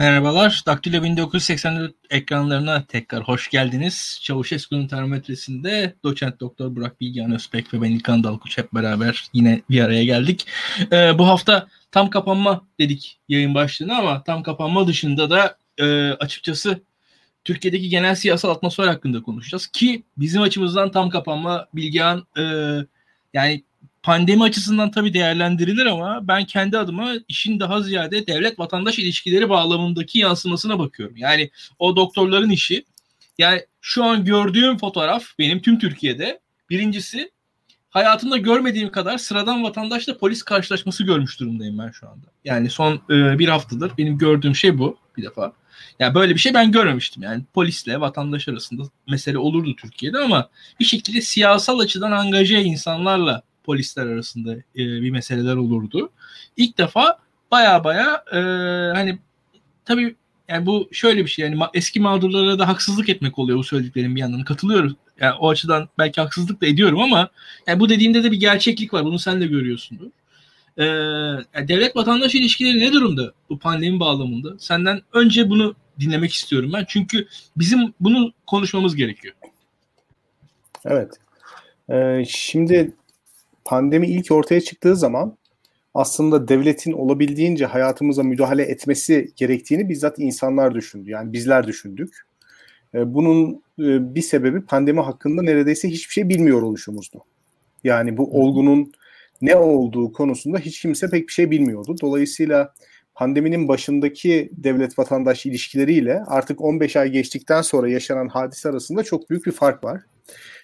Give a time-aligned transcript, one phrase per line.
[0.00, 0.62] Merhabalar.
[0.66, 4.20] Daktilo 1984 ekranlarına tekrar hoş geldiniz.
[4.22, 9.80] Çavuşesku'nun termometresinde doçent doktor Burak Bilgehan Özbek ve ben İlkan Dalkuç hep beraber yine bir
[9.80, 10.46] araya geldik.
[10.92, 16.82] Ee, bu hafta tam kapanma dedik yayın başlığına ama tam kapanma dışında da e, açıkçası
[17.44, 19.66] Türkiye'deki genel siyasal atmosfer hakkında konuşacağız.
[19.66, 22.42] Ki bizim açımızdan tam kapanma Bilgehan e,
[23.34, 23.64] yani
[24.02, 30.18] pandemi açısından tabii değerlendirilir ama ben kendi adıma işin daha ziyade devlet vatandaş ilişkileri bağlamındaki
[30.18, 31.16] yansımasına bakıyorum.
[31.16, 32.84] Yani o doktorların işi
[33.38, 36.40] yani şu an gördüğüm fotoğraf benim tüm Türkiye'de
[36.70, 37.30] birincisi
[37.90, 42.26] hayatımda görmediğim kadar sıradan vatandaşla polis karşılaşması görmüş durumdayım ben şu anda.
[42.44, 45.52] Yani son e, bir haftadır benim gördüğüm şey bu bir defa.
[45.98, 47.22] Yani böyle bir şey ben görmemiştim.
[47.22, 50.48] Yani polisle vatandaş arasında mesele olurdu Türkiye'de ama
[50.80, 56.10] bir şekilde siyasal açıdan angaje insanlarla polisler arasında e, bir meseleler olurdu.
[56.56, 57.18] İlk defa
[57.50, 58.38] baya baya e,
[58.94, 59.18] hani
[59.84, 60.16] tabii
[60.48, 64.20] yani bu şöyle bir şey yani eski mağdurlara da haksızlık etmek oluyor bu söylediklerim bir
[64.20, 64.92] yandan katılıyoruz.
[65.20, 67.30] Yani o açıdan belki haksızlık da ediyorum ama
[67.66, 69.04] yani bu dediğimde de bir gerçeklik var.
[69.04, 70.06] Bunu sen de görüyorsundur.
[70.78, 70.82] Ee,
[71.68, 74.58] devlet vatandaş ilişkileri ne durumda bu pandemi bağlamında?
[74.58, 76.84] Senden önce bunu dinlemek istiyorum ben.
[76.88, 79.34] Çünkü bizim bunu konuşmamız gerekiyor.
[80.84, 81.14] Evet.
[81.90, 82.92] Ee, şimdi
[83.70, 85.36] pandemi ilk ortaya çıktığı zaman
[85.94, 91.10] aslında devletin olabildiğince hayatımıza müdahale etmesi gerektiğini bizzat insanlar düşündü.
[91.10, 92.14] Yani bizler düşündük.
[92.94, 97.24] Ee, bunun e, bir sebebi pandemi hakkında neredeyse hiçbir şey bilmiyor oluşumuzdu.
[97.84, 98.92] Yani bu olgunun
[99.42, 101.96] ne olduğu konusunda hiç kimse pek bir şey bilmiyordu.
[102.02, 102.74] Dolayısıyla
[103.14, 109.46] pandeminin başındaki devlet vatandaş ilişkileriyle artık 15 ay geçtikten sonra yaşanan hadise arasında çok büyük
[109.46, 110.02] bir fark var.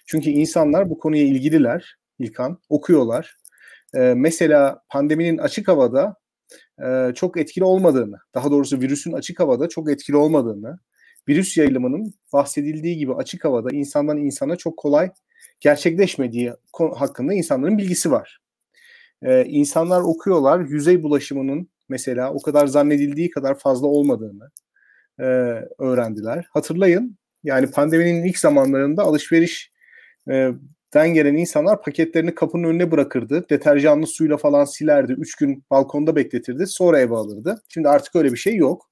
[0.05, 2.59] Çünkü insanlar bu konuya ilgililer İlkan.
[2.69, 3.37] Okuyorlar.
[3.95, 6.15] E, mesela pandeminin açık havada
[6.85, 10.79] e, çok etkili olmadığını, daha doğrusu virüsün açık havada çok etkili olmadığını,
[11.29, 15.11] virüs yayılımının bahsedildiği gibi açık havada insandan insana çok kolay
[15.59, 16.53] gerçekleşmediği
[16.95, 18.39] hakkında insanların bilgisi var.
[19.23, 24.51] Ee, insanlar okuyorlar yüzey bulaşımının mesela o kadar zannedildiği kadar fazla olmadığını
[25.19, 25.23] e,
[25.79, 26.47] öğrendiler.
[26.51, 29.71] Hatırlayın yani pandeminin ilk zamanlarında alışveriş
[30.29, 30.51] e,
[30.97, 33.49] den gelen insanlar paketlerini kapının önüne bırakırdı.
[33.49, 35.11] Deterjanlı suyla falan silerdi.
[35.11, 36.67] Üç gün balkonda bekletirdi.
[36.67, 37.61] Sonra eve alırdı.
[37.69, 38.89] Şimdi artık öyle bir şey yok.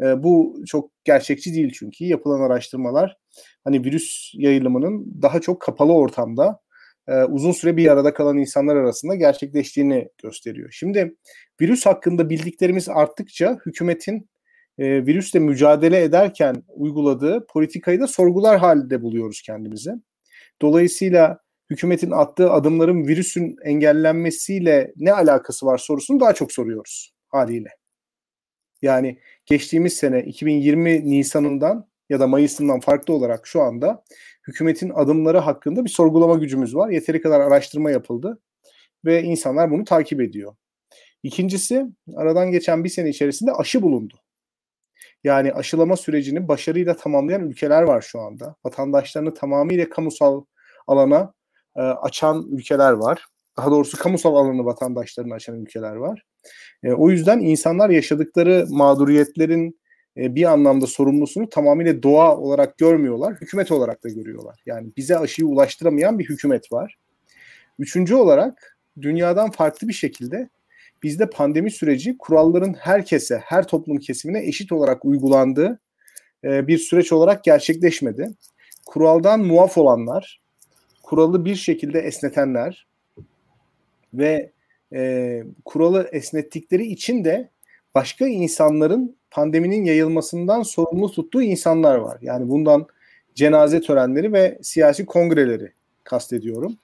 [0.00, 2.04] E, bu çok gerçekçi değil çünkü.
[2.04, 3.16] Yapılan araştırmalar
[3.64, 6.60] hani virüs yayılımının daha çok kapalı ortamda
[7.08, 10.68] e, uzun süre bir arada kalan insanlar arasında gerçekleştiğini gösteriyor.
[10.72, 11.16] Şimdi
[11.60, 14.28] virüs hakkında bildiklerimiz arttıkça hükümetin
[14.78, 19.90] e, virüsle mücadele ederken uyguladığı politikayı da sorgular halinde buluyoruz kendimizi.
[20.62, 21.38] Dolayısıyla
[21.70, 27.68] hükümetin attığı adımların virüsün engellenmesiyle ne alakası var sorusunu daha çok soruyoruz haliyle.
[28.82, 34.04] Yani geçtiğimiz sene 2020 Nisan'ından ya da Mayıs'ından farklı olarak şu anda
[34.48, 36.90] hükümetin adımları hakkında bir sorgulama gücümüz var.
[36.90, 38.38] Yeteri kadar araştırma yapıldı
[39.04, 40.56] ve insanlar bunu takip ediyor.
[41.22, 41.86] İkincisi
[42.16, 44.14] aradan geçen bir sene içerisinde aşı bulundu.
[45.24, 48.54] Yani aşılama sürecini başarıyla tamamlayan ülkeler var şu anda.
[48.64, 50.44] Vatandaşlarını tamamıyla kamusal
[50.86, 51.32] alana
[51.76, 53.26] e, açan ülkeler var.
[53.56, 56.22] Daha doğrusu kamusal alanı vatandaşlarını açan ülkeler var.
[56.84, 59.80] E, o yüzden insanlar yaşadıkları mağduriyetlerin
[60.16, 64.62] e, bir anlamda sorumlusunu tamamıyla doğa olarak görmüyorlar, hükümet olarak da görüyorlar.
[64.66, 66.96] Yani bize aşıyı ulaştıramayan bir hükümet var.
[67.78, 70.48] Üçüncü olarak dünyadan farklı bir şekilde
[71.02, 75.78] bizde pandemi süreci kuralların herkese, her toplum kesimine eşit olarak uygulandığı
[76.44, 78.30] e, bir süreç olarak gerçekleşmedi.
[78.86, 80.40] Kuraldan muaf olanlar,
[81.02, 82.86] kuralı bir şekilde esnetenler
[84.14, 84.50] ve
[84.92, 87.50] e, kuralı esnettikleri için de
[87.94, 92.18] başka insanların pandeminin yayılmasından sorumlu tuttuğu insanlar var.
[92.22, 92.86] Yani bundan
[93.34, 95.72] cenaze törenleri ve siyasi kongreleri
[96.04, 96.76] kastediyorum.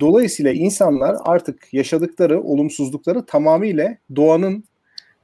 [0.00, 4.64] Dolayısıyla insanlar artık yaşadıkları olumsuzlukları tamamıyla doğanın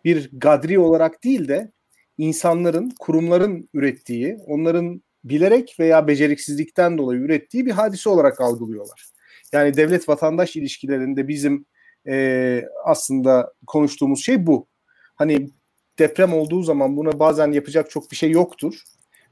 [0.05, 1.73] bir gadri olarak değil de
[2.19, 9.07] insanların, kurumların ürettiği, onların bilerek veya beceriksizlikten dolayı ürettiği bir hadise olarak algılıyorlar.
[9.53, 11.67] Yani devlet vatandaş ilişkilerinde bizim
[12.07, 14.67] e, aslında konuştuğumuz şey bu.
[15.15, 15.51] Hani
[15.99, 18.83] deprem olduğu zaman buna bazen yapacak çok bir şey yoktur.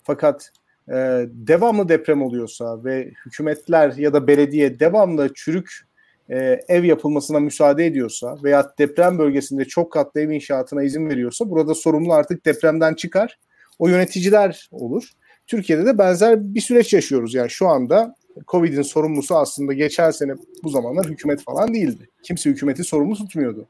[0.03, 0.53] Fakat
[0.89, 0.95] e,
[1.29, 5.87] devamlı deprem oluyorsa ve hükümetler ya da belediye devamlı çürük
[6.31, 11.75] e, ev yapılmasına müsaade ediyorsa veya deprem bölgesinde çok katlı ev inşaatına izin veriyorsa burada
[11.75, 13.39] sorumlu artık depremden çıkar.
[13.79, 15.11] O yöneticiler olur.
[15.47, 17.35] Türkiye'de de benzer bir süreç yaşıyoruz.
[17.35, 18.15] Yani şu anda
[18.49, 20.35] Covid'in sorumlusu aslında geçen sene
[20.65, 22.09] bu zamanlar hükümet falan değildi.
[22.23, 23.69] Kimse hükümeti sorumlu tutmuyordu.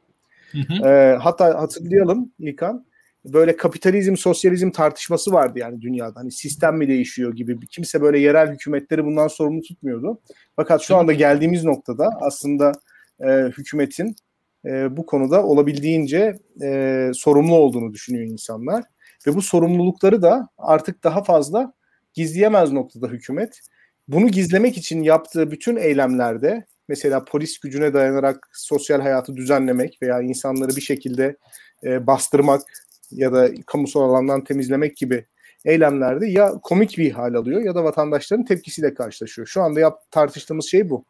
[0.52, 0.88] Hı hı.
[0.88, 2.84] E, hatta hatırlayalım İlkan
[3.32, 6.20] böyle kapitalizm, sosyalizm tartışması vardı yani dünyada.
[6.20, 7.66] Hani sistem mi değişiyor gibi.
[7.66, 10.20] Kimse böyle yerel hükümetleri bundan sorumlu tutmuyordu.
[10.56, 12.72] Fakat şu anda geldiğimiz noktada aslında
[13.20, 14.16] e, hükümetin
[14.64, 18.84] e, bu konuda olabildiğince e, sorumlu olduğunu düşünüyor insanlar.
[19.26, 21.72] Ve bu sorumlulukları da artık daha fazla
[22.14, 23.60] gizleyemez noktada hükümet.
[24.08, 30.76] Bunu gizlemek için yaptığı bütün eylemlerde mesela polis gücüne dayanarak sosyal hayatı düzenlemek veya insanları
[30.76, 31.36] bir şekilde
[31.84, 32.62] e, bastırmak
[33.10, 35.26] ya da kamusal alandan temizlemek gibi
[35.64, 39.48] eylemlerde ya komik bir hal alıyor ya da vatandaşların tepkisiyle karşılaşıyor.
[39.48, 41.04] Şu anda yap, tartıştığımız şey bu.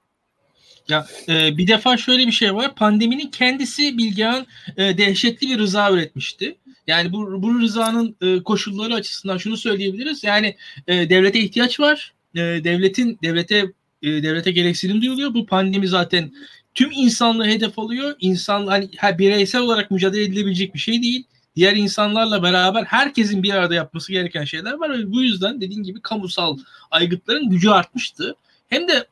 [0.88, 2.74] Ya e, bir defa şöyle bir şey var.
[2.74, 4.46] Pandeminin kendisi Bilgehan
[4.76, 6.56] e, dehşetli bir rıza üretmişti.
[6.86, 10.24] Yani bu, bu rızanın e, koşulları açısından şunu söyleyebiliriz.
[10.24, 10.56] Yani
[10.88, 12.14] e, devlete ihtiyaç var.
[12.34, 13.56] E, devletin devlete
[14.02, 15.34] e, devlete gereksinim duyuluyor.
[15.34, 16.32] Bu pandemi zaten
[16.74, 18.14] tüm insanlığı hedef alıyor.
[18.20, 21.24] İnsan hani her bireysel olarak mücadele edilebilecek bir şey değil.
[21.56, 26.00] Diğer insanlarla beraber herkesin bir arada yapması gereken şeyler var ve bu yüzden dediğin gibi
[26.00, 26.58] kamusal
[26.90, 28.36] aygıtların gücü artmıştı.
[28.68, 29.06] Hem de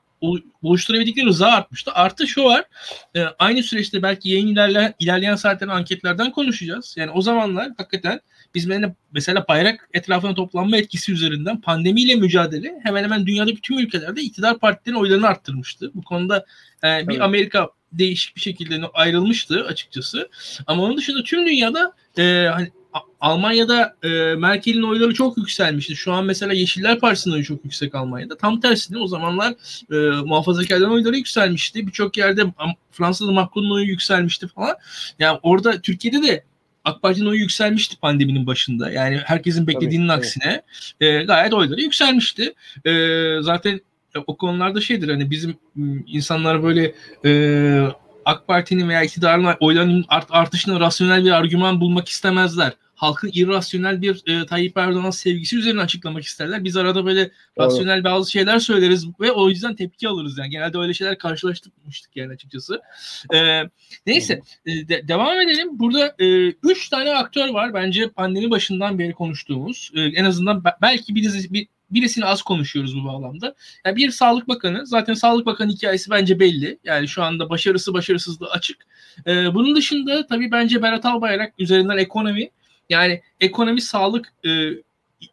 [0.62, 1.92] oluşturabildikleri rıza artmıştı.
[1.94, 2.64] Artı şu var.
[3.16, 6.94] E, aynı süreçte belki yayın ilerleyen, ilerleyen saatlerin anketlerden konuşacağız.
[6.98, 8.20] Yani o zamanlar hakikaten
[8.54, 8.68] biz
[9.12, 14.98] mesela bayrak etrafına toplanma etkisi üzerinden pandemiyle mücadele hemen hemen dünyadaki tüm ülkelerde iktidar partilerin
[14.98, 15.90] oylarını arttırmıştı.
[15.94, 16.46] Bu konuda
[16.84, 17.20] e, bir evet.
[17.20, 17.68] Amerika
[17.98, 20.28] değişik bir şekilde ayrılmıştı açıkçası.
[20.66, 22.70] Ama onun dışında tüm dünyada e, hani
[23.20, 25.96] Almanya'da e, Merkel'in oyları çok yükselmişti.
[25.96, 28.36] Şu an mesela Yeşiller Partisi'nin oyu çok yüksek Almanya'da.
[28.36, 29.54] Tam tersine o zamanlar
[29.92, 31.86] e, muhafazakarların oyları yükselmişti.
[31.86, 32.44] Birçok yerde
[32.92, 34.76] Fransa'da Macron'un oyu yükselmişti falan.
[35.18, 36.44] Yani orada Türkiye'de de
[36.84, 38.90] AK Parti'nin oyu yükselmişti pandeminin başında.
[38.90, 40.62] Yani herkesin beklediğinin Tabii, aksine
[41.00, 41.22] evet.
[41.22, 42.54] e, gayet oyları yükselmişti.
[42.84, 42.92] E,
[43.40, 43.80] zaten
[44.26, 45.56] o konularda şeydir hani bizim
[46.06, 46.94] insanlar böyle
[47.24, 47.88] e,
[48.24, 54.22] AK Parti'nin veya iktidarın oylarının art, artışına rasyonel bir argüman bulmak istemezler halkın irrasyonel bir
[54.26, 56.64] e, Tayyip Erdoğan sevgisi üzerine açıklamak isterler.
[56.64, 57.32] Biz arada böyle evet.
[57.58, 60.50] rasyonel bazı şeyler söyleriz ve o yüzden tepki alırız yani.
[60.50, 62.80] Genelde öyle şeyler karşılaştıkmıştık yani açıkçası.
[63.34, 63.62] E,
[64.06, 65.78] neyse e, de, devam edelim.
[65.78, 69.90] Burada e, üç tane aktör var bence pandemi başından beri konuştuğumuz.
[69.94, 73.54] E, en azından belki birisi, bir, birisini az konuşuyoruz bu bağlamda.
[73.84, 76.78] Yani bir Sağlık Bakanı, zaten Sağlık Bakanı hikayesi bence belli.
[76.84, 78.86] Yani şu anda başarısı başarısızlığı açık.
[79.26, 82.50] Ee, bunun dışında tabii bence Berat Albayrak üzerinden ekonomi
[82.90, 84.50] yani ekonomi sağlık e,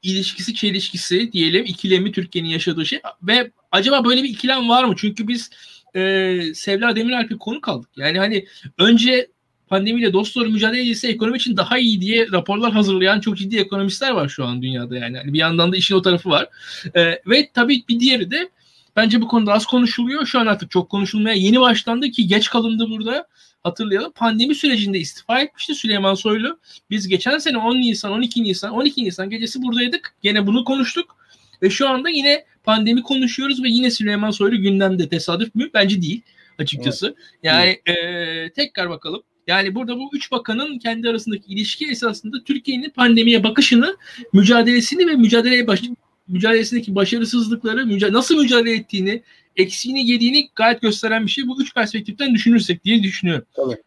[0.03, 4.93] ilişkisi çelişkisi diyelim ikilemi Türkiye'nin yaşadığı şey ve acaba böyle bir ikilem var mı?
[4.97, 5.49] Çünkü biz
[5.95, 7.89] e, Sevla Demiralp'e konu kaldık.
[7.95, 8.45] Yani hani
[8.77, 9.27] önce
[9.71, 14.11] pandemiyle dost doğru mücadele edilse ekonomi için daha iyi diye raporlar hazırlayan çok ciddi ekonomistler
[14.11, 15.17] var şu an dünyada yani.
[15.17, 16.47] yani bir yandan da işin o tarafı var.
[16.95, 18.49] E, ve tabii bir diğeri de
[18.95, 20.25] bence bu konuda az konuşuluyor.
[20.25, 23.27] Şu an artık çok konuşulmaya yeni başlandı ki geç kalındı burada
[23.63, 24.11] hatırlayalım.
[24.11, 26.59] Pandemi sürecinde istifa etmişti Süleyman Soylu.
[26.89, 30.15] Biz geçen sene 10 Nisan, 12 Nisan, 12 Nisan gecesi buradaydık.
[30.21, 31.15] Gene bunu konuştuk.
[31.61, 35.09] Ve şu anda yine pandemi konuşuyoruz ve yine Süleyman Soylu gündemde.
[35.09, 35.69] Tesadüf mü?
[35.73, 36.21] Bence değil
[36.59, 37.05] açıkçası.
[37.05, 37.17] Evet.
[37.43, 39.23] Yani e, tekrar bakalım.
[39.47, 43.97] Yani burada bu üç bakanın kendi arasındaki ilişki esasında Türkiye'nin pandemiye bakışını,
[44.33, 45.81] mücadelesini ve mücadeleye baş,
[46.27, 49.23] mücadelesindeki başarısızlıkları, müca nasıl mücadele ettiğini,
[49.55, 51.47] eksiğini yediğini gayet gösteren bir şey.
[51.47, 53.45] Bu üç perspektiften düşünürsek diye düşünüyorum.
[53.53, 53.77] Tabii.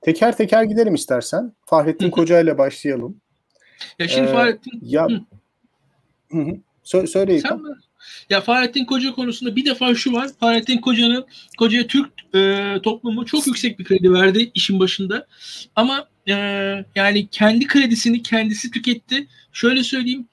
[0.00, 1.52] Teker teker gidelim istersen.
[1.66, 3.20] Fahrettin Koca ile başlayalım.
[3.98, 4.80] Ya şimdi ee, Fahrettin...
[4.82, 5.08] Ya...
[5.08, 5.20] Hı.
[6.30, 7.60] Hı Sö- söyle Sen
[8.30, 10.28] Ya Fahrettin Koca konusunda bir defa şu var.
[10.40, 11.26] Fahrettin Koca'nın
[11.58, 15.26] Koca'ya Türk e, toplumu çok yüksek bir kredi verdi işin başında.
[15.76, 16.34] Ama e,
[16.94, 19.26] yani kendi kredisini kendisi tüketti.
[19.52, 20.28] Şöyle söyleyeyim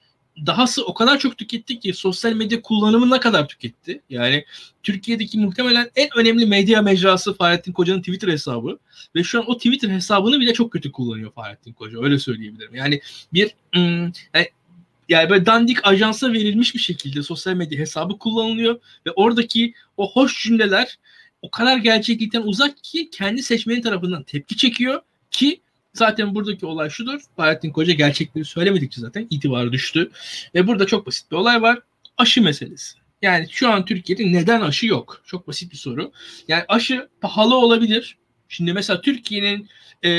[0.46, 4.02] dahası o kadar çok tüketti ki sosyal medya kullanımına kadar tüketti.
[4.10, 4.44] Yani
[4.82, 8.78] Türkiye'deki muhtemelen en önemli medya mecrası Fahrettin Koca'nın Twitter hesabı
[9.16, 12.02] ve şu an o Twitter hesabını bile çok kötü kullanıyor Fahrettin Koca.
[12.02, 12.74] Öyle söyleyebilirim.
[12.74, 13.00] Yani
[13.32, 13.54] bir
[14.34, 14.48] yani,
[15.08, 20.42] yani böyle dandik ajansa verilmiş bir şekilde sosyal medya hesabı kullanılıyor ve oradaki o hoş
[20.42, 20.98] cümleler
[21.42, 25.60] o kadar gerçeklikten uzak ki kendi seçmenin tarafından tepki çekiyor ki
[25.94, 27.20] Zaten buradaki olay şudur.
[27.36, 30.10] Fahrettin Koca gerçekleri söylemedikçe zaten itibarı düştü.
[30.54, 31.78] Ve burada çok basit bir olay var.
[32.18, 32.98] Aşı meselesi.
[33.22, 35.22] Yani şu an Türkiye'de neden aşı yok?
[35.26, 36.12] Çok basit bir soru.
[36.48, 38.18] Yani aşı pahalı olabilir.
[38.48, 39.68] Şimdi mesela Türkiye'nin
[40.02, 40.10] e,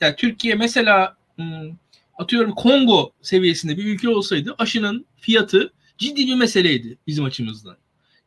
[0.00, 1.70] yani Türkiye mesela hmm,
[2.16, 7.76] atıyorum Kongo seviyesinde bir ülke olsaydı aşının fiyatı ciddi bir meseleydi bizim açımızdan.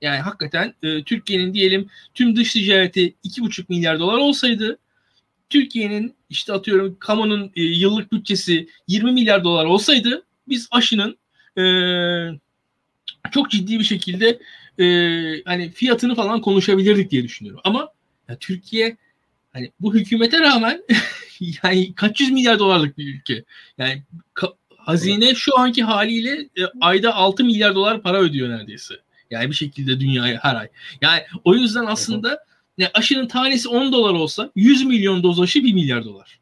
[0.01, 4.79] Yani hakikaten e, Türkiye'nin diyelim tüm dış ticareti 2,5 milyar dolar olsaydı
[5.50, 11.17] Türkiye'nin işte atıyorum kamunun e, yıllık bütçesi 20 milyar dolar olsaydı biz aşının
[11.58, 11.63] e,
[13.31, 14.39] çok ciddi bir şekilde
[14.79, 14.86] e,
[15.46, 17.62] hani fiyatını falan konuşabilirdik diye düşünüyorum.
[17.63, 17.89] Ama
[18.27, 18.98] ya Türkiye
[19.53, 20.84] hani bu hükümete rağmen
[21.63, 23.44] yani kaç yüz milyar dolarlık bir ülke.
[23.77, 24.03] Yani
[24.36, 28.96] ka- hazine şu anki haliyle e, ayda 6 milyar dolar para ödüyor neredeyse.
[29.32, 30.68] Yani bir şekilde dünyaya her ay.
[31.01, 32.46] Yani o yüzden aslında
[32.77, 36.39] ne aşının tanesi 10 dolar olsa 100 milyon doz aşı 1 milyar dolar.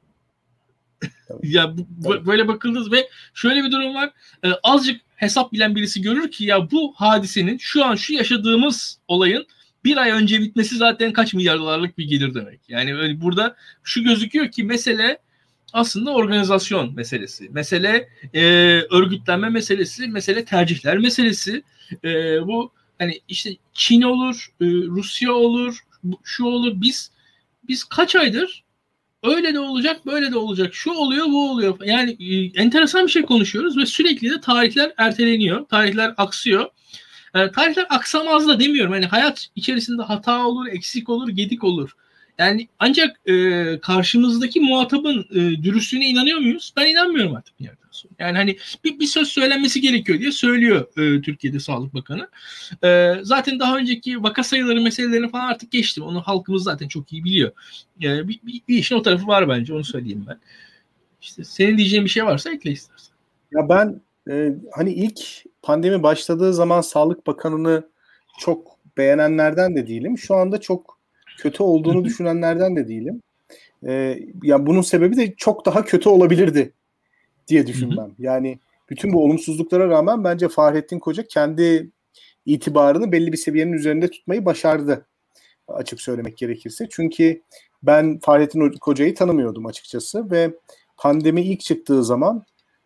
[1.43, 4.11] ya bu, bu, böyle bakıldığınız ve şöyle bir durum var.
[4.45, 9.47] E, azıcık hesap bilen birisi görür ki ya bu hadisenin şu an şu yaşadığımız olayın
[9.87, 12.59] bir ay önce bitmesi zaten kaç milyar dolarlık bir gelir demek.
[12.69, 15.17] Yani öyle burada şu gözüküyor ki mesele
[15.73, 17.49] aslında organizasyon meselesi.
[17.49, 18.43] Mesele e,
[18.91, 21.63] örgütlenme meselesi, mesele tercihler meselesi.
[22.03, 25.83] E, bu hani işte Çin olur, e, Rusya olur,
[26.23, 26.73] şu olur.
[26.75, 27.11] Biz
[27.67, 28.63] biz kaç aydır
[29.23, 30.73] öyle de olacak, böyle de olacak.
[30.75, 31.77] Şu oluyor, bu oluyor.
[31.85, 35.65] Yani e, enteresan bir şey konuşuyoruz ve sürekli de tarihler erteleniyor.
[35.65, 36.69] Tarihler aksıyor.
[37.37, 38.93] E, tarihler aksamaz da demiyorum.
[38.93, 41.95] Yani hayat içerisinde hata olur, eksik olur, gedik olur.
[42.37, 46.73] Yani ancak e, karşımızdaki muhatabın e, dürüstlüğüne inanıyor muyuz?
[46.77, 48.13] Ben inanmıyorum artık bir yerden sonra.
[48.19, 52.29] Yani hani bir, bir söz söylenmesi gerekiyor diye söylüyor e, Türkiye'de Sağlık Bakanı.
[52.83, 56.03] E, zaten daha önceki vaka sayıları meselelerini falan artık geçtim.
[56.03, 57.51] Onu halkımız zaten çok iyi biliyor.
[58.03, 60.39] E, bir, bir, bir işin o tarafı var bence onu söyleyeyim ben.
[61.21, 63.13] İşte senin diyeceğin bir şey varsa ekle istersen.
[63.51, 67.89] Ya ben e, hani ilk pandemi başladığı zaman Sağlık Bakanı'nı
[68.39, 70.17] çok beğenenlerden de değilim.
[70.17, 70.97] Şu anda çok
[71.37, 73.21] kötü olduğunu düşünenlerden de değilim.
[73.85, 76.73] Ee, yani bunun sebebi de çok daha kötü olabilirdi
[77.47, 78.11] diye düşünmem.
[78.19, 81.89] Yani bütün bu olumsuzluklara rağmen bence Fahrettin Koca kendi
[82.45, 85.05] itibarını belli bir seviyenin üzerinde tutmayı başardı
[85.67, 86.87] açık söylemek gerekirse.
[86.89, 87.41] Çünkü
[87.83, 90.51] ben Fahrettin Koca'yı tanımıyordum açıkçası ve
[90.97, 92.43] pandemi ilk çıktığı zaman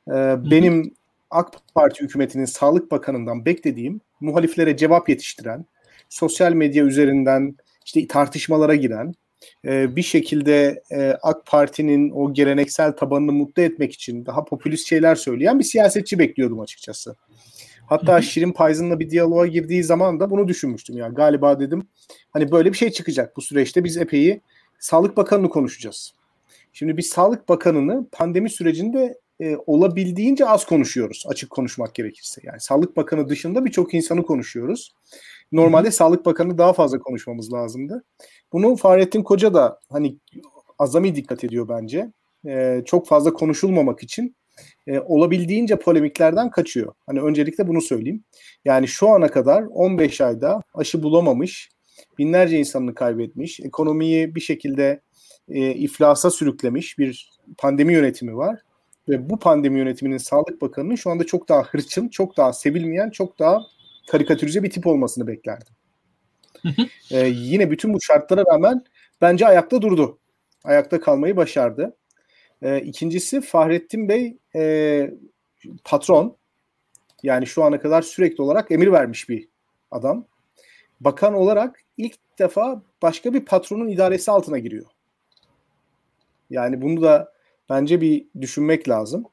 [0.07, 0.13] e,
[0.51, 0.93] benim
[1.31, 5.65] AK Parti hükümetinin Sağlık Bakanı'ndan beklediğim muhaliflere cevap yetiştiren,
[6.09, 9.13] sosyal medya üzerinden işte tartışmalara giren,
[9.65, 15.15] e, bir şekilde e, AK Parti'nin o geleneksel tabanını mutlu etmek için daha popülist şeyler
[15.15, 17.15] söyleyen bir siyasetçi bekliyordum açıkçası.
[17.85, 20.97] Hatta Şirin Payzın'la bir diyaloğa girdiği zaman da bunu düşünmüştüm.
[20.97, 21.87] Ya galiba dedim
[22.31, 24.39] hani böyle bir şey çıkacak bu süreçte biz epey
[24.79, 26.13] Sağlık Bakanı'nı konuşacağız.
[26.73, 32.41] Şimdi biz Sağlık Bakanı'nı pandemi sürecinde e, olabildiğince az konuşuyoruz açık konuşmak gerekirse.
[32.43, 34.93] Yani Sağlık Bakanı dışında birçok insanı konuşuyoruz.
[35.51, 35.91] Normalde Hı.
[35.91, 38.03] Sağlık Bakanı daha fazla konuşmamız lazımdı.
[38.53, 40.17] Bunu Fahrettin Koca da hani
[40.79, 42.11] azami dikkat ediyor bence.
[42.47, 44.35] E, çok fazla konuşulmamak için
[44.87, 46.93] e, olabildiğince polemiklerden kaçıyor.
[47.05, 48.23] Hani öncelikle bunu söyleyeyim.
[48.65, 51.69] Yani şu ana kadar 15 ayda aşı bulamamış,
[52.17, 55.01] binlerce insanını kaybetmiş, ekonomiyi bir şekilde
[55.49, 58.59] e, iflasa sürüklemiş bir pandemi yönetimi var.
[59.09, 63.39] Ve bu pandemi yönetiminin Sağlık Bakanı'nın şu anda çok daha hırçın, çok daha sevilmeyen, çok
[63.39, 63.61] daha
[64.07, 65.73] karikatürize bir tip olmasını beklerdim.
[67.11, 68.83] ee, yine bütün bu şartlara rağmen
[69.21, 70.17] bence ayakta durdu.
[70.63, 71.97] Ayakta kalmayı başardı.
[72.61, 75.11] Ee, ikincisi Fahrettin Bey e,
[75.83, 76.37] patron.
[77.23, 79.47] Yani şu ana kadar sürekli olarak emir vermiş bir
[79.91, 80.25] adam.
[80.99, 84.85] Bakan olarak ilk defa başka bir patronun idaresi altına giriyor.
[86.49, 87.33] Yani bunu da
[87.71, 89.25] bence bir düşünmek lazım.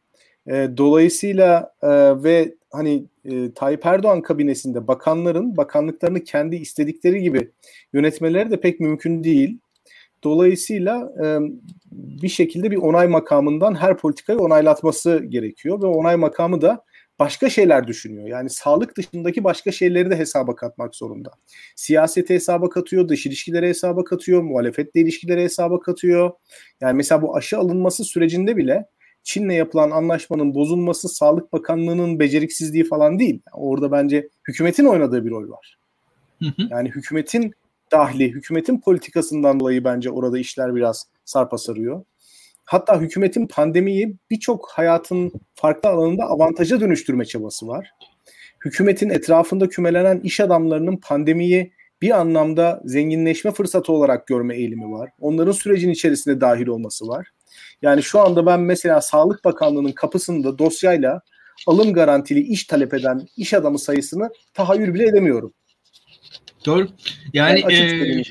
[0.47, 1.88] E, dolayısıyla e,
[2.23, 7.50] ve hani e, Tayyip Erdoğan kabinesinde bakanların bakanlıklarını kendi istedikleri gibi
[7.92, 9.59] yönetmeleri de pek mümkün değil.
[10.25, 11.38] Dolayısıyla e,
[11.92, 16.85] bir şekilde bir onay makamından her politikayı onaylatması gerekiyor ve onay makamı da
[17.18, 18.28] başka şeyler düşünüyor.
[18.28, 21.30] Yani sağlık dışındaki başka şeyleri de hesaba katmak zorunda.
[21.76, 26.30] Siyasete hesaba katıyor, dış ilişkilere hesaba katıyor, muhalefetle ilişkilere hesaba katıyor.
[26.80, 28.87] Yani mesela bu aşı alınması sürecinde bile
[29.22, 33.40] Çin'le yapılan anlaşmanın bozulması Sağlık Bakanlığı'nın beceriksizliği falan değil.
[33.52, 35.78] Orada bence hükümetin oynadığı bir rol var.
[36.70, 37.52] Yani hükümetin
[37.92, 42.04] dahli, hükümetin politikasından dolayı bence orada işler biraz sarpa sarıyor.
[42.68, 47.90] Hatta hükümetin pandemiyi birçok hayatın farklı alanında avantaja dönüştürme çabası var.
[48.64, 51.72] Hükümetin etrafında kümelenen iş adamlarının pandemiyi
[52.02, 55.10] bir anlamda zenginleşme fırsatı olarak görme eğilimi var.
[55.20, 57.28] Onların sürecin içerisinde dahil olması var.
[57.82, 61.20] Yani şu anda ben mesela Sağlık Bakanlığı'nın kapısında dosyayla
[61.66, 65.52] alım garantili iş talep eden iş adamı sayısını tahayyül bile edemiyorum.
[66.66, 66.88] Doğru.
[67.32, 68.22] Yani, yani e,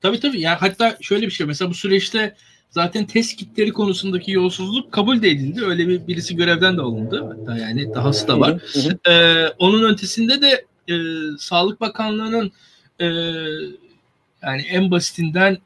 [0.00, 0.40] tabii tabii.
[0.40, 2.34] Yani hatta şöyle bir şey mesela bu süreçte
[2.70, 5.64] zaten test kitleri konusundaki yolsuzluk kabul de edildi.
[5.64, 7.24] Öyle bir birisi görevden de alındı.
[7.24, 8.62] Hatta yani dahası da var.
[9.08, 10.94] ee, onun ötesinde de e,
[11.38, 12.52] Sağlık Bakanlığı'nın
[13.00, 13.06] e,
[14.42, 15.58] yani en basitinden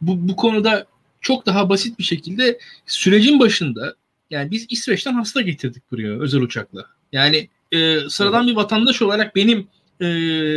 [0.00, 0.86] bu, bu konuda
[1.20, 3.94] çok daha basit bir şekilde sürecin başında
[4.30, 6.86] yani biz İsveç'ten hasta getirdik buraya özel uçakla.
[7.12, 9.68] Yani e, sıradan bir vatandaş olarak benim
[10.00, 10.06] e,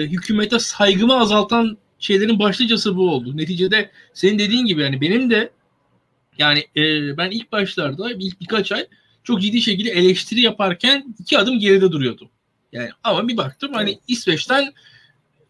[0.07, 3.37] hükümete saygımı azaltan şeylerin başlıcası bu oldu.
[3.37, 5.51] Neticede senin dediğin gibi yani benim de
[6.37, 8.87] yani e, ben ilk başlarda ilk birkaç ay
[9.23, 12.29] çok ciddi şekilde eleştiri yaparken iki adım geride duruyordum.
[12.71, 14.73] Yani ama bir baktım hani İsveç'ten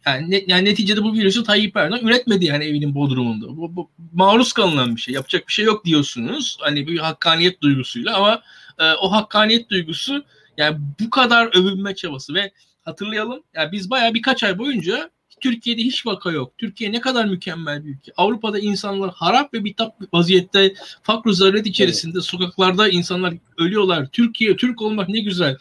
[0.05, 3.47] yani, ne, yani neticede bu virüsü Tayyip Erdoğan üretmedi yani evinin bodrumunda.
[3.47, 5.13] Bu, bu maruz kalınan bir şey.
[5.13, 6.57] Yapacak bir şey yok diyorsunuz.
[6.61, 8.41] Hani bir hakkaniyet duygusuyla ama
[8.79, 10.25] e, o hakkaniyet duygusu
[10.57, 15.09] yani bu kadar övünme çabası ve hatırlayalım yani biz baya birkaç ay boyunca
[15.43, 16.57] Türkiye'de hiç vaka yok.
[16.57, 18.11] Türkiye ne kadar mükemmel bir ülke.
[18.17, 20.73] Avrupa'da insanlar harap ve bitap vaziyette
[21.03, 22.25] fakr zaruret içerisinde evet.
[22.25, 24.07] sokaklarda insanlar ölüyorlar.
[24.11, 25.57] Türkiye Türk olmak ne güzel.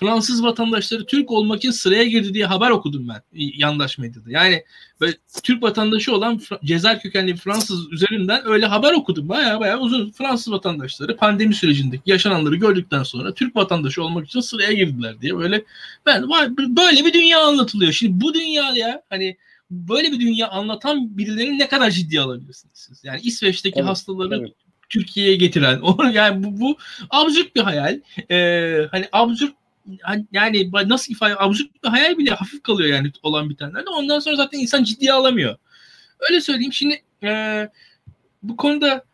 [0.00, 4.30] Fransız vatandaşları Türk olmak için sıraya girdi diye haber okudum ben yandaş medyada.
[4.30, 4.64] Yani
[5.00, 9.28] böyle Türk vatandaşı olan Cezayir kökenli Fransız üzerinden öyle haber okudum.
[9.28, 14.72] Baya baya uzun Fransız vatandaşları pandemi sürecindeki yaşananları gördükten sonra Türk vatandaşı olmak için sıraya
[14.72, 15.64] girdiler diye böyle
[16.06, 17.92] ben böyle bir dünya anlatılıyor.
[17.92, 19.36] Şimdi bu dünya ya hani
[19.70, 23.04] böyle bir dünya anlatan birilerini ne kadar ciddi alabilirsiniz siz?
[23.04, 24.52] Yani İsveç'teki evet, hastaları evet.
[24.88, 25.80] Türkiye'ye getiren
[26.12, 26.76] yani bu, bu
[27.10, 28.00] absürt bir hayal.
[28.30, 29.54] Ee, hani absürt
[30.32, 33.90] yani nasıl ifade absürt bir hayal bile hafif kalıyor yani olan bitenlerde.
[33.90, 35.56] Ondan sonra zaten insan ciddiye alamıyor.
[36.30, 36.72] Öyle söyleyeyim.
[36.72, 37.68] Şimdi e,
[38.42, 39.04] bu konuda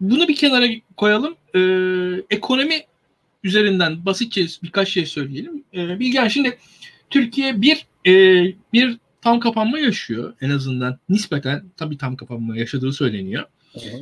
[0.00, 1.36] bunu bir kenara koyalım.
[1.54, 1.60] E,
[2.30, 2.80] ekonomi
[3.44, 5.64] üzerinden basitçe birkaç şey söyleyelim.
[5.74, 6.58] E, Bilgen şimdi
[7.10, 8.12] Türkiye bir e,
[8.72, 13.44] bir tam kapanma yaşıyor en azından nispeten tabii tam kapanma yaşadığı söyleniyor.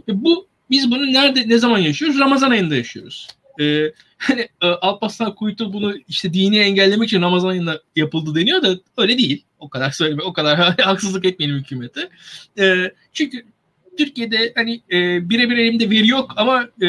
[0.08, 2.18] E, bu biz bunu nerede ne zaman yaşıyoruz?
[2.18, 3.28] Ramazan ayında yaşıyoruz
[3.60, 8.78] e, hani e, Alparslan Kuytu bunu işte dini engellemek için Ramazan ayında yapıldı deniyor da
[8.98, 9.44] öyle değil.
[9.58, 12.08] O kadar söyleme, o kadar haksızlık etmeyelim hükümete.
[12.58, 13.44] E, çünkü
[13.98, 16.88] Türkiye'de hani e, birebir elimde veri yok ama e,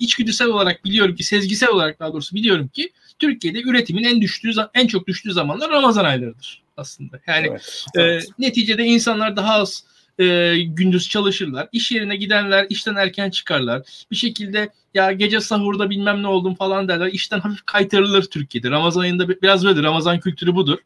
[0.00, 4.86] içgüdüsel olarak biliyorum ki, sezgisel olarak daha doğrusu biliyorum ki Türkiye'de üretimin en düştüğü en
[4.86, 7.20] çok düştüğü zamanlar Ramazan aylarıdır aslında.
[7.26, 8.24] Yani evet, evet.
[8.24, 9.84] E, neticede insanlar daha az
[10.18, 11.68] e, gündüz çalışırlar.
[11.72, 13.82] İş yerine gidenler işten erken çıkarlar.
[14.10, 17.06] Bir şekilde ya gece sahurda bilmem ne oldum falan derler.
[17.06, 18.70] İşten hafif kaytarılır Türkiye'de.
[18.70, 20.78] Ramazan ayında biraz böyle Ramazan kültürü budur.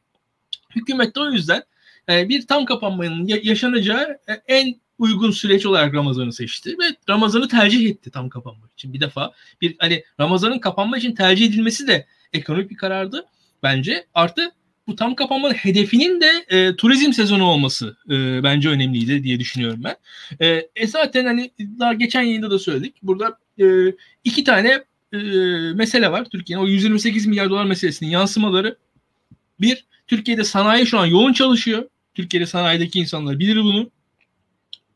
[0.76, 1.62] Hükümet de o yüzden
[2.08, 7.90] e, bir tam kapanmanın yaşanacağı e, en uygun süreç olarak Ramazan'ı seçti ve Ramazan'ı tercih
[7.90, 8.92] etti tam kapanmak için.
[8.92, 13.26] Bir defa bir hani Ramazan'ın kapanma için tercih edilmesi de ekonomik bir karardı
[13.62, 14.06] bence.
[14.14, 14.52] Artı
[14.92, 19.96] bu tam kapanmanın hedefinin de e, turizm sezonu olması e, bence önemliydi diye düşünüyorum ben.
[20.40, 22.94] E, e zaten hani daha geçen yayında da söyledik.
[23.02, 23.64] Burada e,
[24.24, 25.18] iki tane e,
[25.74, 26.64] mesele var Türkiye'nin.
[26.64, 28.76] O 128 milyar dolar meselesinin yansımaları.
[29.60, 31.88] Bir, Türkiye'de sanayi şu an yoğun çalışıyor.
[32.14, 33.90] Türkiye'de sanayideki insanlar bilir bunu.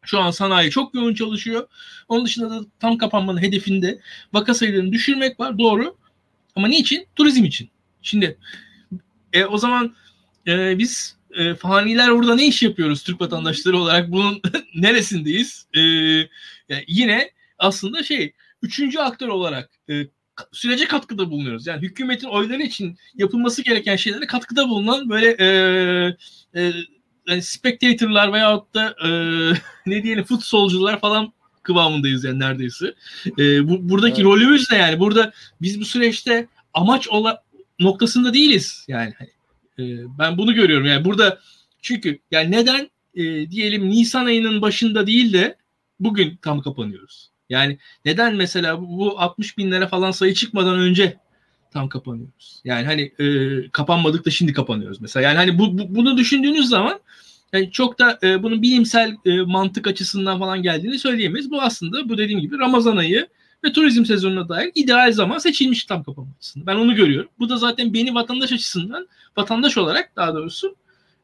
[0.03, 1.69] Şu an sanayi çok yoğun çalışıyor.
[2.09, 3.99] Onun dışında da tam kapanmanın hedefinde
[4.33, 5.59] vaka sayılarını düşürmek var.
[5.59, 5.97] Doğru.
[6.57, 7.07] Ama niçin?
[7.17, 7.69] Turizm için.
[8.03, 8.39] Şimdi
[9.37, 9.95] e, o zaman
[10.47, 14.41] e, biz e, faniler orada ne iş yapıyoruz Türk vatandaşları olarak bunun
[14.75, 15.67] neresindeyiz?
[15.75, 15.81] E,
[16.69, 20.07] yani yine aslında şey üçüncü aktör olarak e,
[20.53, 21.67] sürece katkıda bulunuyoruz.
[21.67, 25.47] Yani hükümetin oyları için yapılması gereken şeylere katkıda bulunan böyle e,
[26.55, 26.73] e,
[27.29, 29.11] yani spectatorlar veyahut da e,
[29.91, 32.95] ne diyelim futsolcular falan kıvamındayız yani neredeyse.
[33.39, 34.25] E, bu, buradaki evet.
[34.25, 35.01] rolümüz ne yani?
[35.01, 37.43] Burada biz bu süreçte amaç ola,
[37.81, 39.15] noktasında değiliz yani.
[39.79, 39.83] E,
[40.19, 41.41] ben bunu görüyorum yani burada
[41.83, 45.57] çünkü yani neden e, diyelim Nisan ayının başında değil de
[46.01, 47.31] bugün tam kapanıyoruz.
[47.49, 51.17] Yani neden mesela bu, bu 60 binlere falan sayı çıkmadan önce
[51.73, 52.61] tam kapanıyoruz.
[52.65, 55.29] Yani hani e, kapanmadık da şimdi kapanıyoruz mesela.
[55.29, 57.01] Yani hani bu, bu bunu düşündüğünüz zaman
[57.53, 61.51] yani çok da e, bunun bilimsel e, mantık açısından falan geldiğini söyleyemeyiz.
[61.51, 63.29] Bu aslında bu dediğim gibi Ramazan ayı
[63.67, 66.67] ve turizm sezonuna dair ideal zaman seçilmiş tam kapama açısından.
[66.67, 67.31] Ben onu görüyorum.
[67.39, 70.77] Bu da zaten beni vatandaş açısından, vatandaş olarak daha doğrusu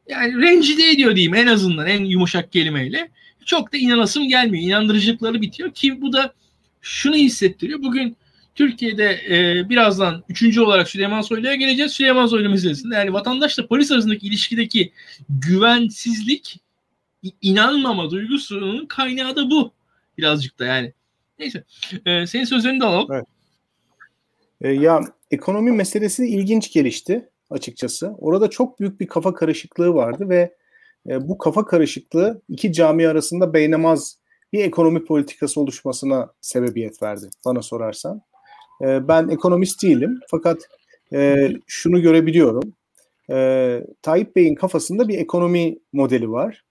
[0.09, 3.09] yani rencide ediyor diyeyim en azından en yumuşak kelimeyle.
[3.45, 4.63] Çok da inanasım gelmiyor.
[4.63, 6.33] İnandırıcılıkları bitiyor ki bu da
[6.81, 7.83] şunu hissettiriyor.
[7.83, 8.17] Bugün
[8.55, 11.91] Türkiye'de e, birazdan üçüncü olarak Süleyman Soylu'ya geleceğiz.
[11.91, 14.91] Süleyman Soylu meselesinde yani vatandaşla polis arasındaki ilişkideki
[15.29, 16.59] güvensizlik,
[17.41, 19.73] inanmama duygusunun kaynağı da bu.
[20.17, 20.93] Birazcık da yani.
[21.43, 21.63] Neyse.
[22.05, 23.07] E, senin sözlerini de alalım.
[23.11, 23.25] Evet.
[24.61, 25.01] E, ya
[25.31, 28.15] ekonomi meselesi ilginç gelişti açıkçası.
[28.17, 30.55] Orada çok büyük bir kafa karışıklığı vardı ve
[31.09, 34.17] e, bu kafa karışıklığı iki cami arasında beynamaz
[34.53, 38.21] bir ekonomi politikası oluşmasına sebebiyet verdi bana sorarsan.
[38.81, 40.57] E, ben ekonomist değilim fakat
[41.13, 42.73] e, şunu görebiliyorum.
[43.29, 46.63] E, Tayyip Bey'in kafasında bir ekonomi modeli var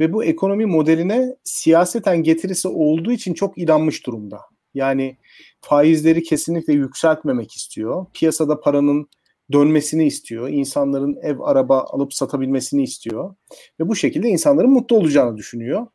[0.00, 4.40] ve bu ekonomi modeline siyaseten getirisi olduğu için çok inanmış durumda.
[4.74, 5.16] Yani
[5.60, 8.06] faizleri kesinlikle yükseltmemek istiyor.
[8.14, 9.08] Piyasada paranın
[9.52, 10.48] dönmesini istiyor.
[10.48, 13.34] İnsanların ev, araba alıp satabilmesini istiyor.
[13.80, 15.86] Ve bu şekilde insanların mutlu olacağını düşünüyor.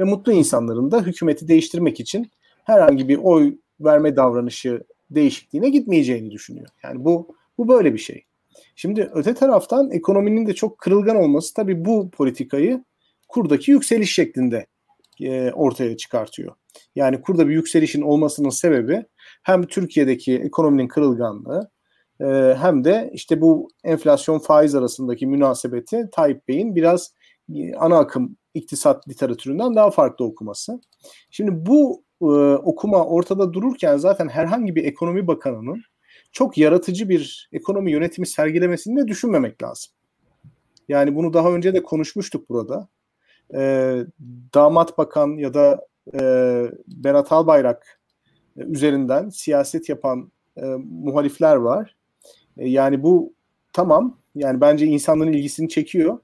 [0.00, 2.30] Ve mutlu insanların da hükümeti değiştirmek için
[2.64, 6.68] herhangi bir oy verme davranışı değişikliğine gitmeyeceğini düşünüyor.
[6.84, 8.24] Yani bu bu böyle bir şey.
[8.76, 12.84] Şimdi öte taraftan ekonominin de çok kırılgan olması tabii bu politikayı
[13.30, 14.66] kurdaki yükseliş şeklinde
[15.20, 16.54] e, ortaya çıkartıyor.
[16.94, 19.04] Yani kurda bir yükselişin olmasının sebebi
[19.42, 21.70] hem Türkiye'deki ekonominin kırılganlığı
[22.20, 22.24] e,
[22.60, 27.14] hem de işte bu enflasyon faiz arasındaki münasebeti Tayyip Bey'in biraz
[27.54, 30.80] e, ana akım iktisat literatüründen daha farklı okuması.
[31.30, 35.82] Şimdi bu e, okuma ortada dururken zaten herhangi bir ekonomi bakanının
[36.32, 39.92] çok yaratıcı bir ekonomi yönetimi sergilemesini de düşünmemek lazım.
[40.88, 42.88] Yani bunu daha önce de konuşmuştuk burada.
[43.54, 43.96] E,
[44.54, 46.20] damat bakan ya da e,
[46.86, 48.00] Berat Albayrak
[48.56, 51.96] üzerinden siyaset yapan e, muhalifler var.
[52.58, 53.32] E, yani bu
[53.72, 56.18] tamam yani bence insanların ilgisini çekiyor.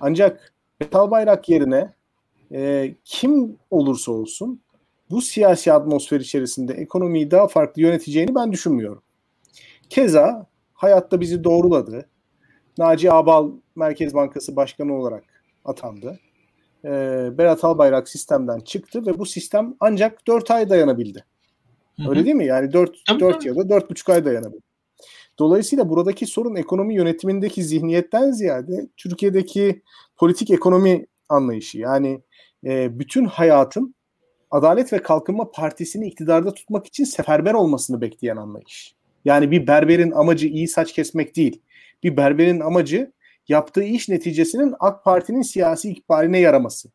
[0.00, 1.94] Ancak Berat Albayrak yerine
[2.52, 4.60] e, kim olursa olsun
[5.10, 9.02] bu siyasi atmosfer içerisinde ekonomiyi daha farklı yöneteceğini ben düşünmüyorum.
[9.90, 12.08] Keza hayatta bizi doğruladı.
[12.78, 15.24] Naci Abal Merkez Bankası Başkanı olarak
[15.64, 16.18] atandı.
[16.84, 21.24] Ee, Berat Albayrak sistemden çıktı ve bu sistem ancak 4 ay dayanabildi.
[21.96, 22.10] Hı hı.
[22.10, 22.46] Öyle değil mi?
[22.46, 23.48] Yani 4, tabii, 4 tabii.
[23.48, 24.62] ya da 4,5 ay dayanabildi.
[25.38, 29.82] Dolayısıyla buradaki sorun ekonomi yönetimindeki zihniyetten ziyade Türkiye'deki
[30.16, 31.78] politik ekonomi anlayışı.
[31.78, 32.20] Yani
[32.64, 33.94] e, bütün hayatın
[34.50, 38.94] Adalet ve Kalkınma Partisi'ni iktidarda tutmak için seferber olmasını bekleyen anlayış.
[39.24, 41.62] Yani bir berberin amacı iyi saç kesmek değil.
[42.02, 43.12] Bir berberin amacı
[43.48, 46.88] yaptığı iş neticesinin AK Parti'nin siyasi ikbaline yaraması.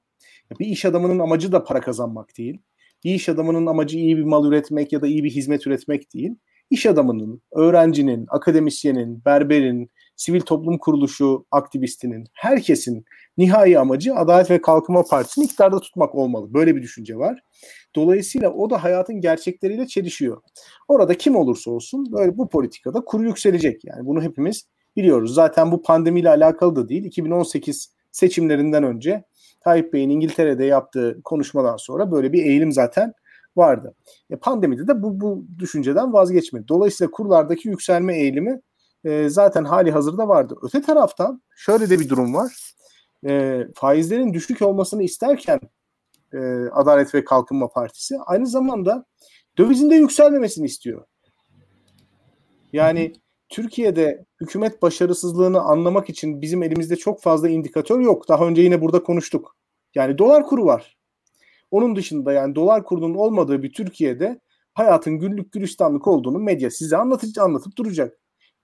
[0.59, 2.61] Bir iş adamının amacı da para kazanmak değil.
[3.03, 6.35] Bir iş adamının amacı iyi bir mal üretmek ya da iyi bir hizmet üretmek değil.
[6.69, 13.05] İş adamının, öğrencinin, akademisyenin, berberin, sivil toplum kuruluşu aktivistinin, herkesin
[13.37, 16.53] nihai amacı Adalet ve Kalkınma Partisi'ni iktidarda tutmak olmalı.
[16.53, 17.39] Böyle bir düşünce var.
[17.95, 20.41] Dolayısıyla o da hayatın gerçekleriyle çelişiyor.
[20.87, 23.85] Orada kim olursa olsun böyle bu politikada kuru yükselecek.
[23.85, 25.33] Yani bunu hepimiz biliyoruz.
[25.33, 27.03] Zaten bu pandemiyle alakalı da değil.
[27.05, 29.23] 2018 seçimlerinden önce
[29.61, 33.13] Tayyip Bey'in İngiltere'de yaptığı konuşmadan sonra böyle bir eğilim zaten
[33.55, 33.95] vardı.
[34.29, 36.67] E, pandemide de bu, bu düşünceden vazgeçmedi.
[36.67, 38.61] Dolayısıyla kurlardaki yükselme eğilimi
[39.05, 40.55] e, zaten hali hazırda vardı.
[40.61, 42.73] Öte taraftan şöyle de bir durum var.
[43.27, 45.59] E, faizlerin düşük olmasını isterken
[46.33, 46.37] e,
[46.71, 49.05] Adalet ve Kalkınma Partisi aynı zamanda
[49.57, 51.05] dövizin de yükselmemesini istiyor.
[52.73, 53.13] Yani
[53.49, 58.29] Türkiye'de hükümet başarısızlığını anlamak için bizim elimizde çok fazla indikatör yok.
[58.29, 59.55] Daha önce yine burada konuştuk.
[59.95, 60.97] Yani dolar kuru var.
[61.71, 64.39] Onun dışında yani dolar kurunun olmadığı bir Türkiye'de
[64.73, 68.19] hayatın güllük gülistanlık olduğunu medya size anlatıcı anlatıp duracak.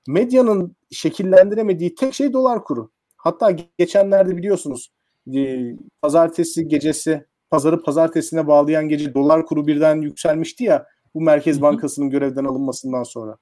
[0.08, 2.92] Medyanın şekillendiremediği tek şey dolar kuru.
[3.18, 4.92] Hatta geçenlerde biliyorsunuz
[5.36, 5.60] e,
[6.02, 12.46] pazartesi gecesi pazarı pazartesine bağlayan gece dolar kuru birden yükselmişti ya bu Merkez Bankası'nın görevden
[12.46, 13.38] alınmasından sonra.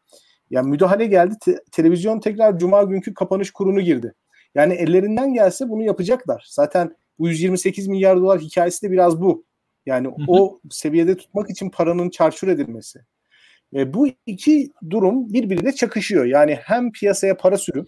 [0.51, 1.35] Yani müdahale geldi.
[1.41, 4.13] Te- televizyon tekrar cuma günkü kapanış kurunu girdi.
[4.55, 6.45] Yani ellerinden gelse bunu yapacaklar.
[6.49, 9.45] Zaten bu 128 milyar dolar hikayesi de biraz bu.
[9.85, 12.99] Yani o seviyede tutmak için paranın çarçur edilmesi.
[13.75, 16.25] E, bu iki durum birbiriyle çakışıyor.
[16.25, 17.87] Yani hem piyasaya para sürüp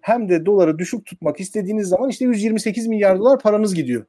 [0.00, 4.04] hem de doları düşük tutmak istediğiniz zaman işte 128 milyar dolar paranız gidiyor.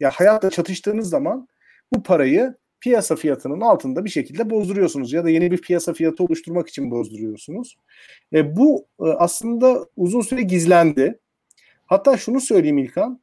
[0.00, 1.48] Ya hayatta çatıştığınız zaman
[1.94, 6.68] bu parayı piyasa fiyatının altında bir şekilde bozduruyorsunuz ya da yeni bir piyasa fiyatı oluşturmak
[6.68, 7.76] için bozduruyorsunuz.
[8.32, 11.18] E, bu e, aslında uzun süre gizlendi.
[11.86, 13.20] Hatta şunu söyleyeyim İlkan,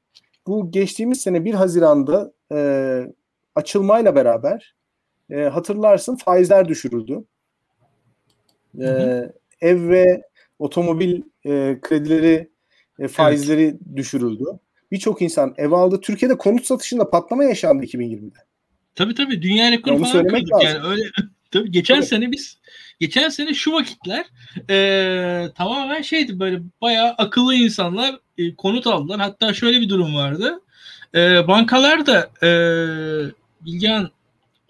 [0.47, 2.57] bu geçtiğimiz sene 1 Haziran'da e,
[3.55, 4.75] açılmayla beraber
[5.29, 7.23] e, hatırlarsın faizler düşürüldü.
[8.79, 8.87] E,
[9.61, 10.21] ev ve
[10.59, 12.49] otomobil e, kredileri
[12.99, 13.79] e, faizleri evet.
[13.95, 14.45] düşürüldü.
[14.91, 16.01] Birçok insan ev aldı.
[16.01, 18.39] Türkiye'de konut satışında patlama yaşandı 2020'de.
[18.95, 20.67] Tabii tabii dünya rekoru yani falan kırdık lazım.
[20.67, 21.03] yani öyle
[21.51, 22.05] tabii geçen tabii.
[22.05, 22.57] sene biz
[22.99, 24.25] geçen sene şu vakitler
[24.69, 29.19] e, tamamen şeydi böyle bayağı akıllı insanlar e, konut aldılar.
[29.19, 30.61] Hatta şöyle bir durum vardı.
[31.15, 32.49] E, bankalar da e,
[33.65, 34.09] Bilgehan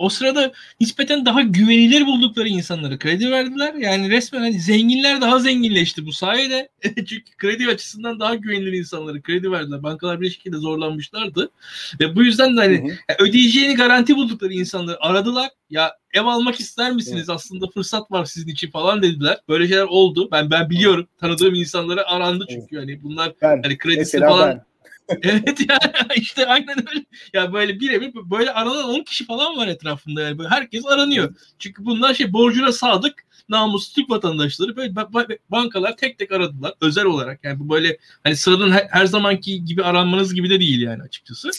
[0.03, 3.73] o sırada nispeten daha güvenilir buldukları insanlara kredi verdiler.
[3.73, 6.69] Yani resmen hani zenginler daha zenginleşti bu sayede.
[6.95, 9.83] Çünkü kredi açısından daha güvenilir insanlara kredi verdiler.
[9.83, 11.49] Bankalar bir şekilde zorlanmışlardı.
[11.99, 13.23] Ve bu yüzden de hani hı hı.
[13.23, 15.49] ödeyeceğini garanti buldukları insanları aradılar.
[15.69, 17.17] Ya ev almak ister misiniz?
[17.17, 17.29] Evet.
[17.29, 19.37] Aslında fırsat var sizin için falan dediler.
[19.49, 20.29] Böyle şeyler oldu.
[20.31, 21.07] Ben ben biliyorum.
[21.19, 24.72] Tanıdığım insanlara arandı çünkü hani bunlar ben, hani kredisi falan ben
[25.21, 27.05] evet yani işte aynen öyle.
[27.33, 30.37] Ya böyle birebir böyle aranan 10 kişi falan var etrafında yani.
[30.37, 31.35] Böyle herkes aranıyor.
[31.59, 34.95] Çünkü bunlar şey borcuna sadık namus Türk vatandaşları böyle
[35.49, 37.43] bankalar tek tek aradılar özel olarak.
[37.43, 41.49] Yani bu böyle hani sıradan her, her zamanki gibi aranmanız gibi de değil yani açıkçası.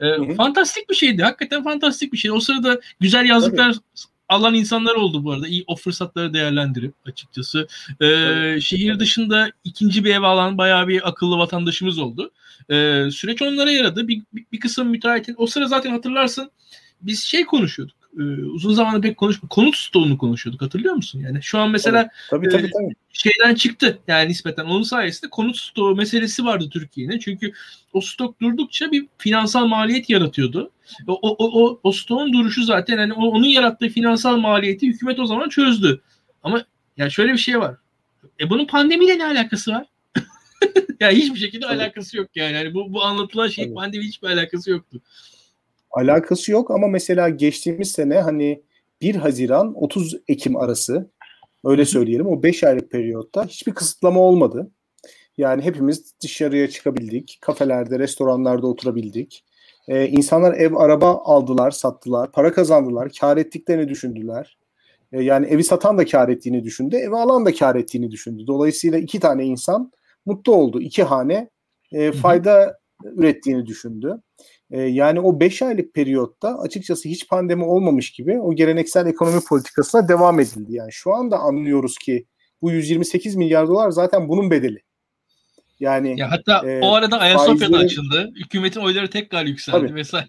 [0.00, 1.22] Ee, fantastik bir şeydi.
[1.22, 2.30] Hakikaten fantastik bir şey.
[2.30, 5.48] O sırada güzel yazdıklar Tabii alan insanlar oldu bu arada.
[5.48, 7.68] İyi o fırsatları değerlendirip açıkçası.
[8.00, 8.62] Ee, evet.
[8.62, 12.30] Şehir dışında ikinci bir ev alan bayağı bir akıllı vatandaşımız oldu.
[12.70, 14.08] Ee, süreç onlara yaradı.
[14.08, 16.50] Bir, bir, bir kısım müteahhitin o sıra zaten hatırlarsın
[17.02, 17.99] biz şey konuşuyorduk.
[18.18, 21.20] E, uzun zamandır pek konuşma konut stoğunu konuşuyorduk hatırlıyor musun?
[21.20, 22.94] Yani şu an mesela tabii, tabii, e, tabii.
[23.12, 27.18] şeyden çıktı yani nispeten onun sayesinde konut stoğu meselesi vardı Türkiye'nin.
[27.18, 27.52] Çünkü
[27.92, 30.70] o stok durdukça bir finansal maliyet yaratıyordu.
[31.06, 35.48] O, o, o, o stoğun duruşu zaten yani onun yarattığı finansal maliyeti hükümet o zaman
[35.48, 36.00] çözdü.
[36.42, 36.64] Ama
[36.96, 37.76] ya şöyle bir şey var.
[38.40, 39.86] E bunun pandemiyle ne alakası var?
[41.00, 41.82] ya hiçbir şekilde Tabii.
[41.82, 42.52] alakası yok yani.
[42.52, 43.74] yani bu bu anlatılan şey Tabii.
[43.74, 45.00] pandemi hiçbir alakası yoktu.
[45.90, 48.62] Alakası yok ama mesela geçtiğimiz sene hani
[49.02, 51.10] 1 Haziran 30 Ekim arası
[51.64, 54.70] öyle söyleyelim o 5 aylık periyotta hiçbir kısıtlama olmadı.
[55.38, 57.38] Yani hepimiz dışarıya çıkabildik.
[57.40, 59.44] Kafelerde, restoranlarda oturabildik.
[59.88, 62.32] Ee, insanlar ev, araba aldılar, sattılar.
[62.32, 63.10] Para kazandılar.
[63.20, 64.58] Kar ettiklerini düşündüler.
[65.12, 66.96] Ee, yani evi satan da kar ettiğini düşündü.
[66.96, 68.46] Evi alan da kar ettiğini düşündü.
[68.46, 69.92] Dolayısıyla iki tane insan
[70.26, 70.80] mutlu oldu.
[70.80, 71.50] İki hane
[71.92, 74.22] e, fayda ürettiğini düşündü.
[74.70, 80.08] E, yani o 5 aylık periyotta açıkçası hiç pandemi olmamış gibi o geleneksel ekonomi politikasına
[80.08, 80.74] devam edildi.
[80.74, 82.26] Yani şu anda anlıyoruz ki
[82.62, 84.82] bu 128 milyar dolar zaten bunun bedeli.
[85.80, 87.84] Yani ya hatta e, o arada Ayasofya'da faizleri...
[87.84, 88.30] açıldı.
[88.44, 90.28] Hükümetin oyları tekrar yükseldi tabii, vesaire.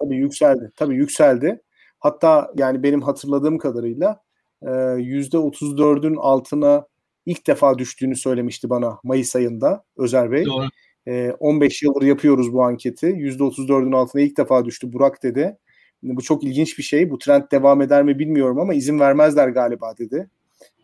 [0.00, 0.72] Tabii yükseldi.
[0.76, 1.62] Tabii yükseldi.
[1.98, 4.22] Hatta yani benim hatırladığım kadarıyla
[4.62, 6.86] %34'ün altına
[7.26, 10.44] ilk defa düştüğünü söylemişti bana Mayıs ayında Özer Bey.
[10.44, 10.68] Doğru.
[11.08, 13.06] E, 15 yıldır yapıyoruz bu anketi.
[13.06, 15.56] %34'ün altına ilk defa düştü Burak dedi.
[16.02, 17.10] Bu çok ilginç bir şey.
[17.10, 20.30] Bu trend devam eder mi bilmiyorum ama izin vermezler galiba dedi.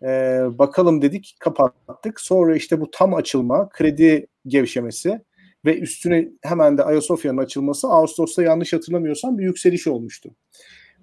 [0.02, 0.08] E,
[0.58, 2.20] bakalım dedik kapattık.
[2.20, 5.20] Sonra işte bu tam açılma, kredi gevşemesi
[5.64, 10.30] ve üstüne hemen de Ayasofya'nın açılması Ağustos'ta yanlış hatırlamıyorsam bir yükseliş olmuştu.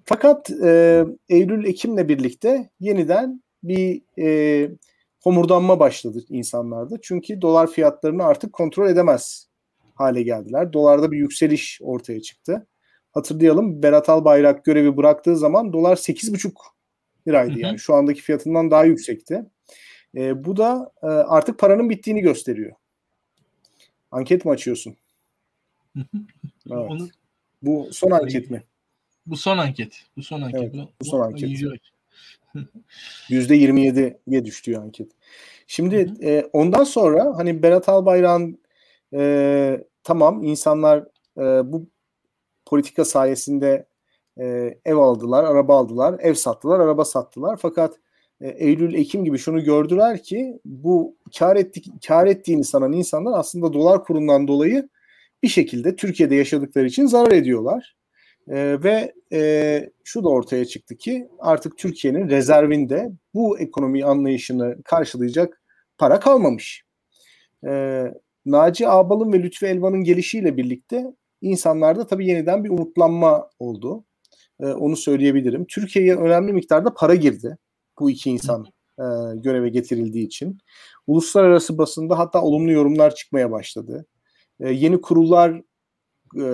[0.04, 4.68] Fakat e, Eylül-Ekim'le birlikte yeniden bir e,
[5.26, 6.96] homurdanma başladı insanlarda.
[7.02, 9.48] Çünkü dolar fiyatlarını artık kontrol edemez
[9.94, 10.72] hale geldiler.
[10.72, 12.66] Dolarda bir yükseliş ortaya çıktı.
[13.12, 16.52] Hatırlayalım Berat Albayrak görevi bıraktığı zaman dolar 8,5
[17.28, 17.78] liraydı yani.
[17.78, 19.44] Şu andaki fiyatından daha yüksekti.
[20.16, 22.72] E, bu da e, artık paranın bittiğini gösteriyor.
[24.10, 24.96] Anket mi açıyorsun?
[25.96, 26.90] evet.
[26.90, 27.08] Onu...
[27.62, 28.62] Bu son anket mi?
[29.26, 30.04] Bu son anket.
[30.16, 30.74] Bu son anket.
[30.74, 31.50] Evet, bu son anket.
[33.30, 35.10] %27'ye düştü anket.
[35.66, 38.58] Şimdi e, ondan sonra hani Berat Albayrak'ın
[39.14, 40.98] e, tamam insanlar
[41.38, 41.86] e, bu
[42.66, 43.86] politika sayesinde
[44.40, 47.56] e, ev aldılar, araba aldılar, ev sattılar, araba sattılar.
[47.56, 47.94] Fakat
[48.40, 53.72] e, Eylül, Ekim gibi şunu gördüler ki bu kar ettik, kar ettiğini sanan insanlar aslında
[53.72, 54.88] dolar kurundan dolayı
[55.42, 57.96] bir şekilde Türkiye'de yaşadıkları için zarar ediyorlar.
[58.48, 65.62] E, ve e, şu da ortaya çıktı ki artık Türkiye'nin rezervinde bu ekonomi anlayışını karşılayacak
[65.98, 66.84] para kalmamış.
[67.66, 68.04] E,
[68.46, 71.04] Naci Ağbal'ın ve Lütfü Elvan'ın gelişiyle birlikte
[71.40, 74.04] insanlarda tabii yeniden bir umutlanma oldu.
[74.60, 75.66] E, onu söyleyebilirim.
[75.68, 77.56] Türkiye'ye önemli miktarda para girdi
[78.00, 78.66] bu iki insan
[78.98, 79.04] e,
[79.36, 80.58] göreve getirildiği için.
[81.06, 84.06] Uluslararası basında hatta olumlu yorumlar çıkmaya başladı.
[84.60, 85.62] E, yeni kurullar
[86.40, 86.46] e,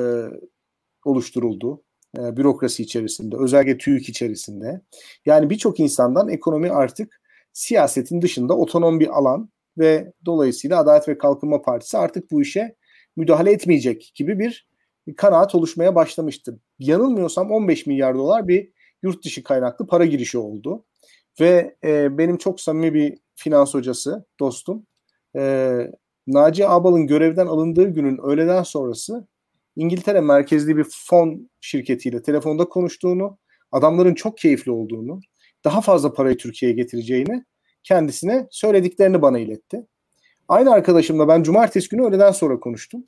[1.04, 1.82] oluşturuldu
[2.18, 4.80] e, bürokrasi içerisinde, özellikle TÜİK içerisinde.
[5.26, 7.20] Yani birçok insandan ekonomi artık
[7.52, 12.76] siyasetin dışında otonom bir alan ve dolayısıyla Adalet ve Kalkınma Partisi artık bu işe
[13.16, 14.68] müdahale etmeyecek gibi bir
[15.16, 16.60] kanaat oluşmaya başlamıştı.
[16.78, 18.72] Yanılmıyorsam 15 milyar dolar bir
[19.02, 20.84] yurt dışı kaynaklı para girişi oldu.
[21.40, 24.86] Ve e, benim çok samimi bir finans hocası, dostum,
[25.36, 25.90] e,
[26.26, 29.26] Naci Abal'ın görevden alındığı günün öğleden sonrası
[29.76, 33.38] İngiltere merkezli bir fon şirketiyle telefonda konuştuğunu,
[33.72, 35.20] adamların çok keyifli olduğunu,
[35.64, 37.44] daha fazla parayı Türkiye'ye getireceğini
[37.84, 39.86] kendisine söylediklerini bana iletti.
[40.48, 43.04] Aynı arkadaşımla ben cumartesi günü öğleden sonra konuştum.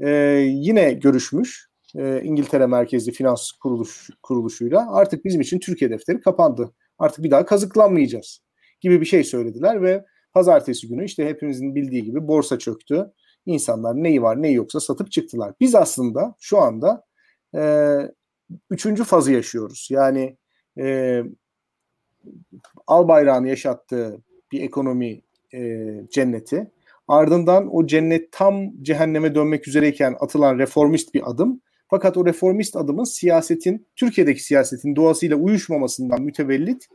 [0.00, 0.10] Ee,
[0.48, 6.72] yine görüşmüş e, İngiltere merkezli finans kuruluş, kuruluşuyla artık bizim için Türkiye defteri kapandı.
[6.98, 8.40] Artık bir daha kazıklanmayacağız
[8.80, 13.12] gibi bir şey söylediler ve pazartesi günü işte hepimizin bildiği gibi borsa çöktü.
[13.48, 15.54] İnsanlar neyi var neyi yoksa satıp çıktılar.
[15.60, 17.04] Biz aslında şu anda
[17.54, 17.94] e,
[18.70, 19.88] üçüncü fazı yaşıyoruz.
[19.90, 20.36] Yani
[20.78, 21.22] e,
[22.86, 25.20] al bayrağını yaşattığı bir ekonomi
[25.54, 26.70] e, cenneti.
[27.08, 31.60] Ardından o cennet tam cehenneme dönmek üzereyken atılan reformist bir adım.
[31.90, 36.86] Fakat o reformist adımın siyasetin, Türkiye'deki siyasetin doğasıyla uyuşmamasından mütevellit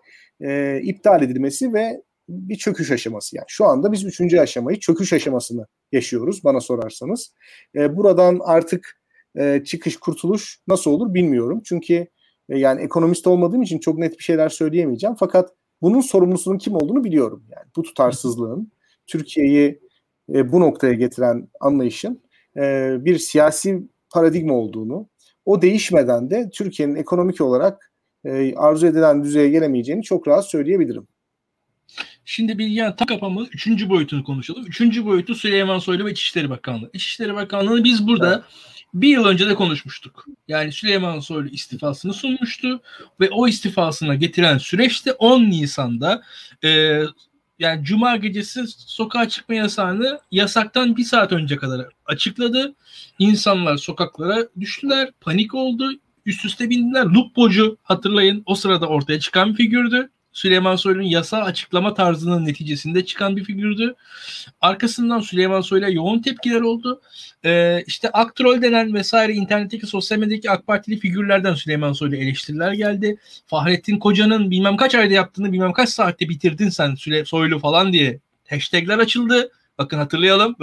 [0.42, 2.02] e, iptal edilmesi ve
[2.34, 3.46] bir çöküş aşaması yani.
[3.48, 7.34] Şu anda biz üçüncü aşamayı çöküş aşamasını yaşıyoruz bana sorarsanız.
[7.76, 9.02] E, buradan artık
[9.38, 11.62] e, çıkış kurtuluş nasıl olur bilmiyorum.
[11.66, 12.08] Çünkü
[12.50, 15.16] e, yani ekonomist olmadığım için çok net bir şeyler söyleyemeyeceğim.
[15.20, 17.44] Fakat bunun sorumlusunun kim olduğunu biliyorum.
[17.50, 18.72] Yani bu tutarsızlığın
[19.08, 19.80] Türkiye'yi
[20.34, 22.24] e, bu noktaya getiren anlayışın
[22.58, 25.10] e, bir siyasi paradigma olduğunu,
[25.46, 27.92] o değişmeden de Türkiye'nin ekonomik olarak
[28.26, 31.08] e, arzu edilen düzeye gelemeyeceğini çok rahat söyleyebilirim.
[32.26, 34.66] Şimdi bir yani tak kapamı üçüncü boyutunu konuşalım.
[34.66, 36.90] Üçüncü boyutu Süleyman Soylu ve İçişleri Bakanlığı.
[36.94, 38.86] İçişleri Bakanlığı'nı biz burada evet.
[38.94, 40.26] bir yıl önce de konuşmuştuk.
[40.48, 42.82] Yani Süleyman Soylu istifasını sunmuştu
[43.20, 46.24] ve o istifasına getiren süreçte 10 Nisan'da
[46.64, 47.02] e,
[47.60, 52.76] yani Cuma gecesi sokağa çıkma yasağını yasaktan bir saat önce kadar açıkladı.
[53.20, 55.92] İnsanlar sokaklara düştüler, panik oldu,
[56.26, 57.06] üst üste bindiler.
[57.06, 60.10] Lupocu hatırlayın o sırada ortaya çıkan bir figürdü.
[60.34, 63.96] Süleyman Soylu'nun yasa açıklama tarzının neticesinde çıkan bir figürdü.
[64.62, 67.02] Arkasından Süleyman Soylu'ya yoğun tepkiler oldu.
[67.46, 73.18] Ee, işte Aktrol denen vesaire internetteki sosyal medyadaki AK Partili figürlerden Süleyman Soylu eleştiriler geldi.
[73.48, 78.20] Fahrettin Koca'nın bilmem kaç ayda yaptığını bilmem kaç saatte bitirdin sen Süle Soylu falan diye
[78.50, 79.52] hashtagler açıldı.
[79.78, 80.56] Bakın hatırlayalım.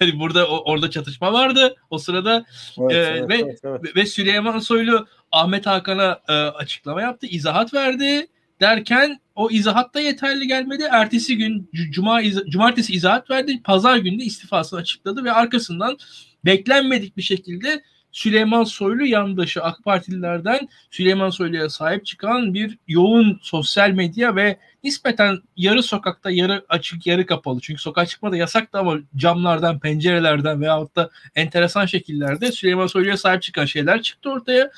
[0.00, 2.44] Hani burada orada çatışma vardı o sırada.
[2.78, 3.96] Evet, ee, evet, ve evet, evet.
[3.96, 8.26] ve Süleyman Soylu Ahmet Hakan'a e, açıklama yaptı, izahat verdi
[8.60, 10.88] derken o izahat da yeterli gelmedi.
[10.90, 13.60] Ertesi gün cuma cumartesi izahat verdi.
[13.64, 15.96] Pazar günü istifasını açıkladı ve arkasından
[16.44, 23.90] beklenmedik bir şekilde Süleyman Soylu yandaşı AK Partililerden Süleyman Soylu'ya sahip çıkan bir yoğun sosyal
[23.90, 27.60] medya ve nispeten yarı sokakta yarı açık yarı kapalı.
[27.60, 33.42] Çünkü sokağa çıkma da yasaktı ama camlardan, pencerelerden veyahut da enteresan şekillerde Süleyman Soylu'ya sahip
[33.42, 34.70] çıkan şeyler çıktı ortaya.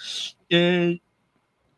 [0.52, 0.98] Ee,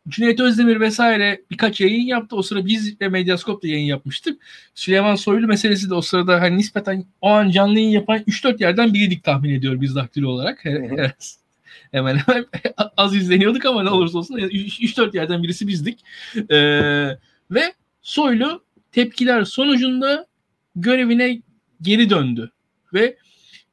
[0.09, 2.35] Cüneyt Özdemir vesaire birkaç yayın yaptı.
[2.35, 4.41] O sıra biz ve Medyaskop da yayın yapmıştık.
[4.75, 8.93] Süleyman Soylu meselesi de o sırada hani nispeten o an canlı yayın yapan 3-4 yerden
[8.93, 10.65] biriydik tahmin ediyor biz daktilo olarak.
[10.65, 12.45] Hemen hemen
[12.97, 15.99] az izleniyorduk ama ne olursa olsun 3-4 yerden birisi bizdik.
[16.51, 17.17] Ee,
[17.51, 20.27] ve Soylu tepkiler sonucunda
[20.75, 21.41] görevine
[21.81, 22.51] geri döndü.
[22.93, 23.17] Ve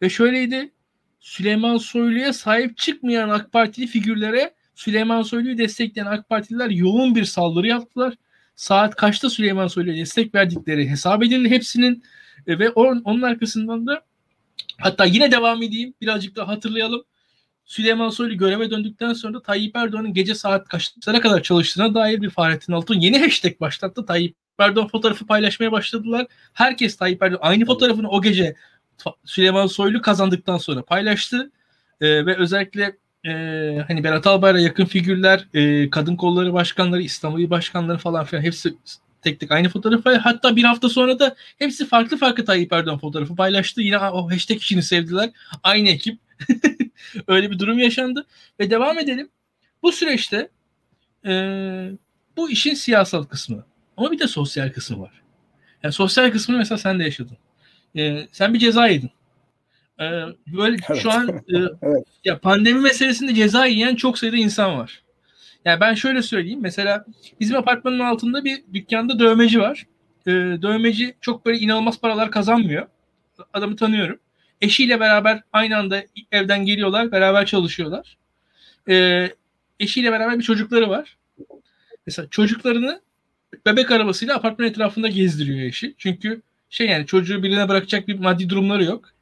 [0.02, 0.72] ve şöyleydi
[1.20, 7.66] Süleyman Soylu'ya sahip çıkmayan AK Partili figürlere Süleyman Soylu'yu destekleyen AK Partililer yoğun bir saldırı
[7.66, 8.14] yaptılar.
[8.56, 12.02] Saat kaçta Süleyman Soylu'ya destek verdikleri hesap edildi hepsinin
[12.46, 14.04] e, ve onun, onun arkasından da
[14.78, 17.04] hatta yine devam edeyim birazcık daha hatırlayalım.
[17.64, 22.72] Süleyman Soylu göreve döndükten sonra Tayyip Erdoğan'ın gece saat kaçlara kadar çalıştığına dair bir Fahrettin
[22.72, 24.06] Altun yeni hashtag başlattı.
[24.06, 26.26] Tayyip Erdoğan fotoğrafı paylaşmaya başladılar.
[26.52, 28.54] Herkes Tayyip Erdoğan aynı fotoğrafını o gece
[29.24, 31.50] Süleyman Soylu kazandıktan sonra paylaştı.
[32.00, 33.30] Ee, ve özellikle e,
[33.88, 38.74] hani Berat Albayrak'a yakın figürler, e, kadın kolları başkanları, İstanbul başkanları falan filan hepsi
[39.22, 40.16] tek tek aynı fotoğrafı.
[40.16, 43.82] Hatta bir hafta sonra da hepsi farklı farklı Tayyip Erdoğan fotoğrafı paylaştı.
[43.82, 45.30] Yine o hashtag işini sevdiler.
[45.62, 46.18] Aynı ekip.
[47.28, 48.26] Öyle bir durum yaşandı.
[48.60, 49.28] Ve devam edelim.
[49.82, 50.48] Bu süreçte
[51.26, 51.32] e,
[52.36, 53.64] bu işin siyasal kısmı.
[53.96, 55.22] Ama bir de sosyal kısmı var.
[55.82, 57.36] Yani sosyal kısmını mesela sen de yaşadın.
[57.96, 59.10] E, sen bir ceza yedin.
[60.02, 61.02] E, böyle evet.
[61.02, 62.06] şu an e, evet.
[62.24, 65.02] ya pandemi meselesinde ceza yiyen çok sayıda insan var.
[65.64, 66.60] Yani ben şöyle söyleyeyim.
[66.62, 67.04] Mesela
[67.40, 69.86] bizim apartmanın altında bir dükkanda dövmeci var.
[70.26, 72.86] E, dövmeci çok böyle inanılmaz paralar kazanmıyor.
[73.52, 74.18] Adamı tanıyorum.
[74.60, 76.02] Eşiyle beraber aynı anda
[76.32, 77.12] evden geliyorlar.
[77.12, 78.16] Beraber çalışıyorlar.
[78.88, 79.28] E,
[79.80, 81.16] eşiyle beraber bir çocukları var.
[82.06, 83.00] Mesela çocuklarını
[83.66, 85.94] bebek arabasıyla apartman etrafında gezdiriyor eşi.
[85.98, 89.12] Çünkü şey yani çocuğu birine bırakacak bir maddi durumları yok.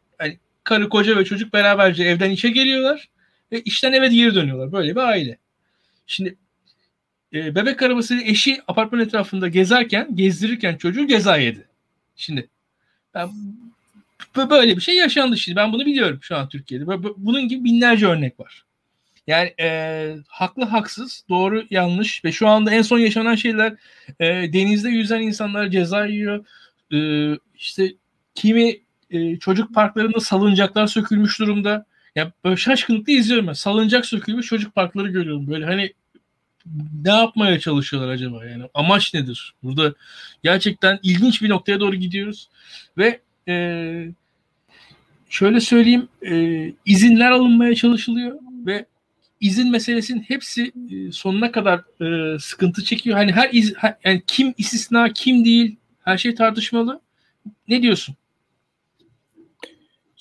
[0.64, 3.08] Karı koca ve çocuk beraberce evden işe geliyorlar
[3.52, 4.72] ve işten eve geri dönüyorlar.
[4.72, 5.38] Böyle bir aile.
[6.06, 6.36] Şimdi
[7.34, 11.68] e, bebek arabasıyla eşi apartman etrafında gezerken, gezdirirken çocuğu ceza yedi.
[12.16, 12.48] Şimdi
[13.14, 13.30] ben
[14.36, 15.56] böyle bir şey yaşandı şimdi.
[15.56, 16.86] Ben bunu biliyorum şu an Türkiye'de.
[17.16, 18.64] Bunun gibi binlerce örnek var.
[19.26, 23.72] Yani e, haklı haksız, doğru yanlış ve şu anda en son yaşanan şeyler
[24.20, 26.44] e, denizde yüzen insanlar ceza yiyor.
[26.92, 26.98] E,
[27.54, 27.92] işte
[28.34, 28.76] kimi
[29.11, 31.86] e, çocuk parklarında salıncaklar sökülmüş durumda.
[32.16, 33.52] Ya böyle şaşkınlıkla izliyorum ben.
[33.52, 35.46] Salıncak sökülmüş çocuk parkları görüyorum.
[35.46, 35.92] Böyle hani
[37.04, 39.54] ne yapmaya çalışıyorlar acaba yani amaç nedir?
[39.62, 39.94] Burada
[40.42, 42.48] gerçekten ilginç bir noktaya doğru gidiyoruz
[42.98, 43.54] ve e,
[45.28, 48.86] şöyle söyleyeyim e, izinler alınmaya çalışılıyor ve
[49.40, 53.16] izin meselesinin hepsi e, sonuna kadar e, sıkıntı çekiyor.
[53.16, 57.00] Hani her iz, her, yani kim istisna kim değil her şey tartışmalı.
[57.68, 58.16] Ne diyorsun?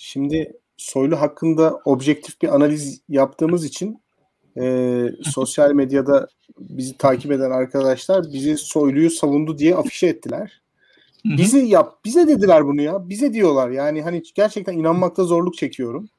[0.01, 4.01] Şimdi Soylu hakkında objektif bir analiz yaptığımız için
[4.57, 6.27] e, sosyal medyada
[6.59, 10.61] bizi takip eden arkadaşlar bizi soyluyu savundu diye afişe ettiler.
[11.25, 13.09] Bizi yap, bize dediler bunu ya.
[13.09, 13.69] Bize diyorlar.
[13.69, 16.09] Yani hani gerçekten inanmakta zorluk çekiyorum.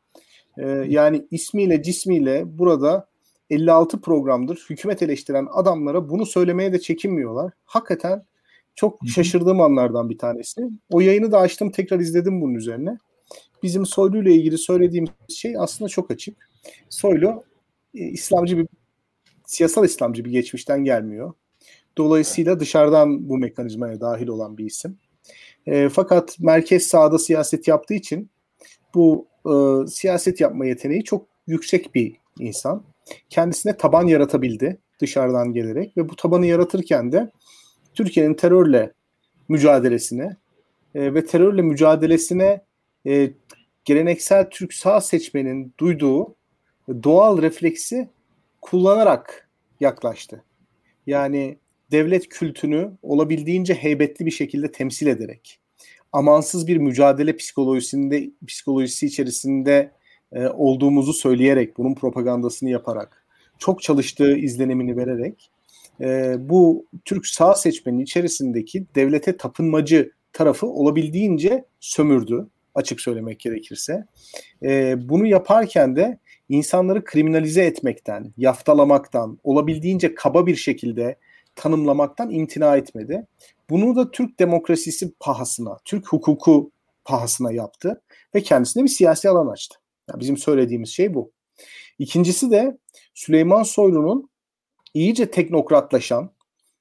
[0.58, 3.08] Ee, yani ismiyle cismiyle burada
[3.50, 7.52] 56 programdır hükümet eleştiren adamlara bunu söylemeye de çekinmiyorlar.
[7.64, 8.24] Hakikaten
[8.74, 10.68] çok şaşırdığım anlardan bir tanesi.
[10.90, 12.98] O yayını da açtım tekrar izledim bunun üzerine.
[13.62, 16.48] Bizim Soylu ile ilgili söylediğimiz şey aslında çok açık.
[16.88, 17.44] Soylu
[17.94, 18.66] e, İslamcı bir
[19.46, 21.32] siyasal İslamcı bir geçmişten gelmiyor.
[21.98, 24.98] Dolayısıyla dışarıdan bu mekanizmaya dahil olan bir isim.
[25.66, 28.30] E, fakat merkez sağda siyaset yaptığı için
[28.94, 32.82] bu e, siyaset yapma yeteneği çok yüksek bir insan.
[33.30, 37.30] Kendisine taban yaratabildi dışarıdan gelerek ve bu tabanı yaratırken de
[37.94, 38.92] Türkiye'nin terörle
[39.48, 40.36] mücadelesine
[40.94, 42.61] e, ve terörle mücadelesine
[43.06, 43.30] e,
[43.91, 46.34] geleneksel Türk sağ seçmenin duyduğu
[47.03, 48.09] doğal refleksi
[48.61, 49.49] kullanarak
[49.80, 50.45] yaklaştı.
[51.07, 51.59] Yani
[51.91, 55.61] devlet kültünü olabildiğince heybetli bir şekilde temsil ederek,
[56.12, 59.91] amansız bir mücadele psikolojisinde psikolojisi içerisinde
[60.32, 63.26] e, olduğumuzu söyleyerek, bunun propagandasını yaparak,
[63.59, 65.51] çok çalıştığı izlenimini vererek
[66.01, 72.49] e, bu Türk sağ seçmenin içerisindeki devlete tapınmacı tarafı olabildiğince sömürdü
[72.80, 74.04] açık söylemek gerekirse.
[74.62, 76.18] E, bunu yaparken de
[76.48, 81.16] insanları kriminalize etmekten, yaftalamaktan, olabildiğince kaba bir şekilde
[81.54, 83.26] tanımlamaktan imtina etmedi.
[83.70, 86.70] Bunu da Türk demokrasisi pahasına, Türk hukuku
[87.04, 88.02] pahasına yaptı
[88.34, 89.78] ve kendisine bir siyasi alan açtı.
[90.10, 91.32] Yani bizim söylediğimiz şey bu.
[91.98, 92.78] İkincisi de
[93.14, 94.30] Süleyman Soylu'nun
[94.94, 96.30] iyice teknokratlaşan,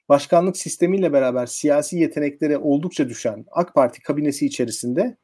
[0.10, 5.18] başkanlık sistemiyle beraber siyasi yeteneklere oldukça düşen AK Parti kabinesi içerisinde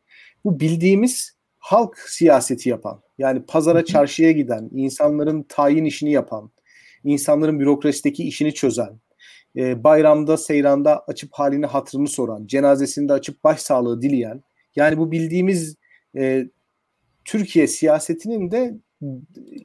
[0.45, 6.51] bu bildiğimiz halk siyaseti yapan, yani pazara çarşıya giden, insanların tayin işini yapan,
[7.03, 8.99] insanların bürokrasideki işini çözen,
[9.55, 14.43] e, bayramda, seyranda açıp halini hatırını soran, cenazesinde açıp başsağlığı dileyen,
[14.75, 15.75] yani bu bildiğimiz
[16.17, 16.45] e,
[17.25, 18.75] Türkiye siyasetinin de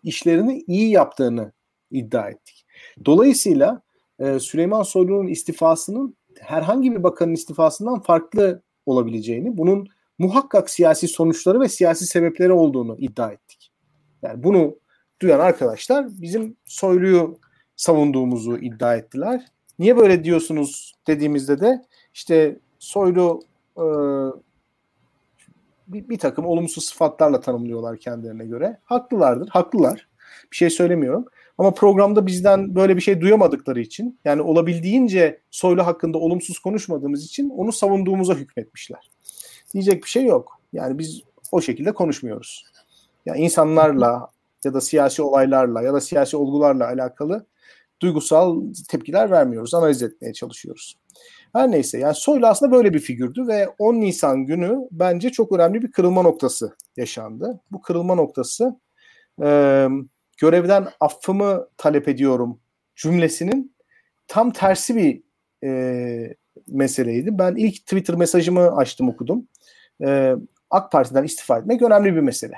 [0.03, 1.53] işlerini iyi yaptığını
[1.91, 2.66] iddia ettik.
[3.05, 3.83] Dolayısıyla
[4.18, 9.89] e, Süleyman Soylu'nun istifasının herhangi bir bakanın istifasından farklı olabileceğini, bunun
[10.21, 13.73] muhakkak siyasi sonuçları ve siyasi sebepleri olduğunu iddia ettik.
[14.23, 14.79] Yani bunu
[15.23, 17.39] duyan arkadaşlar bizim Soylu'yu
[17.77, 19.45] savunduğumuzu iddia ettiler.
[19.79, 21.83] Niye böyle diyorsunuz dediğimizde de
[22.14, 23.41] işte Soylu
[23.77, 23.85] e,
[25.87, 28.81] bir, bir takım olumsuz sıfatlarla tanımlıyorlar kendilerine göre.
[28.85, 30.09] Haklılardır, haklılar.
[30.53, 31.25] Bir şey söylemiyorum.
[31.59, 37.51] Ama programda bizden böyle bir şey duyamadıkları için yani olabildiğince Soylu hakkında olumsuz konuşmadığımız için
[37.51, 39.09] onu savunduğumuza hükmetmişler.
[39.75, 40.61] Diyecek bir şey yok.
[40.73, 42.64] Yani biz o şekilde konuşmuyoruz.
[43.27, 44.31] Yani insanlarla
[44.64, 47.47] ya da siyasi olaylarla ya da siyasi olgularla alakalı
[48.03, 49.75] duygusal tepkiler vermiyoruz.
[49.75, 50.97] Analiz etmeye çalışıyoruz.
[51.53, 55.83] Her neyse yani Soylu aslında böyle bir figürdü ve 10 Nisan günü bence çok önemli
[55.83, 57.61] bir kırılma noktası yaşandı.
[57.71, 58.77] Bu kırılma noktası
[59.43, 59.89] e,
[60.39, 62.61] görevden affımı talep ediyorum
[62.97, 63.75] cümlesinin
[64.29, 65.23] tam tersi bir
[65.64, 66.35] e,
[66.68, 67.39] meseleydi.
[67.39, 69.49] Ben ilk Twitter mesajımı açtım okudum.
[70.03, 70.34] E,
[70.70, 72.55] AK Parti'den istifa etmek önemli bir mesele.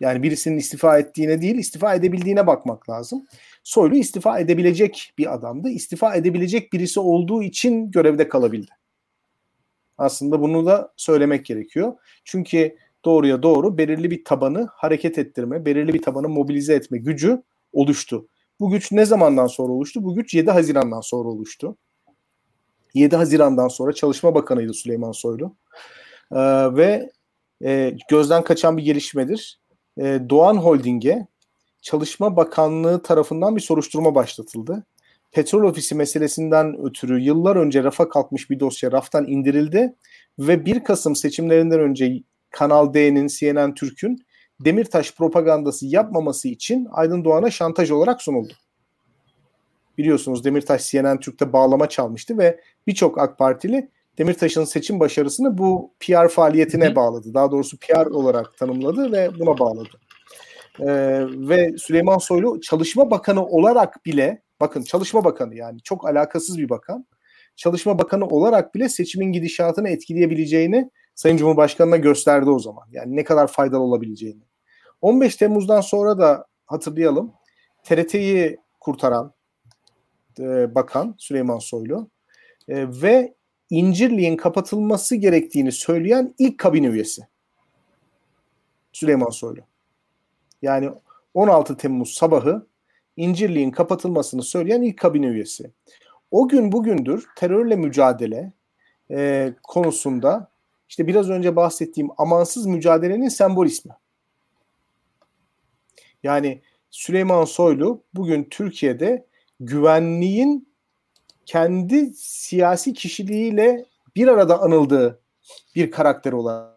[0.00, 3.26] Yani birisinin istifa ettiğine değil, istifa edebildiğine bakmak lazım.
[3.62, 5.68] Soylu istifa edebilecek bir adamdı.
[5.68, 8.70] İstifa edebilecek birisi olduğu için görevde kalabildi.
[9.98, 11.92] Aslında bunu da söylemek gerekiyor.
[12.24, 17.42] Çünkü doğruya doğru belirli bir tabanı hareket ettirme, belirli bir tabanı mobilize etme gücü
[17.72, 18.28] oluştu.
[18.60, 20.04] Bu güç ne zamandan sonra oluştu?
[20.04, 21.76] Bu güç 7 Haziran'dan sonra oluştu.
[22.94, 25.56] 7 Haziran'dan sonra Çalışma Bakanıydı Süleyman Soylu.
[26.32, 27.10] Ee, ve
[27.64, 29.60] e, gözden kaçan bir gelişmedir.
[29.98, 31.26] E, Doğan Holding'e
[31.82, 34.84] Çalışma Bakanlığı tarafından bir soruşturma başlatıldı.
[35.32, 39.94] Petrol ofisi meselesinden ötürü yıllar önce rafa kalkmış bir dosya raftan indirildi
[40.38, 44.26] ve 1 Kasım seçimlerinden önce Kanal D'nin, CNN Türk'ün
[44.60, 48.52] Demirtaş propagandası yapmaması için Aydın Doğan'a şantaj olarak sunuldu.
[49.98, 53.88] Biliyorsunuz Demirtaş CNN Türk'te bağlama çalmıştı ve birçok AK Partili
[54.18, 57.34] Demirtaş'ın seçim başarısını bu PR faaliyetine bağladı.
[57.34, 60.00] Daha doğrusu PR olarak tanımladı ve buna bağladı.
[60.80, 60.86] Ee,
[61.48, 67.06] ve Süleyman Soylu Çalışma Bakanı olarak bile bakın Çalışma Bakanı yani çok alakasız bir bakan.
[67.56, 72.84] Çalışma Bakanı olarak bile seçimin gidişatını etkileyebileceğini Sayın Cumhurbaşkanı'na gösterdi o zaman.
[72.90, 74.42] Yani ne kadar faydalı olabileceğini.
[75.00, 77.32] 15 Temmuz'dan sonra da hatırlayalım
[77.84, 79.32] TRT'yi kurtaran
[80.38, 82.10] e, bakan Süleyman Soylu
[82.68, 83.34] e, ve
[83.72, 87.22] İncirliğin kapatılması gerektiğini söyleyen ilk kabine üyesi
[88.92, 89.60] Süleyman Soylu.
[90.62, 90.90] Yani
[91.34, 92.66] 16 Temmuz sabahı
[93.16, 95.70] İncirliğin kapatılmasını söyleyen ilk kabine üyesi.
[96.30, 98.52] O gün bugündür terörle mücadele
[99.10, 100.50] e, konusunda
[100.88, 103.92] işte biraz önce bahsettiğim amansız mücadelenin sembol ismi.
[106.22, 109.26] Yani Süleyman Soylu bugün Türkiye'de
[109.60, 110.71] güvenliğin
[111.46, 113.84] kendi siyasi kişiliğiyle
[114.16, 115.20] bir arada anıldığı
[115.74, 116.72] bir karakter olarak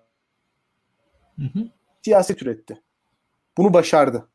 [1.39, 1.69] hı hı.
[2.01, 2.81] siyaset üretti.
[3.57, 4.27] Bunu başardı.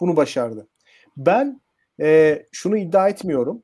[0.00, 0.68] Bunu başardı.
[1.16, 1.60] Ben
[2.00, 3.62] e, şunu iddia etmiyorum.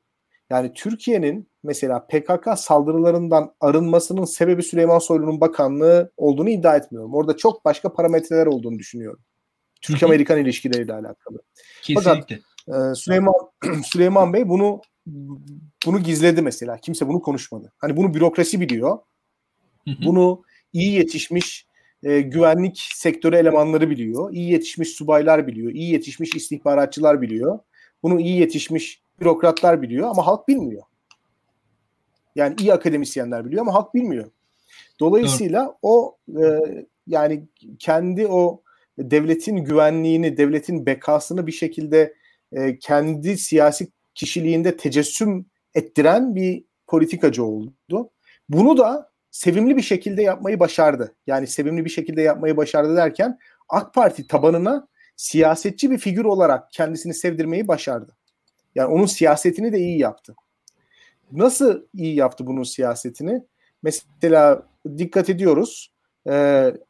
[0.49, 7.13] Yani Türkiye'nin mesela PKK saldırılarından arınmasının sebebi Süleyman Soylu'nun bakanlığı olduğunu iddia etmiyorum.
[7.13, 9.23] Orada çok başka parametreler olduğunu düşünüyorum.
[9.81, 11.39] Türk-Amerikan ilişkileriyle alakalı.
[11.81, 12.39] Kesinlikle.
[12.67, 13.33] Fakat e, Süleyman
[13.83, 14.81] Süleyman Bey bunu
[15.85, 16.77] bunu gizledi mesela.
[16.77, 17.71] Kimse bunu konuşmadı.
[17.77, 18.99] Hani bunu bürokrasi biliyor.
[20.05, 20.43] Bunu
[20.73, 21.67] iyi yetişmiş
[22.03, 24.33] e, güvenlik sektörü elemanları biliyor.
[24.33, 25.71] İyi yetişmiş subaylar biliyor.
[25.71, 27.59] İyi yetişmiş istihbaratçılar biliyor.
[28.03, 30.83] Bunu iyi yetişmiş bürokratlar biliyor ama halk bilmiyor.
[32.35, 34.31] Yani iyi akademisyenler biliyor ama halk bilmiyor.
[34.99, 35.75] Dolayısıyla Doğru.
[35.81, 36.45] o e,
[37.07, 37.47] yani
[37.79, 38.61] kendi o
[38.99, 42.13] devletin güvenliğini, devletin bekasını bir şekilde
[42.51, 43.87] e, kendi siyasi
[44.19, 45.45] kişiliğinde tecessüm
[45.75, 48.09] ettiren bir politikacı oldu.
[48.49, 51.15] Bunu da sevimli bir şekilde yapmayı başardı.
[51.27, 53.39] Yani sevimli bir şekilde yapmayı başardı derken
[53.69, 58.17] AK Parti tabanına siyasetçi bir figür olarak kendisini sevdirmeyi başardı.
[58.75, 60.35] Yani onun siyasetini de iyi yaptı.
[61.31, 63.43] Nasıl iyi yaptı bunun siyasetini?
[63.83, 64.63] Mesela
[64.97, 65.93] dikkat ediyoruz.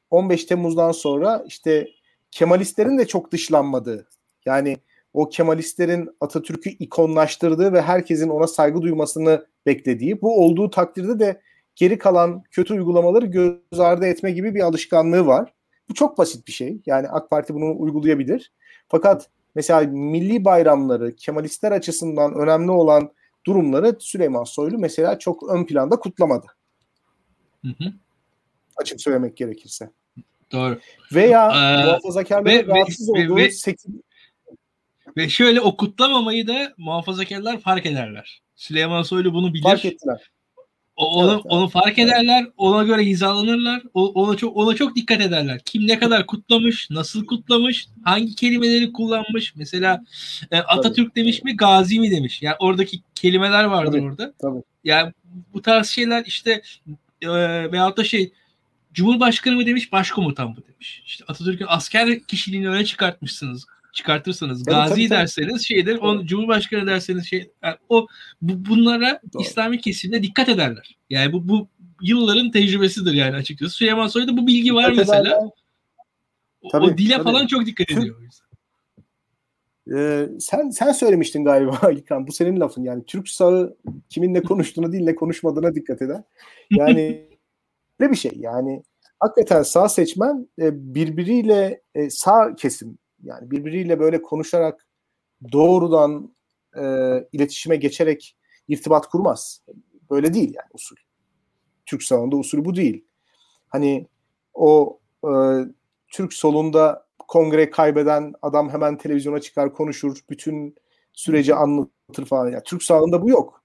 [0.10, 1.88] 15 Temmuz'dan sonra işte
[2.32, 4.08] Kemalistlerin de çok dışlanmadığı
[4.46, 4.78] yani
[5.14, 11.42] o Kemalistlerin Atatürk'ü ikonlaştırdığı ve herkesin ona saygı duymasını beklediği bu olduğu takdirde de
[11.76, 15.54] geri kalan kötü uygulamaları göz ardı etme gibi bir alışkanlığı var.
[15.90, 16.82] Bu çok basit bir şey.
[16.86, 18.54] Yani AK Parti bunu uygulayabilir.
[18.88, 23.12] Fakat mesela milli bayramları Kemalistler açısından önemli olan
[23.46, 26.46] durumları Süleyman Soylu mesela çok ön planda kutlamadı.
[27.66, 27.94] Hı hı.
[28.78, 29.90] Açık söylemek gerekirse.
[30.52, 30.80] Doğru.
[31.14, 33.52] Veya ee, muhafazakarların rahatsız ve, olduğu ve,
[35.20, 38.42] ve şöyle o kutlamamayı da muhafazakarlar fark ederler.
[38.56, 39.64] Süleyman Soylu bunu bilir.
[39.64, 40.32] Fark ettiler.
[40.96, 45.62] O, onu, evet, onu fark ederler, ona göre hizalanırlar, ona çok ona çok dikkat ederler.
[45.66, 49.56] Kim ne kadar kutlamış, nasıl kutlamış, hangi kelimeleri kullanmış.
[49.56, 50.04] Mesela
[50.52, 51.22] e, Atatürk tabii.
[51.22, 52.42] demiş mi, Gazi mi demiş.
[52.42, 54.34] Yani oradaki kelimeler vardır tabii, orada.
[54.42, 54.64] Tabii.
[54.84, 55.14] Yani
[55.54, 56.62] bu tarz şeyler işte
[57.22, 57.30] e,
[57.72, 58.34] veyahut da şey
[58.94, 61.04] Cumhurbaşkanı mı demiş, başkomutan mı demiş.
[61.06, 63.66] İşte Atatürk'ün asker kişiliğini öne çıkartmışsınız
[64.00, 65.64] çıkartırsanız tabii, gazi tabii, derseniz tabii.
[65.64, 68.08] şeydir on cumhurbaşkanı derseniz şey yani o
[68.42, 69.44] bu, bunlara Doğru.
[69.44, 70.98] İslami kesimde dikkat ederler.
[71.10, 71.68] Yani bu bu
[72.02, 73.76] yılların tecrübesidir yani açıkçası.
[73.76, 75.22] Süleyman Soylu'da bu bilgi var dikkat mesela.
[75.22, 75.50] Ederler.
[76.72, 77.24] Tabii, o dile tabii.
[77.24, 78.16] falan çok dikkat ediyor.
[79.96, 82.28] Ee, sen sen söylemiştin galiba İlkan.
[82.28, 83.04] Bu senin lafın yani.
[83.06, 83.78] Türk sağı
[84.10, 86.24] kiminle konuştuğuna değil ne konuşmadığına dikkat eder.
[86.72, 87.28] Yani
[88.00, 88.84] ne bir şey yani
[89.20, 94.88] hakikaten sağ seçmen e, birbiriyle e, sağ kesim yani birbiriyle böyle konuşarak
[95.52, 96.36] doğrudan
[96.78, 96.84] e,
[97.32, 99.62] iletişime geçerek irtibat kurmaz.
[100.10, 100.96] Böyle değil yani usul.
[101.86, 103.06] Türk salonunda usulü bu değil.
[103.68, 104.08] Hani
[104.54, 105.32] o e,
[106.08, 110.20] Türk solunda kongre kaybeden adam hemen televizyona çıkar konuşur.
[110.30, 110.76] Bütün
[111.14, 112.52] süreci anlatır falan.
[112.52, 113.64] Yani Türk sağlığında bu yok.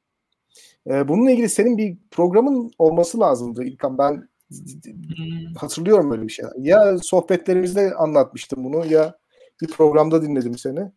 [0.87, 3.99] E, bununla ilgili senin bir programın olması lazımdı İlkan.
[3.99, 4.29] Ben
[5.57, 6.45] hatırlıyorum böyle bir şey.
[6.59, 9.19] Ya sohbetlerimizde anlatmıştım bunu ya
[9.63, 10.91] bir programda dinledim seni.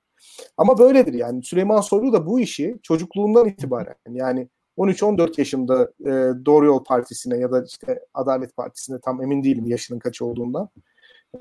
[0.57, 1.43] Ama böyledir yani.
[1.43, 7.51] Süleyman Soylu da bu işi çocukluğundan itibaren yani 13-14 yaşında e, Doğru Yol Partisi'ne ya
[7.51, 10.69] da işte Adalet Partisi'ne tam emin değilim yaşının kaç olduğundan.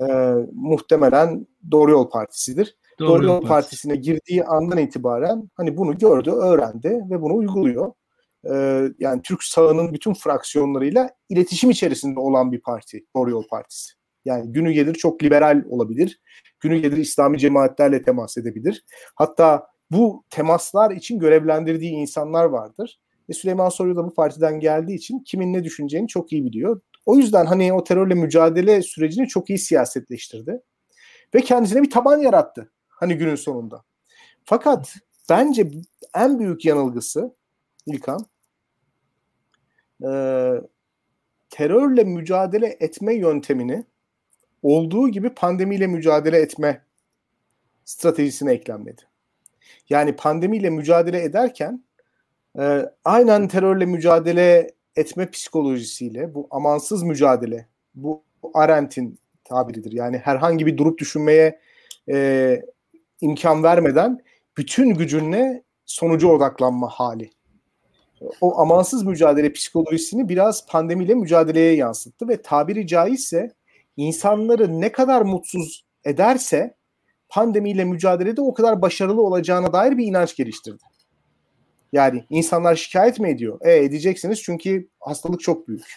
[0.01, 0.05] E,
[0.53, 2.77] muhtemelen Doğru Yol Partisi'dir.
[2.99, 3.47] Doğru, Doğru Yol Partisi.
[3.47, 7.91] Partisi'ne girdiği andan itibaren hani bunu gördü, öğrendi ve bunu uyguluyor.
[8.51, 13.96] E, yani Türk sağının bütün fraksiyonlarıyla iletişim içerisinde olan bir parti Doğru Yol Partisi.
[14.27, 16.19] Yani günü gelir çok liberal olabilir
[16.59, 18.85] günü gelir İslami cemaatlerle temas edebilir.
[19.15, 22.99] Hatta bu temaslar için görevlendirdiği insanlar vardır.
[23.29, 26.81] Ve Süleyman Soylu da bu partiden geldiği için kimin ne düşüneceğini çok iyi biliyor.
[27.05, 30.61] O yüzden hani o terörle mücadele sürecini çok iyi siyasetleştirdi.
[31.35, 32.71] Ve kendisine bir taban yarattı.
[32.87, 33.83] Hani günün sonunda.
[34.43, 34.95] Fakat
[35.29, 35.71] bence
[36.15, 37.35] en büyük yanılgısı
[37.85, 38.19] İlkan
[40.03, 40.09] e,
[41.49, 43.85] terörle mücadele etme yöntemini
[44.67, 46.81] olduğu gibi pandemiyle mücadele etme
[47.85, 49.01] stratejisine eklenmedi.
[49.89, 51.83] Yani pandemiyle mücadele ederken
[52.59, 59.91] e, aynen terörle mücadele etme psikolojisiyle bu amansız mücadele, bu Arendt'in tabiridir.
[59.91, 61.59] Yani herhangi bir durup düşünmeye
[62.09, 62.61] e,
[63.21, 64.19] imkan vermeden
[64.57, 67.29] bütün gücünle sonuca odaklanma hali.
[68.41, 73.56] O amansız mücadele psikolojisini biraz pandemiyle mücadeleye yansıttı ve tabiri caizse
[73.97, 76.77] insanları ne kadar mutsuz ederse
[77.29, 80.83] pandemiyle mücadelede o kadar başarılı olacağına dair bir inanç geliştirdi.
[81.93, 83.59] Yani insanlar şikayet mi ediyor?
[83.61, 85.93] E edeceksiniz çünkü hastalık çok büyük.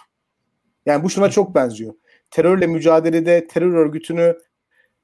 [0.86, 1.94] Yani bu şuna çok benziyor.
[2.30, 4.38] Terörle mücadelede terör örgütünü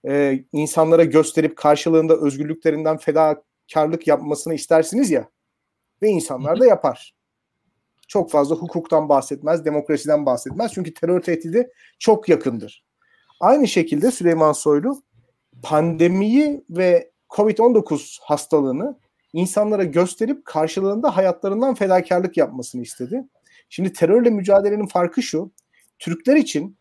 [0.08, 5.28] e, insanlara gösterip karşılığında özgürlüklerinden fedakarlık yapmasını istersiniz ya
[6.02, 7.14] ve insanlar da yapar.
[8.06, 10.72] Çok fazla hukuktan bahsetmez, demokrasiden bahsetmez.
[10.74, 12.84] Çünkü terör tehdidi çok yakındır.
[13.40, 15.02] Aynı şekilde Süleyman Soylu
[15.62, 18.98] pandemiyi ve Covid-19 hastalığını
[19.32, 23.24] insanlara gösterip karşılığında hayatlarından fedakarlık yapmasını istedi.
[23.68, 25.50] Şimdi terörle mücadelenin farkı şu.
[25.98, 26.76] Türkler için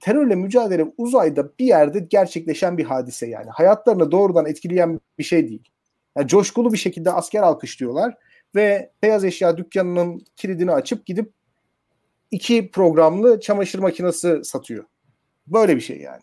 [0.00, 3.50] terörle mücadele uzayda bir yerde gerçekleşen bir hadise yani.
[3.50, 5.68] Hayatlarını doğrudan etkileyen bir şey değil.
[6.16, 8.14] Yani coşkulu bir şekilde asker alkışlıyorlar
[8.54, 11.32] ve beyaz eşya dükkanının kilidini açıp gidip
[12.30, 14.84] iki programlı çamaşır makinesi satıyor.
[15.46, 16.22] Böyle bir şey yani.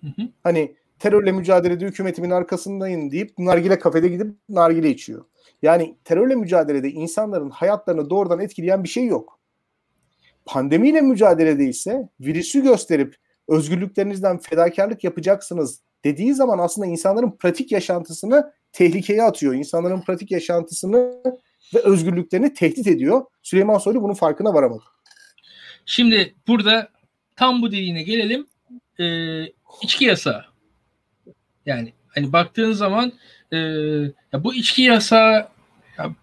[0.00, 0.28] Hı hı.
[0.42, 5.24] Hani terörle mücadelede hükümetimin arkasındayım deyip nargile kafede gidip nargile içiyor.
[5.62, 9.38] Yani terörle mücadelede insanların hayatlarını doğrudan etkileyen bir şey yok.
[10.44, 13.16] Pandemiyle mücadelede ise virüsü gösterip
[13.48, 19.54] özgürlüklerinizden fedakarlık yapacaksınız dediği zaman aslında insanların pratik yaşantısını tehlikeye atıyor.
[19.54, 21.22] İnsanların pratik yaşantısını
[21.74, 23.24] ve özgürlüklerini tehdit ediyor.
[23.42, 24.82] Süleyman Soylu bunun farkına varamadı.
[25.86, 26.88] Şimdi burada
[27.36, 28.46] tam bu dediğine gelelim.
[29.00, 29.44] Ee,
[29.82, 30.44] içki yasağı.
[31.66, 33.12] Yani hani baktığın zaman
[33.52, 33.56] e,
[34.32, 35.48] ya bu içki yasağı
[35.98, 36.14] ya,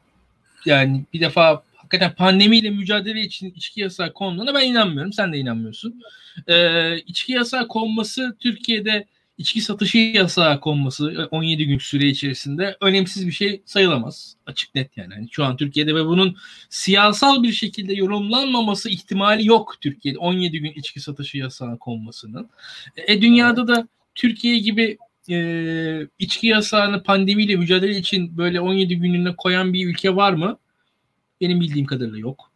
[0.65, 5.13] yani bir defa hakikaten pandemiyle mücadele için içki yasağı konduğuna ben inanmıyorum.
[5.13, 6.01] Sen de inanmıyorsun.
[6.47, 9.05] Ee, içki yasağı konması Türkiye'de
[9.41, 14.35] içki satışı yasağı konması 17 gün süre içerisinde önemsiz bir şey sayılamaz.
[14.45, 15.13] Açık net yani.
[15.13, 16.35] yani şu an Türkiye'de ve bunun
[16.69, 22.49] siyasal bir şekilde yorumlanmaması ihtimali yok Türkiye'de 17 gün içki satışı yasağı konmasının.
[23.07, 24.97] E dünyada da Türkiye gibi
[25.29, 30.57] e, içki yasağını pandemiyle mücadele için böyle 17 gününe koyan bir ülke var mı?
[31.41, 32.51] Benim bildiğim kadarıyla yok.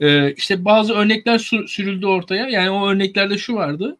[0.00, 2.48] E, işte bazı örnekler sürüldü ortaya.
[2.48, 3.96] Yani o örneklerde şu vardı.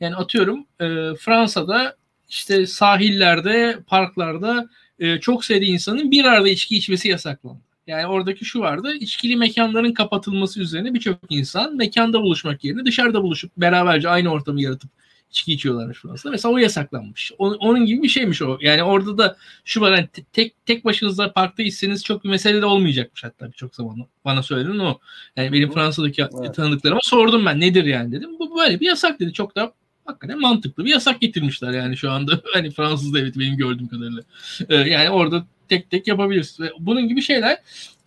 [0.00, 0.86] Yani atıyorum e,
[1.20, 1.96] Fransa'da
[2.28, 4.68] işte sahillerde, parklarda
[4.98, 7.60] e, çok sayıda insanın bir arada içki içmesi yasaklandı.
[7.86, 8.94] Yani oradaki şu vardı.
[8.94, 14.90] içkili mekanların kapatılması üzerine birçok insan mekanda buluşmak yerine dışarıda buluşup beraberce aynı ortamı yaratıp
[15.30, 16.30] içki içiyorlarmış Fransa'da.
[16.30, 17.32] Mesela o yasaklanmış.
[17.38, 18.58] O, onun gibi bir şeymiş o.
[18.60, 22.66] Yani orada da şu var yani tek tek başınıza parkta içseniz çok bir mesele de
[22.66, 24.98] olmayacakmış hatta birçok zaman bana söylenen o.
[25.36, 26.54] Yani benim Fransa'daki evet.
[26.54, 28.38] tanıdıklarıma sordum ben nedir yani dedim.
[28.38, 29.32] Bu böyle bir yasak dedi.
[29.32, 29.72] Çok da
[30.08, 32.40] hakikaten mantıklı bir yasak getirmişler yani şu anda.
[32.52, 34.22] Hani Fransız devleti benim gördüğüm kadarıyla.
[34.68, 36.60] Ee, yani orada tek tek yapabiliriz.
[36.60, 37.58] Ve bunun gibi şeyler.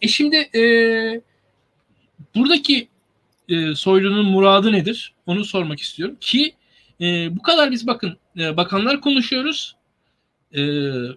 [0.02, 0.62] E şimdi e,
[2.36, 2.88] buradaki
[3.49, 5.14] e, soylunun muradı nedir?
[5.26, 6.18] Onu sormak istiyorum.
[6.22, 6.54] Ki
[7.02, 9.76] e, bu kadar biz bakın e, bakanlar konuşuyoruz.
[10.52, 10.62] E,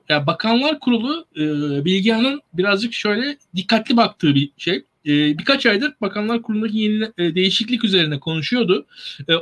[0.08, 1.44] ya bakanlar kurulu e,
[1.84, 4.76] Bilgehan'ın birazcık şöyle dikkatli baktığı bir şey.
[5.06, 8.86] E, birkaç aydır bakanlar kurulundaki yeni e, değişiklik üzerine konuşuyordu.
[9.28, 9.32] E,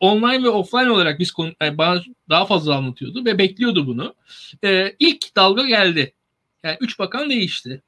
[0.00, 4.14] online ve offline olarak biz konu, yani bana daha fazla anlatıyordu ve bekliyordu bunu.
[4.64, 6.12] E, ilk dalga geldi.
[6.64, 7.82] Yani üç bakan değişti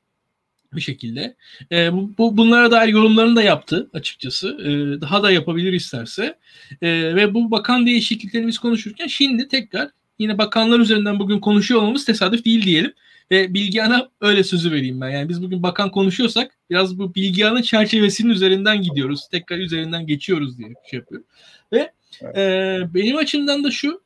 [0.72, 1.36] bir şekilde.
[1.72, 4.48] E, bu, bu bunlara dair yorumlarını da yaptı açıkçası.
[4.48, 6.38] E, daha da yapabilir isterse.
[6.82, 12.04] E, ve bu bakan değişikliklerini biz konuşurken şimdi tekrar yine bakanlar üzerinden bugün konuşuyor olmamız
[12.04, 12.92] tesadüf değil diyelim.
[13.30, 15.10] Ve Bilgehan'a öyle sözü vereyim ben.
[15.10, 19.28] Yani biz bugün bakan konuşuyorsak biraz bu Bilgehan'ın çerçevesinin üzerinden gidiyoruz.
[19.30, 21.26] Tekrar üzerinden geçiyoruz diye şey yapıyorum.
[21.72, 22.36] Ve evet.
[22.36, 24.02] e, benim açımdan da şu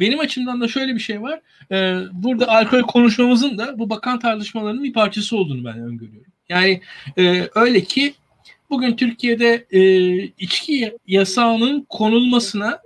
[0.00, 1.40] benim açımdan da şöyle bir şey var.
[1.72, 6.32] Ee, burada alkol konuşmamızın da bu bakan tartışmalarının bir parçası olduğunu ben öngörüyorum.
[6.48, 6.80] Yani
[7.18, 8.14] e, öyle ki
[8.70, 9.80] bugün Türkiye'de e,
[10.22, 12.82] içki yasağının konulmasına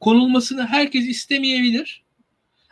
[0.00, 2.02] konulmasını herkes istemeyebilir.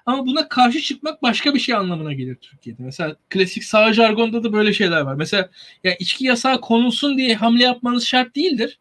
[0.09, 2.83] Ama buna karşı çıkmak başka bir şey anlamına gelir Türkiye'de.
[2.83, 5.15] Mesela klasik sağ jargonda da böyle şeyler var.
[5.15, 5.51] Mesela
[5.85, 8.79] ya içki yasağı konulsun diye hamle yapmanız şart değildir.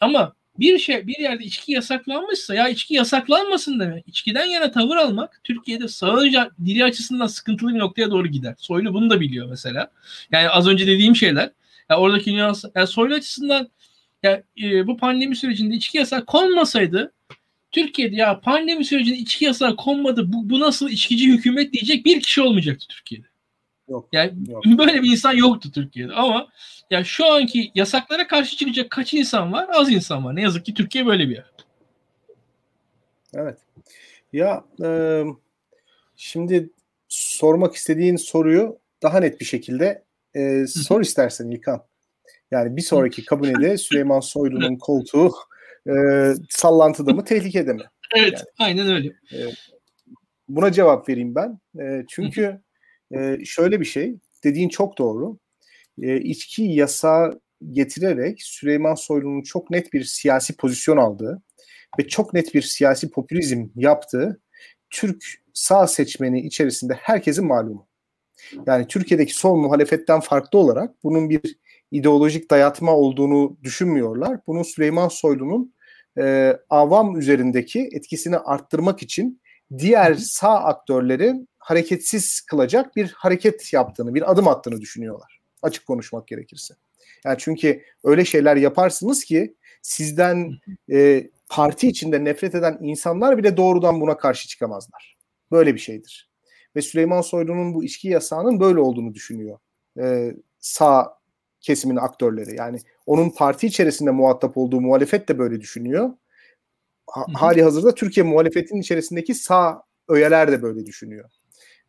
[0.00, 4.08] Ama bir şey bir yerde içki yasaklanmışsa ya içki yasaklanmasın demek.
[4.08, 8.54] İçkiden yana tavır almak Türkiye'de sağlıca dili açısından sıkıntılı bir noktaya doğru gider.
[8.58, 9.90] Soylu bunu da biliyor mesela.
[10.32, 11.50] Yani az önce dediğim şeyler.
[11.90, 13.68] Ya oradaki nüans yani Soylu açısından
[14.22, 17.12] ya e, bu pandemi sürecinde içki yasak konmasaydı
[17.72, 20.32] Türkiye'de ya pandemi sürecinde içki yasağı konmadı.
[20.32, 23.26] Bu, bu nasıl içkici hükümet diyecek bir kişi olmayacaktı Türkiye'de.
[23.88, 24.08] Yok.
[24.12, 24.64] Yani yok.
[24.64, 26.48] böyle bir insan yoktu Türkiye'de ama
[26.90, 29.68] ya şu anki yasaklara karşı çıkacak kaç insan var?
[29.72, 30.36] Az insan var.
[30.36, 31.50] Ne yazık ki Türkiye böyle bir yer.
[33.34, 33.58] Evet.
[34.32, 34.88] Ya e,
[36.22, 36.70] Şimdi
[37.08, 40.04] sormak istediğin soruyu daha net bir şekilde
[40.34, 41.82] e, sor istersen İlkan.
[42.50, 45.32] Yani bir sonraki kabinede Süleyman Soylu'nun koltuğu
[45.88, 45.92] e,
[46.48, 47.82] sallantıda mı tehlikede mi?
[48.16, 49.08] Evet yani, aynen öyle.
[49.08, 49.38] E,
[50.48, 51.58] buna cevap vereyim ben.
[51.80, 52.60] E, çünkü
[53.14, 55.38] e, şöyle bir şey dediğin çok doğru.
[56.02, 57.32] E, içki yasa
[57.70, 61.42] getirerek Süleyman Soylu'nun çok net bir siyasi pozisyon aldığı
[61.98, 64.40] ve çok net bir siyasi popülizm yaptığı
[64.90, 65.24] Türk
[65.54, 67.88] sağ seçmeni içerisinde herkesin malumu.
[68.66, 71.40] Yani Türkiye'deki sol muhalefetten farklı olarak bunun bir
[71.90, 74.38] ideolojik dayatma olduğunu düşünmüyorlar.
[74.46, 75.74] Bunun Süleyman Soylu'nun
[76.18, 79.40] e, avam üzerindeki etkisini arttırmak için
[79.78, 85.40] diğer sağ aktörlerin hareketsiz kılacak bir hareket yaptığını, bir adım attığını düşünüyorlar.
[85.62, 86.74] Açık konuşmak gerekirse.
[87.24, 90.52] Yani çünkü öyle şeyler yaparsınız ki sizden
[90.92, 95.16] e, parti içinde nefret eden insanlar bile doğrudan buna karşı çıkamazlar.
[95.50, 96.30] Böyle bir şeydir.
[96.76, 99.58] Ve Süleyman Soylu'nun bu içki yasağının böyle olduğunu düşünüyor.
[100.00, 101.19] E, sağ
[101.60, 102.56] kesimin aktörleri.
[102.56, 106.10] Yani onun parti içerisinde muhatap olduğu muhalefet de böyle düşünüyor.
[107.06, 111.30] Ha, hali hazırda Türkiye muhalefetinin içerisindeki sağ öğeler de böyle düşünüyor.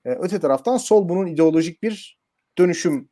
[0.06, 2.20] E, öte taraftan sol bunun ideolojik bir
[2.58, 3.10] dönüşüm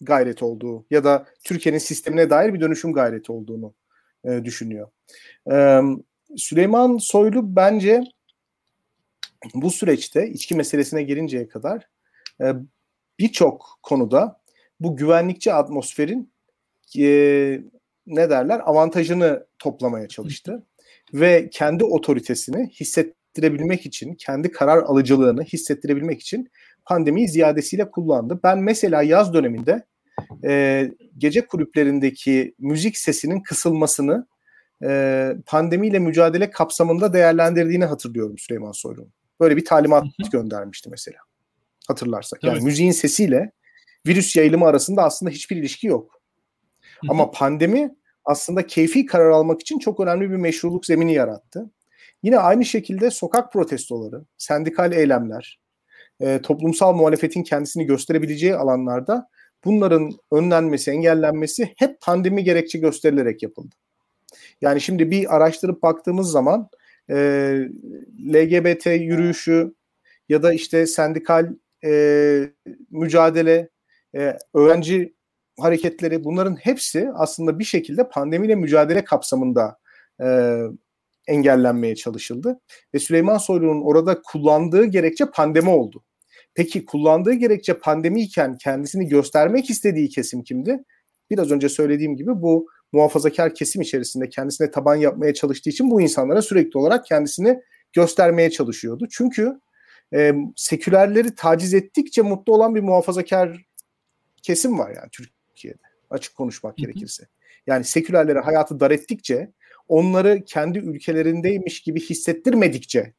[0.00, 3.74] gayreti olduğu ya da Türkiye'nin sistemine dair bir dönüşüm gayreti olduğunu
[4.24, 4.88] e, düşünüyor.
[5.52, 5.80] E,
[6.36, 8.02] Süleyman Soylu bence
[9.54, 11.88] bu süreçte içki meselesine gelinceye kadar
[12.40, 12.52] e,
[13.18, 14.41] birçok konuda
[14.82, 16.32] bu güvenlikçi atmosferin
[16.98, 17.04] e,
[18.06, 20.66] ne derler avantajını toplamaya çalıştı
[21.14, 26.50] ve kendi otoritesini hissettirebilmek için, kendi karar alıcılığını hissettirebilmek için
[26.84, 28.40] pandemiyi ziyadesiyle kullandı.
[28.44, 29.84] Ben mesela yaz döneminde
[30.44, 34.26] e, gece kulüplerindeki müzik sesinin kısılmasını
[34.84, 39.12] e, pandemiyle mücadele kapsamında değerlendirdiğini hatırlıyorum Süleyman Soylu'nun.
[39.40, 41.18] Böyle bir talimat göndermişti mesela.
[41.88, 42.44] Hatırlarsak.
[42.44, 42.62] Yani evet.
[42.62, 43.52] müziğin sesiyle
[44.06, 46.22] virüs yayılımı arasında aslında hiçbir ilişki yok.
[47.08, 47.94] Ama pandemi
[48.24, 51.70] aslında keyfi karar almak için çok önemli bir meşruluk zemini yarattı.
[52.22, 55.60] Yine aynı şekilde sokak protestoları, sendikal eylemler,
[56.20, 59.28] e, toplumsal muhalefetin kendisini gösterebileceği alanlarda
[59.64, 63.74] bunların önlenmesi, engellenmesi hep pandemi gerekçe gösterilerek yapıldı.
[64.60, 66.68] Yani şimdi bir araştırıp baktığımız zaman
[67.10, 67.16] e,
[68.34, 69.74] LGBT yürüyüşü
[70.28, 72.52] ya da işte sendikal e,
[72.90, 73.68] mücadele,
[74.16, 75.14] e, öğrenci
[75.60, 79.78] hareketleri bunların hepsi aslında bir şekilde pandemiyle mücadele kapsamında
[80.22, 80.58] e,
[81.26, 82.60] engellenmeye çalışıldı.
[82.94, 86.04] Ve Süleyman Soylu'nun orada kullandığı gerekçe pandemi oldu.
[86.54, 90.84] Peki kullandığı gerekçe pandemiyken kendisini göstermek istediği kesim kimdi?
[91.30, 96.42] Biraz önce söylediğim gibi bu muhafazakar kesim içerisinde kendisine taban yapmaya çalıştığı için bu insanlara
[96.42, 97.60] sürekli olarak kendisini
[97.92, 99.06] göstermeye çalışıyordu.
[99.10, 99.60] Çünkü
[100.14, 103.64] e, sekülerleri taciz ettikçe mutlu olan bir muhafazakar
[104.42, 105.78] kesim var yani Türkiye'de.
[106.10, 107.28] Açık konuşmak gerekirse.
[107.66, 109.52] Yani sekülerlere hayatı dar ettikçe
[109.88, 113.14] onları kendi ülkelerindeymiş gibi hissettirmedikçe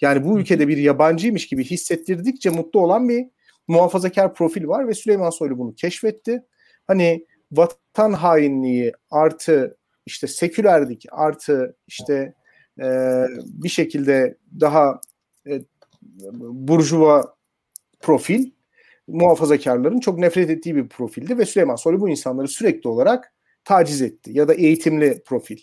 [0.00, 3.26] yani bu ülkede bir yabancıymış gibi hissettirdikçe mutlu olan bir
[3.68, 6.42] muhafazakar profil var ve Süleyman Soylu bunu keşfetti.
[6.86, 9.76] Hani vatan hainliği artı
[10.06, 12.34] işte sekülerlik artı işte
[12.80, 15.00] e, bir şekilde daha
[15.46, 15.60] e,
[16.38, 17.34] burjuva
[18.00, 18.50] profil
[19.08, 23.32] muhafazakarların çok nefret ettiği bir profildi ve Süleyman Soylu bu insanları sürekli olarak
[23.64, 25.58] taciz etti ya da eğitimli profil.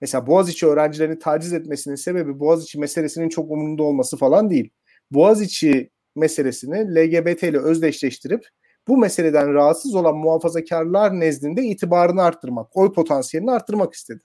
[0.00, 4.70] Mesela Boğaziçi öğrencilerini taciz etmesinin sebebi Boğaziçi meselesinin çok umurunda olması falan değil.
[5.10, 8.48] Boğaziçi meselesini LGBT ile özdeşleştirip
[8.88, 14.22] bu meseleden rahatsız olan muhafazakarlar nezdinde itibarını arttırmak, oy potansiyelini arttırmak istedi.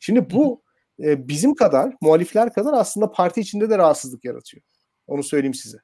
[0.00, 0.62] Şimdi bu
[1.02, 4.62] e, bizim kadar, muhalifler kadar aslında parti içinde de rahatsızlık yaratıyor.
[5.06, 5.78] Onu söyleyeyim size.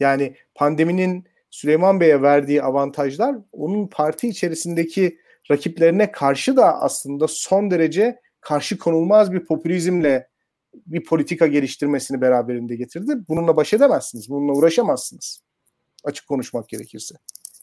[0.00, 5.18] Yani pandeminin Süleyman Bey'e verdiği avantajlar onun parti içerisindeki
[5.50, 10.28] rakiplerine karşı da aslında son derece karşı konulmaz bir popülizmle
[10.74, 13.12] bir politika geliştirmesini beraberinde getirdi.
[13.28, 14.30] Bununla baş edemezsiniz.
[14.30, 15.40] Bununla uğraşamazsınız.
[16.04, 17.14] Açık konuşmak gerekirse.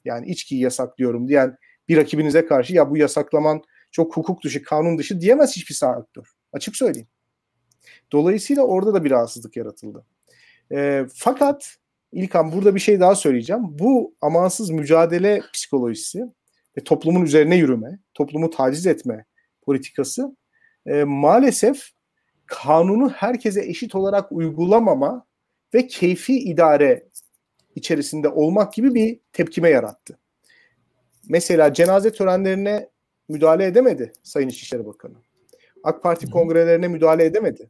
[0.05, 1.57] Yani içkiyi yasaklıyorum diyen
[1.89, 3.61] bir rakibinize karşı ya bu yasaklaman
[3.91, 6.05] çok hukuk dışı, kanun dışı diyemez hiçbir sağ.
[6.53, 7.07] Açık söyleyeyim.
[8.11, 10.05] Dolayısıyla orada da bir rahatsızlık yaratıldı.
[10.71, 11.77] E, fakat
[12.11, 13.63] İlkan burada bir şey daha söyleyeceğim.
[13.65, 16.19] Bu amansız mücadele psikolojisi
[16.77, 19.25] ve toplumun üzerine yürüme, toplumu taciz etme
[19.61, 20.35] politikası
[20.85, 21.89] e, maalesef
[22.45, 25.25] kanunu herkese eşit olarak uygulamama
[25.73, 27.07] ve keyfi idare
[27.75, 30.19] içerisinde olmak gibi bir tepkime yarattı.
[31.29, 32.89] Mesela cenaze törenlerine
[33.29, 35.15] müdahale edemedi Sayın İçişleri Bakanı.
[35.83, 37.69] AK Parti kongrelerine müdahale edemedi.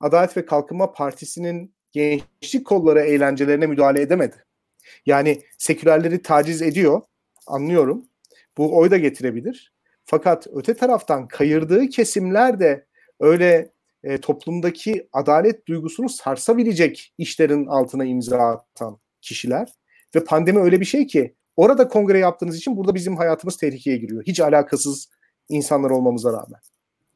[0.00, 4.36] Adalet ve Kalkınma Partisi'nin gençlik kolları eğlencelerine müdahale edemedi.
[5.06, 7.02] Yani sekülerleri taciz ediyor.
[7.46, 8.04] Anlıyorum.
[8.56, 9.72] Bu oy da getirebilir.
[10.04, 12.86] Fakat öte taraftan kayırdığı kesimler de
[13.20, 13.70] öyle
[14.04, 19.68] e, toplumdaki adalet duygusunu sarsabilecek işlerin altına imza atan kişiler.
[20.14, 24.22] Ve pandemi öyle bir şey ki orada kongre yaptığınız için burada bizim hayatımız tehlikeye giriyor.
[24.26, 25.08] Hiç alakasız
[25.48, 26.60] insanlar olmamıza rağmen.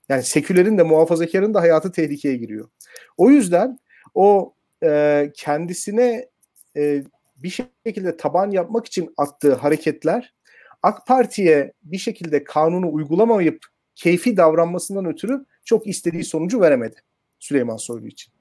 [0.09, 2.69] Yani sekülerin de muhafazakarın da hayatı tehlikeye giriyor.
[3.17, 3.79] O yüzden
[4.15, 4.55] o
[4.85, 6.29] e, kendisine
[6.77, 7.05] e,
[7.37, 10.35] bir şekilde taban yapmak için attığı hareketler
[10.83, 16.97] AK Parti'ye bir şekilde kanunu uygulamayıp keyfi davranmasından ötürü çok istediği sonucu veremedi
[17.39, 18.33] Süleyman Soylu için.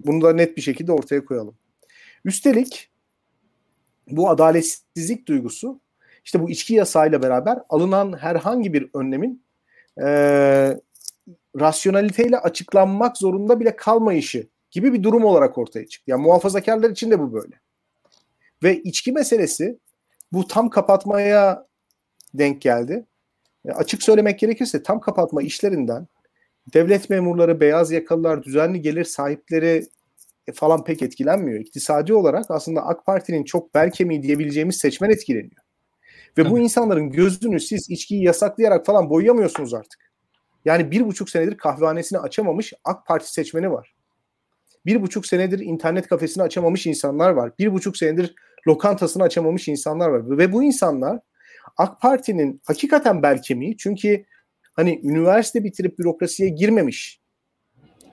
[0.00, 1.56] Bunu da net bir şekilde ortaya koyalım.
[2.24, 2.90] Üstelik
[4.08, 5.80] bu adaletsizlik duygusu
[6.24, 9.44] işte bu içki yasağıyla beraber alınan herhangi bir önlemin
[10.02, 10.06] e,
[11.60, 16.10] rasyonaliteyle açıklanmak zorunda bile kalmayışı gibi bir durum olarak ortaya çıktı.
[16.10, 17.60] Yani muhafazakarlar için de bu böyle.
[18.62, 19.78] Ve içki meselesi
[20.32, 21.66] bu tam kapatmaya
[22.34, 23.06] denk geldi.
[23.64, 26.06] E, açık söylemek gerekirse tam kapatma işlerinden
[26.74, 29.86] devlet memurları, beyaz yakalılar, düzenli gelir sahipleri
[30.46, 31.60] e, falan pek etkilenmiyor.
[31.60, 35.62] İktisadi olarak aslında AK Parti'nin çok bel kemiği diyebileceğimiz seçmen etkileniyor.
[36.38, 40.12] Ve bu insanların gözünü siz içkiyi yasaklayarak falan boyayamıyorsunuz artık.
[40.64, 43.91] Yani bir buçuk senedir kahvehanesini açamamış AK Parti seçmeni var.
[44.86, 47.52] Bir buçuk senedir internet kafesini açamamış insanlar var.
[47.58, 48.34] Bir buçuk senedir
[48.66, 50.38] lokantasını açamamış insanlar var.
[50.38, 51.18] Ve bu insanlar
[51.76, 54.24] AK Parti'nin hakikaten bel kemiği çünkü
[54.72, 57.20] hani üniversite bitirip bürokrasiye girmemiş,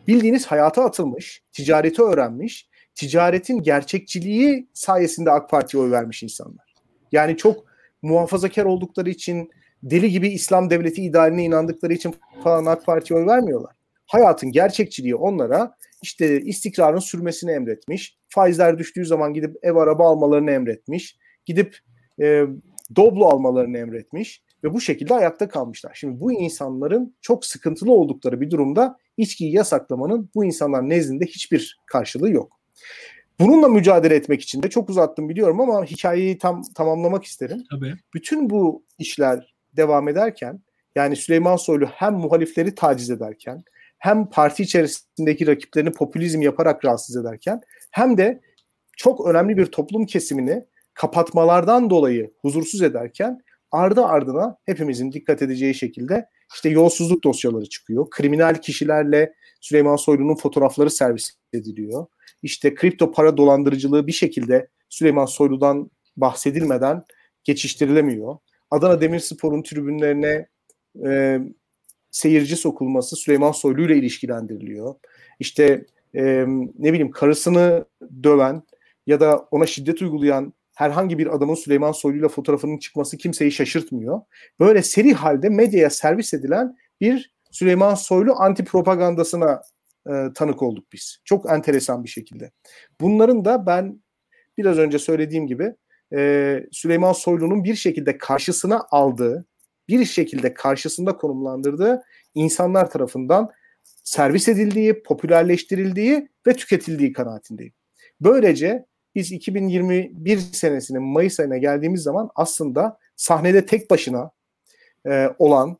[0.07, 6.75] bildiğiniz hayata atılmış, ticareti öğrenmiş, ticaretin gerçekçiliği sayesinde AK Parti'ye oy vermiş insanlar.
[7.11, 7.65] Yani çok
[8.01, 9.51] muhafazakar oldukları için,
[9.83, 13.75] deli gibi İslam devleti idealine inandıkları için falan AK Parti'ye oy vermiyorlar.
[14.09, 18.17] Hayatın gerçekçiliği onlara işte istikrarın sürmesini emretmiş.
[18.29, 21.17] Faizler düştüğü zaman gidip ev araba almalarını emretmiş.
[21.45, 21.77] Gidip
[22.21, 22.43] e,
[22.95, 25.91] Doblo almalarını emretmiş ve bu şekilde ayakta kalmışlar.
[25.95, 32.31] Şimdi bu insanların çok sıkıntılı oldukları bir durumda içkiyi yasaklamanın bu insanlar nezdinde hiçbir karşılığı
[32.31, 32.59] yok.
[33.39, 37.63] Bununla mücadele etmek için de çok uzattım biliyorum ama hikayeyi tam tamamlamak isterim.
[37.71, 37.93] Tabii.
[38.13, 40.59] Bütün bu işler devam ederken
[40.95, 43.63] yani Süleyman Soylu hem muhalifleri taciz ederken
[43.99, 48.41] hem parti içerisindeki rakiplerini popülizm yaparak rahatsız ederken hem de
[48.97, 53.39] çok önemli bir toplum kesimini kapatmalardan dolayı huzursuz ederken
[53.71, 58.09] ardı ardına hepimizin dikkat edeceği şekilde işte yolsuzluk dosyaları çıkıyor.
[58.09, 62.05] Kriminal kişilerle Süleyman Soylu'nun fotoğrafları servis ediliyor.
[62.41, 67.03] İşte kripto para dolandırıcılığı bir şekilde Süleyman Soylu'dan bahsedilmeden
[67.43, 68.37] geçiştirilemiyor.
[68.71, 70.47] Adana Demirspor'un tribünlerine
[71.05, 71.39] e,
[72.11, 74.95] seyirci sokulması Süleyman Soylu ile ilişkilendiriliyor.
[75.39, 75.85] İşte
[76.15, 76.45] e,
[76.79, 77.85] ne bileyim karısını
[78.23, 78.63] döven
[79.07, 84.21] ya da ona şiddet uygulayan herhangi bir adamın Süleyman Soylu ile fotoğrafının çıkması kimseyi şaşırtmıyor.
[84.59, 89.61] Böyle seri halde medyaya servis edilen bir Süleyman Soylu anti propagandasına
[90.09, 91.17] e, tanık olduk biz.
[91.25, 92.51] Çok enteresan bir şekilde.
[93.01, 94.03] Bunların da ben
[94.57, 95.75] biraz önce söylediğim gibi
[96.13, 99.45] e, Süleyman Soylu'nun bir şekilde karşısına aldığı,
[99.89, 102.01] bir şekilde karşısında konumlandırdığı
[102.35, 103.49] insanlar tarafından
[104.03, 107.73] servis edildiği, popülerleştirildiği ve tüketildiği kanaatindeyim.
[108.21, 108.85] Böylece
[109.15, 114.31] biz 2021 senesinin Mayıs ayına geldiğimiz zaman aslında sahnede tek başına
[115.07, 115.77] e, olan,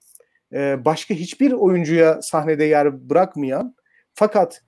[0.54, 3.76] e, başka hiçbir oyuncuya sahnede yer bırakmayan
[4.14, 4.64] fakat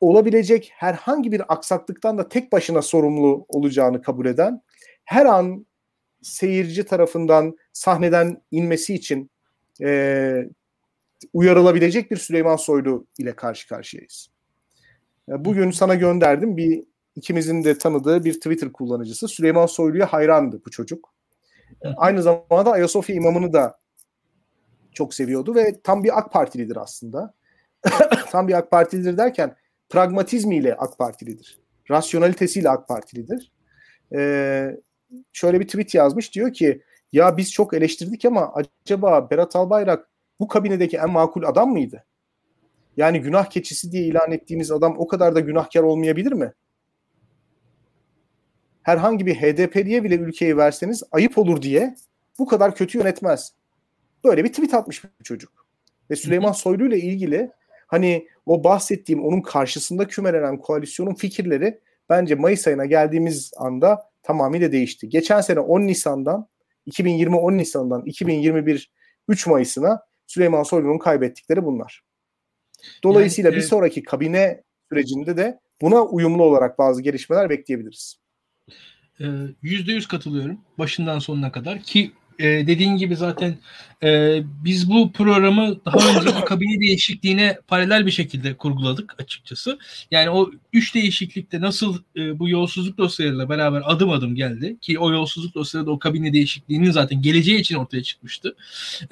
[0.00, 4.62] olabilecek herhangi bir aksaklıktan da tek başına sorumlu olacağını kabul eden,
[5.04, 5.66] her an
[6.22, 9.30] seyirci tarafından sahneden inmesi için
[9.82, 10.48] e,
[11.32, 14.30] uyarılabilecek bir Süleyman Soylu ile karşı karşıyayız.
[15.28, 16.84] E, bugün sana gönderdim bir
[17.16, 19.28] ikimizin de tanıdığı bir Twitter kullanıcısı.
[19.28, 21.14] Süleyman Soylu'ya hayrandı bu çocuk.
[21.96, 23.78] Aynı zamanda Ayasofya imamını da
[24.92, 27.34] çok seviyordu ve tam bir AK Partilidir aslında.
[28.30, 29.56] tam bir AK Partilidir derken
[29.88, 31.58] pragmatizmiyle AK Partilidir.
[31.90, 33.52] Rasyonalitesiyle AK Partilidir.
[34.14, 34.76] Ee,
[35.32, 36.82] şöyle bir tweet yazmış diyor ki
[37.12, 40.08] ya biz çok eleştirdik ama acaba Berat Albayrak
[40.40, 42.04] bu kabinedeki en makul adam mıydı?
[42.96, 46.52] Yani günah keçisi diye ilan ettiğimiz adam o kadar da günahkar olmayabilir mi?
[48.82, 51.94] herhangi bir HDP'liye bile ülkeyi verseniz ayıp olur diye
[52.38, 53.52] bu kadar kötü yönetmez.
[54.24, 55.66] Böyle bir tweet atmış bir çocuk.
[56.10, 57.50] Ve Süleyman Soylu ile ilgili
[57.86, 65.08] hani o bahsettiğim onun karşısında kümelenen koalisyonun fikirleri bence Mayıs ayına geldiğimiz anda tamamıyla değişti.
[65.08, 66.48] Geçen sene 10 Nisan'dan
[66.86, 68.90] 2020 10 Nisan'dan 2021
[69.28, 72.02] 3 Mayıs'ına Süleyman Soylu'nun kaybettikleri bunlar.
[73.02, 78.20] Dolayısıyla yani, bir sonraki kabine sürecinde de buna uyumlu olarak bazı gelişmeler bekleyebiliriz.
[79.62, 83.56] Yüzde yüz katılıyorum başından sonuna kadar ki e, dediğin gibi zaten
[84.02, 89.78] e, biz bu programı daha önce kabine değişikliğine paralel bir şekilde kurguladık açıkçası.
[90.10, 95.12] Yani o üç değişiklikte nasıl e, bu yolsuzluk dosyalarıyla beraber adım adım geldi ki o
[95.12, 98.56] yolsuzluk dosyaları da o kabine değişikliğinin zaten geleceği için ortaya çıkmıştı.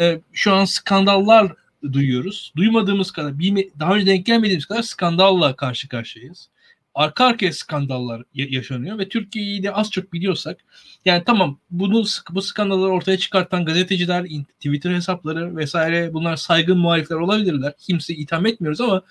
[0.01, 1.53] E, şu an skandallar
[1.93, 2.53] duyuyoruz.
[2.57, 3.35] Duymadığımız kadar,
[3.81, 6.49] daha önce denk gelmediğimiz kadar skandalla karşı karşıyayız
[6.99, 10.59] arka arkaya skandallar yaşanıyor ve Türkiye'yi de az çok biliyorsak
[11.05, 14.27] yani tamam bunu bu skandalları ortaya çıkartan gazeteciler,
[14.61, 17.73] Twitter hesapları vesaire bunlar saygın muhalifler olabilirler.
[17.79, 19.03] Kimse itham etmiyoruz ama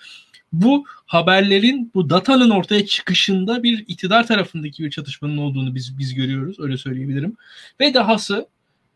[0.54, 6.60] bu haberlerin bu datanın ortaya çıkışında bir iktidar tarafındaki bir çatışmanın olduğunu biz biz görüyoruz
[6.60, 7.38] öyle söyleyebilirim.
[7.80, 8.48] Ve dahası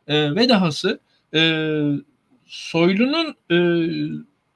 [0.07, 0.99] e, ve dahası
[1.33, 1.39] e,
[2.45, 3.57] Soylu'nun e,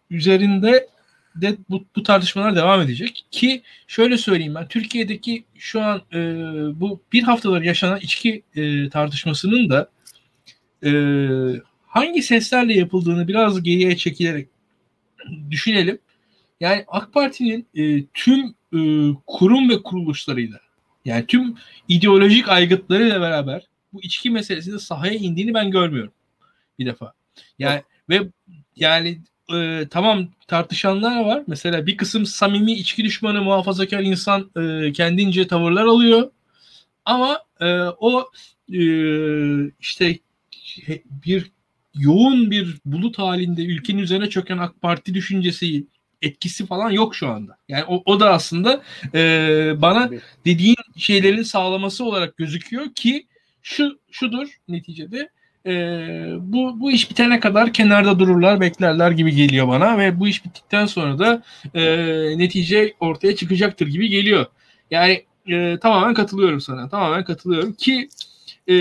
[0.10, 0.95] üzerinde
[1.36, 6.20] de bu, bu tartışmalar devam edecek ki şöyle söyleyeyim ben Türkiye'deki şu an e,
[6.80, 9.90] bu bir haftalar yaşanan içki e, tartışmasının da
[10.84, 10.92] e,
[11.88, 14.48] hangi seslerle yapıldığını biraz geriye çekilerek
[15.52, 16.00] düşünelim.
[16.60, 18.80] Yani AK Parti'nin e, tüm e,
[19.28, 20.60] kurum ve kuruluşlarıyla
[21.06, 21.56] yani tüm
[21.88, 26.14] ideolojik aygıtlarıyla beraber bu içki meselesinde sahaya indiğini ben görmüyorum
[26.80, 27.14] bir defa.
[27.60, 28.22] Yani ve
[28.76, 29.22] yani
[29.54, 31.44] e, tamam tartışanlar var.
[31.48, 36.32] Mesela bir kısım samimi içki düşmanı muhafazakar insan e, kendince tavırlar alıyor.
[37.06, 38.30] Ama e, o
[38.74, 38.82] e,
[39.80, 40.20] işte
[41.26, 41.52] bir
[41.96, 45.86] yoğun bir bulut halinde ülkenin üzerine çöken AK Parti düşüncesi
[46.22, 47.58] etkisi falan yok şu anda.
[47.70, 48.82] Yani o, o da aslında
[49.14, 50.10] e, bana
[50.46, 53.28] dediğin şeylerin sağlaması olarak gözüküyor ki
[53.62, 55.30] şu şudur neticede
[55.66, 55.72] e,
[56.40, 60.86] bu, bu iş bitene kadar kenarda dururlar, beklerler gibi geliyor bana ve bu iş bittikten
[60.86, 61.44] sonra da
[61.74, 61.84] e,
[62.38, 64.46] netice ortaya çıkacaktır gibi geliyor.
[64.92, 66.90] Yani e, tamamen katılıyorum sana.
[66.90, 68.10] Tamamen katılıyorum ki
[68.70, 68.74] e,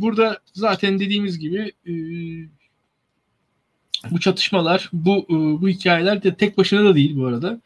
[0.00, 1.92] burada zaten dediğimiz gibi e,
[4.10, 7.60] bu çatışmalar, bu e, bu hikayeler de tek başına da değil bu arada.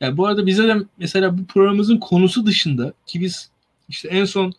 [0.00, 3.50] Yani bu arada bize de mesela bu programımızın konusu dışında ki biz
[3.88, 4.52] işte en son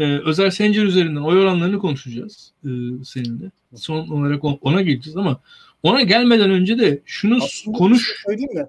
[0.00, 2.68] ee, Özel Sencer üzerinden oy oranlarını konuşacağız e,
[3.04, 3.50] seninle.
[3.76, 5.40] Son olarak ona geleceğiz ama
[5.82, 8.00] ona gelmeden önce de şunu Aslında konuş.
[8.00, 8.66] Bir şey söyleyeyim mi?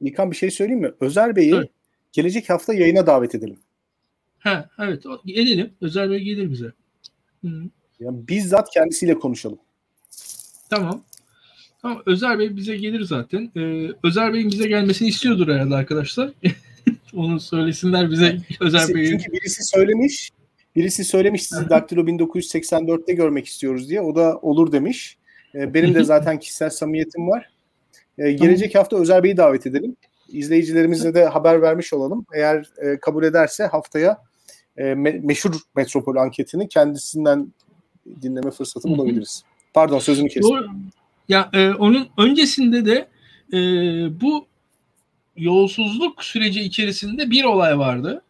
[0.00, 0.92] Nikan bir şey söyleyeyim mi?
[1.00, 1.70] Özer Bey'i evet.
[2.12, 3.58] gelecek hafta yayına davet edelim.
[4.38, 5.72] Ha evet edelim.
[5.80, 6.72] Özer Bey gelir bize.
[7.44, 7.62] Hı.
[8.00, 9.58] Yani bizzat kendisiyle konuşalım.
[10.70, 11.04] Tamam.
[11.82, 13.50] Tamam Özer Bey bize gelir zaten.
[13.56, 16.30] Ee, Özer Bey'in bize gelmesini istiyordur herhalde arkadaşlar.
[17.16, 19.10] Onu söylesinler bize Özer Bey'in.
[19.10, 20.30] Çünkü birisi söylemiş.
[20.76, 24.00] Birisi söylemiş sizi Daktilo 1984'te görmek istiyoruz diye.
[24.00, 25.18] O da olur demiş.
[25.54, 27.50] Ee, benim de zaten kişisel samimiyetim var.
[28.18, 29.96] Ee, gelecek hafta Özer Bey'i davet edelim.
[30.28, 32.26] İzleyicilerimize de haber vermiş olalım.
[32.34, 34.18] Eğer e, kabul ederse haftaya
[34.76, 37.52] e, meşhur metropol anketini kendisinden
[38.22, 39.42] dinleme fırsatı bulabiliriz.
[39.74, 40.56] Pardon sözünü kestim.
[40.56, 40.66] Doğru.
[41.28, 43.08] Ya e, onun öncesinde de
[43.52, 43.58] e,
[44.20, 44.46] bu
[45.36, 48.22] yolsuzluk süreci içerisinde bir olay vardı.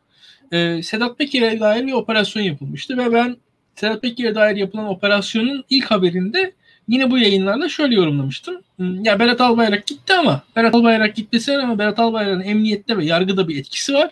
[0.52, 3.36] Ee, Sedat Peker'e dair bir operasyon yapılmıştı ve ben
[3.74, 6.52] Sedat Peker'e dair yapılan operasyonun ilk haberinde
[6.88, 8.62] yine bu yayınlarda şöyle yorumlamıştım.
[8.76, 13.48] Hmm, ya Berat Albayrak gitti ama Berat Albayrak gitmesi ama Berat Albayrak'ın emniyette ve yargıda
[13.48, 14.11] bir etkisi var.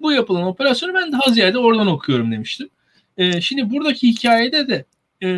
[0.00, 2.68] Bu yapılan operasyonu ben daha ziyade oradan okuyorum demiştim.
[3.16, 4.84] Ee, şimdi buradaki hikayede de
[5.22, 5.28] e,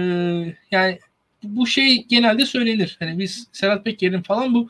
[0.70, 0.98] yani
[1.42, 2.96] bu şey genelde söylenir.
[2.98, 4.68] Hani biz Sedat Peker'in falan bu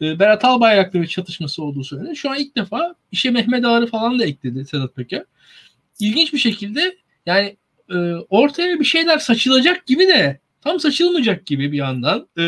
[0.00, 2.14] e, Berat Albayrak'la bir çatışması olduğu söyleniyor.
[2.14, 5.24] Şu an ilk defa işe Mehmet Ağar'ı falan da ekledi Sedat Peker.
[6.00, 7.56] İlginç bir şekilde yani
[7.90, 7.96] e,
[8.28, 12.42] ortaya bir şeyler saçılacak gibi de tam saçılmayacak gibi bir yandan e,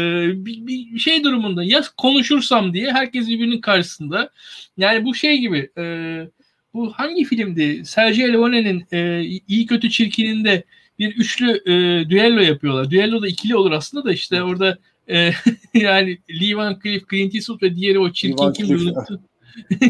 [0.47, 4.31] bir, bir şey durumunda ya konuşursam diye herkes birbirinin karşısında
[4.77, 5.85] yani bu şey gibi e,
[6.75, 10.65] bu hangi filmdi Sergio Leone'nin e, iyi kötü çirkininde
[10.99, 11.73] bir üçlü e,
[12.11, 12.91] düello yapıyorlar.
[12.91, 14.79] Düello da ikili olur aslında da işte orada
[15.09, 15.31] e,
[15.75, 19.21] yani Lee Van Cleef, Clint Eastwood ve diğeri o çirkin kim unuttu.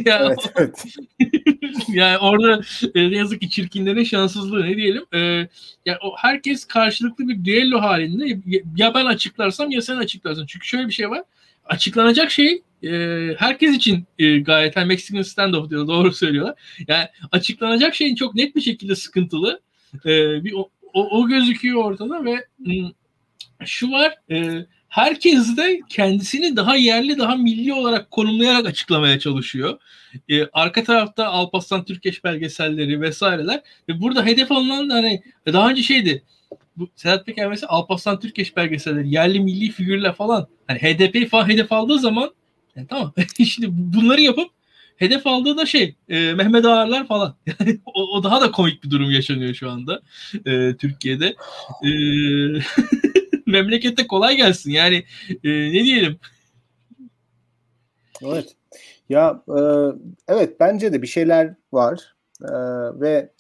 [0.05, 0.85] yani, evet, evet.
[1.89, 2.61] yani orada
[2.95, 5.05] e, yazık ki çirkinlerin şanssızlığı ne diyelim.
[5.15, 5.19] E,
[5.87, 8.39] yani o herkes karşılıklı bir düello halinde
[8.77, 10.47] ya ben açıklarsam ya sen açıklarsın.
[10.47, 11.23] Çünkü şöyle bir şey var.
[11.65, 12.91] Açıklanacak şey e,
[13.39, 16.55] herkes için e, gayet yani Mexican standoff diyor doğru söylüyorlar.
[16.89, 19.61] Yani açıklanacak şeyin çok net bir şekilde sıkıntılı.
[20.07, 22.93] E, bir o, o, o gözüküyor ortada ve m,
[23.65, 29.79] şu var e, herkes de kendisini daha yerli, daha milli olarak konumlayarak açıklamaya çalışıyor.
[30.29, 35.83] Ee, arka tarafta Alparslan Türkeş belgeselleri vesaireler ve burada hedef alınan da hani daha önce
[35.83, 36.23] şeydi.
[36.77, 41.73] Bu Sedat Peker mesela Alparslan Türkeş belgeselleri, yerli milli figürler falan hani HDP falan hedef
[41.73, 42.31] aldığı zaman
[42.77, 44.51] yani tamam şimdi bunları yapıp
[44.97, 47.37] hedef aldığı da şey e, Mehmet Ağarlar falan.
[47.87, 50.03] o, o daha da komik bir durum yaşanıyor şu anda
[50.47, 51.35] e, Türkiye'de.
[51.85, 51.91] E,
[53.53, 54.71] memlekette kolay gelsin.
[54.71, 55.05] Yani
[55.45, 56.19] e, ne diyelim?
[58.23, 58.57] Evet.
[59.09, 59.61] Ya e,
[60.29, 62.53] evet bence de bir şeyler var e,
[63.01, 63.31] ve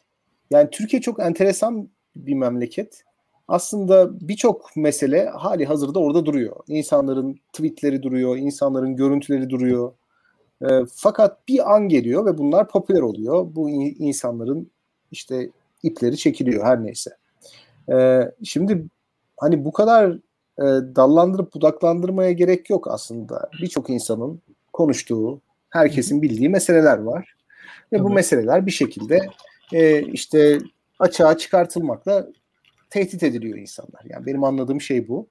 [0.50, 3.04] yani Türkiye çok enteresan bir memleket.
[3.48, 6.56] Aslında birçok mesele hali hazırda orada duruyor.
[6.68, 9.92] İnsanların tweetleri duruyor, insanların görüntüleri duruyor.
[10.62, 13.54] E, fakat bir an geliyor ve bunlar popüler oluyor.
[13.54, 14.70] Bu insanların
[15.10, 15.50] işte
[15.82, 17.10] ipleri çekiliyor her neyse.
[17.92, 18.86] E, şimdi
[19.36, 20.10] hani bu kadar
[20.58, 20.64] e,
[20.96, 23.50] dallandırıp budaklandırmaya gerek yok aslında.
[23.62, 27.36] Birçok insanın konuştuğu, herkesin bildiği meseleler var.
[27.92, 29.28] Ve bu meseleler bir şekilde
[29.72, 30.58] e, işte
[30.98, 32.28] açığa çıkartılmakla
[32.90, 34.02] tehdit ediliyor insanlar.
[34.04, 35.28] Yani benim anladığım şey bu.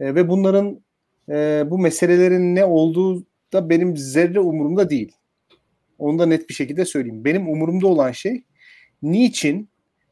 [0.00, 0.80] E, ve bunların
[1.28, 5.12] e, bu meselelerin ne olduğu da benim zerre umurumda değil.
[5.98, 7.24] Onu da net bir şekilde söyleyeyim.
[7.24, 8.44] Benim umurumda olan şey
[9.02, 9.68] niçin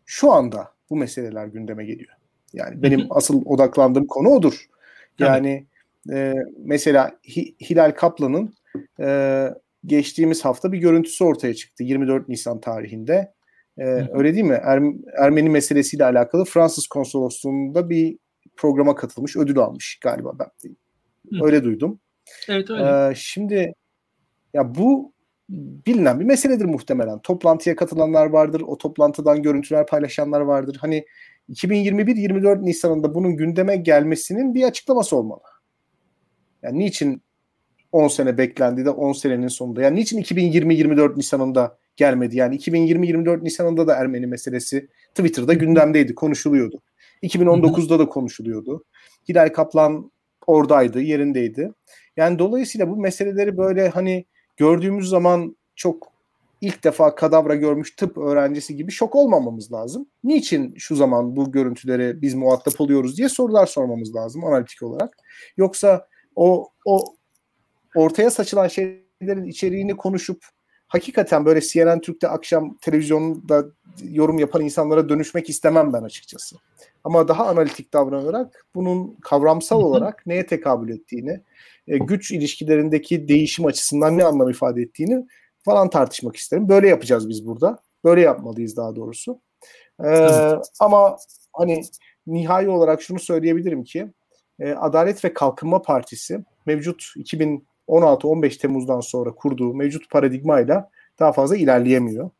[0.06, 2.12] şu anda bu meseleler gündeme geliyor.
[2.54, 4.66] Yani benim asıl odaklandığım konu odur.
[5.18, 5.66] Yani
[6.12, 7.12] e, mesela
[7.70, 8.54] Hilal Kaplan'ın
[9.00, 9.48] e,
[9.86, 13.32] geçtiğimiz hafta bir görüntüsü ortaya çıktı 24 Nisan tarihinde.
[13.78, 14.60] E, öyle değil mi?
[14.62, 18.18] Er- Ermeni meselesiyle alakalı Fransız konsolosluğunda bir
[18.56, 20.76] programa katılmış, ödül almış galiba ben.
[21.42, 22.00] Öyle duydum.
[22.48, 23.10] Evet öyle.
[23.10, 23.74] E, şimdi
[24.54, 25.12] ya bu
[25.48, 27.18] bilinen bir meseledir muhtemelen.
[27.18, 30.76] Toplantıya katılanlar vardır, o toplantıdan görüntüler paylaşanlar vardır.
[30.80, 31.04] Hani
[31.48, 35.42] 2021-24 Nisan'ında bunun gündeme gelmesinin bir açıklaması olmalı.
[36.62, 37.22] Yani niçin
[37.92, 39.82] 10 sene beklendi de 10 senenin sonunda?
[39.82, 42.36] Yani niçin 2020-24 Nisan'ında gelmedi?
[42.36, 46.82] Yani 2020-24 Nisan'ında da Ermeni meselesi Twitter'da gündemdeydi, konuşuluyordu.
[47.22, 48.84] 2019'da da konuşuluyordu.
[49.28, 50.10] Hilal Kaplan
[50.46, 51.72] oradaydı, yerindeydi.
[52.16, 54.24] Yani dolayısıyla bu meseleleri böyle hani
[54.56, 56.13] gördüğümüz zaman çok
[56.64, 60.06] ilk defa kadavra görmüş tıp öğrencisi gibi şok olmamamız lazım.
[60.24, 65.16] Niçin şu zaman bu görüntüleri biz muhatap oluyoruz diye sorular sormamız lazım analitik olarak.
[65.56, 66.06] Yoksa
[66.36, 67.04] o o
[67.94, 70.44] ortaya saçılan şeylerin içeriğini konuşup
[70.88, 73.64] hakikaten böyle CNN Türk'te akşam televizyonda
[74.02, 76.56] yorum yapan insanlara dönüşmek istemem ben açıkçası.
[77.04, 81.40] Ama daha analitik davranarak bunun kavramsal olarak neye tekabül ettiğini,
[81.88, 85.26] e, güç ilişkilerindeki değişim açısından ne anlam ifade ettiğini
[85.64, 86.68] falan tartışmak isterim.
[86.68, 87.78] Böyle yapacağız biz burada.
[88.04, 89.40] Böyle yapmalıyız daha doğrusu.
[90.04, 90.50] Ee,
[90.80, 91.16] ama
[91.52, 91.82] hani
[92.26, 94.12] nihai olarak şunu söyleyebilirim ki
[94.60, 97.02] e, Adalet ve Kalkınma Partisi mevcut
[97.88, 102.30] 2016-15 Temmuz'dan sonra kurduğu mevcut paradigmayla daha fazla ilerleyemiyor.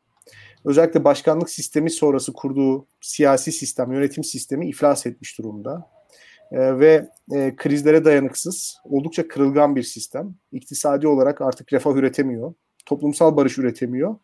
[0.65, 5.91] Özellikle başkanlık sistemi sonrası kurduğu siyasi sistem, yönetim sistemi iflas etmiş durumda.
[6.53, 10.35] E, ve e, krizlere dayanıksız, oldukça kırılgan bir sistem.
[10.53, 12.55] İktisadi olarak artık refah üretemiyor
[12.87, 14.17] toplumsal barış üretemiyor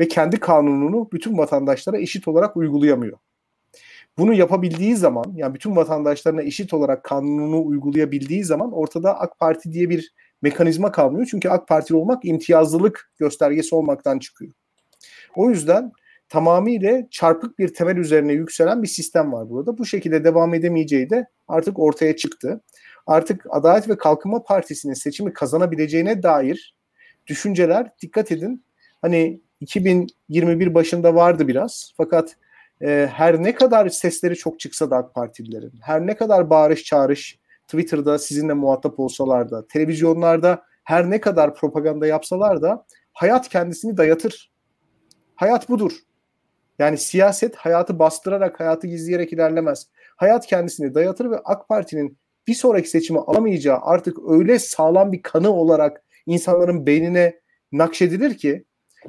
[0.00, 3.18] ve kendi kanununu bütün vatandaşlara eşit olarak uygulayamıyor.
[4.18, 9.90] Bunu yapabildiği zaman yani bütün vatandaşlarına eşit olarak kanununu uygulayabildiği zaman ortada AK Parti diye
[9.90, 11.26] bir mekanizma kalmıyor.
[11.30, 14.52] Çünkü AK Partili olmak imtiyazlılık göstergesi olmaktan çıkıyor.
[15.36, 15.92] O yüzden
[16.28, 19.78] tamamıyla çarpık bir temel üzerine yükselen bir sistem var burada.
[19.78, 22.60] Bu şekilde devam edemeyeceği de artık ortaya çıktı.
[23.06, 26.77] Artık Adalet ve Kalkınma Partisi'nin seçimi kazanabileceğine dair
[27.28, 28.64] düşünceler dikkat edin
[29.02, 32.36] hani 2021 başında vardı biraz fakat
[32.82, 37.38] e, her ne kadar sesleri çok çıksa da AK Partililerin her ne kadar bağırış çağrış
[37.66, 44.52] Twitter'da sizinle muhatap olsalar da televizyonlarda her ne kadar propaganda yapsalar da hayat kendisini dayatır.
[45.34, 45.92] Hayat budur.
[46.78, 49.86] Yani siyaset hayatı bastırarak, hayatı gizleyerek ilerlemez.
[50.16, 55.50] Hayat kendisini dayatır ve AK Parti'nin bir sonraki seçimi alamayacağı artık öyle sağlam bir kanı
[55.50, 57.40] olarak insanların beynine
[57.72, 58.64] nakşedilir ki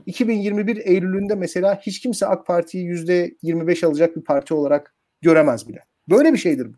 [0.05, 5.85] 2021 Eylül'ünde mesela hiç kimse AK Parti'yi %25 alacak bir parti olarak göremez bile.
[6.09, 6.77] Böyle bir şeydir bu.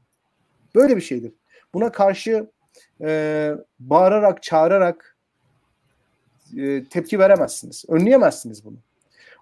[0.75, 1.33] Böyle bir şeydir.
[1.73, 2.49] Buna karşı
[3.01, 5.17] e, bağırarak, çağırarak
[6.57, 7.85] e, tepki veremezsiniz.
[7.87, 8.77] Önleyemezsiniz bunu.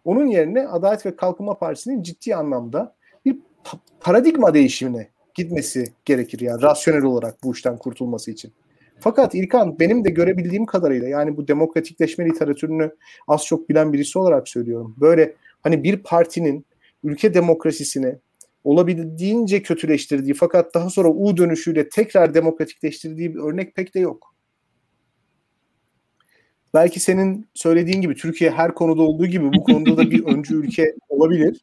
[0.05, 2.95] Onun yerine Adalet ve Kalkınma Partisi'nin ciddi anlamda
[3.25, 3.37] bir
[3.99, 8.53] paradigma değişimine gitmesi gerekir yani rasyonel olarak bu işten kurtulması için.
[8.99, 12.91] Fakat İlkan benim de görebildiğim kadarıyla yani bu demokratikleşme literatürünü
[13.27, 14.95] az çok bilen birisi olarak söylüyorum.
[15.01, 16.65] Böyle hani bir partinin
[17.03, 18.15] ülke demokrasisini
[18.63, 24.35] olabildiğince kötüleştirdiği fakat daha sonra U dönüşüyle tekrar demokratikleştirdiği bir örnek pek de yok.
[26.73, 30.93] Belki senin söylediğin gibi Türkiye her konuda olduğu gibi bu konuda da bir öncü ülke
[31.09, 31.61] olabilir.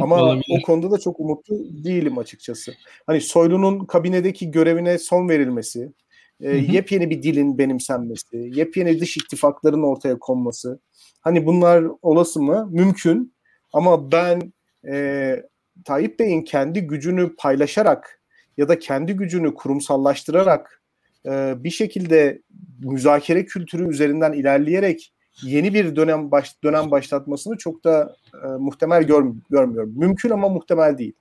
[0.00, 0.44] Ama olabilir.
[0.50, 2.72] o konuda da çok umutlu değilim açıkçası.
[3.06, 5.92] Hani Soylu'nun kabinedeki görevine son verilmesi,
[6.40, 10.80] e, yepyeni bir dilin benimsenmesi, yepyeni dış ittifakların ortaya konması,
[11.20, 12.68] Hani bunlar olası mı?
[12.70, 13.34] Mümkün.
[13.72, 14.52] Ama ben
[14.88, 15.36] e,
[15.84, 18.20] Tayyip Bey'in kendi gücünü paylaşarak
[18.56, 20.82] ya da kendi gücünü kurumsallaştırarak
[21.26, 22.42] e, bir şekilde
[22.80, 25.12] müzakere kültürü üzerinden ilerleyerek
[25.42, 29.92] yeni bir dönem baş, dönem başlatmasını çok da e, muhtemel gör, görmüyorum.
[29.96, 31.12] Mümkün ama muhtemel değil.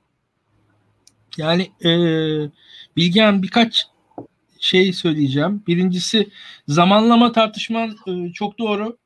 [1.37, 1.91] Yani e,
[2.95, 3.85] Bilgehan birkaç
[4.59, 5.63] şey söyleyeceğim.
[5.67, 6.29] Birincisi
[6.67, 8.97] zamanlama tartışman e, çok doğru.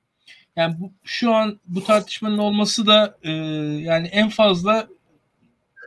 [0.55, 3.31] Yani bu, şu an bu tartışmanın olması da e,
[3.81, 4.87] yani en fazla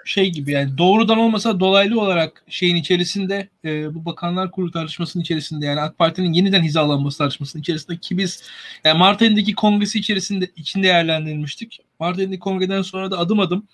[0.05, 5.67] şey gibi yani doğrudan olmasa dolaylı olarak şeyin içerisinde e, bu bakanlar kurulu tartışmasının içerisinde
[5.67, 8.43] yani AK Parti'nin yeniden hizalanması tartışmasının içerisinde ki biz
[8.85, 11.81] yani Mart ayındaki kongresi içerisinde içinde değerlendirilmiştik.
[12.01, 13.69] Mart ayındaki kongreden sonra da adım adım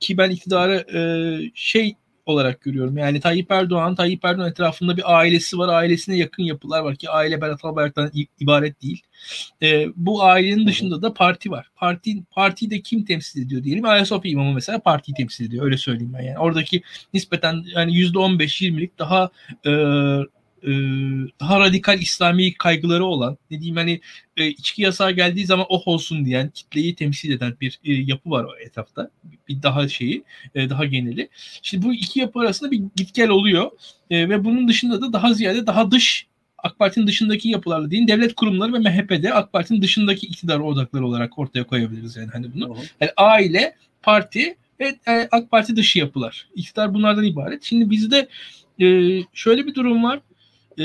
[0.00, 1.00] ki ben iktidarı e,
[1.54, 1.96] şey
[2.26, 2.98] olarak görüyorum.
[2.98, 5.68] Yani Tayyip Erdoğan, Tayyip Erdoğan etrafında bir ailesi var.
[5.68, 9.02] Ailesine yakın yapılar var ki aile Berat Albayrak'tan ibaret değil.
[9.62, 11.70] E, bu ailenin dışında da parti var.
[11.76, 13.84] Parti partiyi de kim temsil ediyor diyelim.
[13.84, 15.64] Ayasofya İmamı mesela partiyi temsil ediyor.
[15.64, 16.38] Öyle söyleyeyim ben yani.
[16.38, 16.82] Oradaki
[17.14, 19.30] nispeten yani %15-20'lik daha
[19.66, 19.72] e,
[20.62, 20.70] e,
[21.40, 24.00] daha radikal İslami kaygıları olan ne diyeyim hani
[24.36, 28.44] e, içki yasağı geldiği zaman oh olsun diyen kitleyi temsil eden bir e, yapı var
[28.44, 29.10] o etrafta.
[29.48, 30.24] Bir daha şeyi
[30.54, 31.28] e, daha geneli.
[31.62, 33.70] Şimdi bu iki yapı arasında bir git gel oluyor
[34.10, 36.26] e, ve bunun dışında da daha ziyade daha dış
[36.58, 41.38] AK Parti'nin dışındaki yapılarla değil devlet kurumları ve MHP'de AK Parti'nin dışındaki iktidar odakları olarak
[41.38, 42.76] ortaya koyabiliriz yani hani bunu.
[43.00, 46.48] Yani aile, parti ve e, AK Parti dışı yapılar.
[46.54, 47.62] İktidar bunlardan ibaret.
[47.62, 48.28] Şimdi bizde
[48.80, 48.86] e,
[49.32, 50.20] şöyle bir durum var
[50.78, 50.84] e,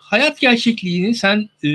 [0.00, 1.70] hayat gerçekliğini sen e,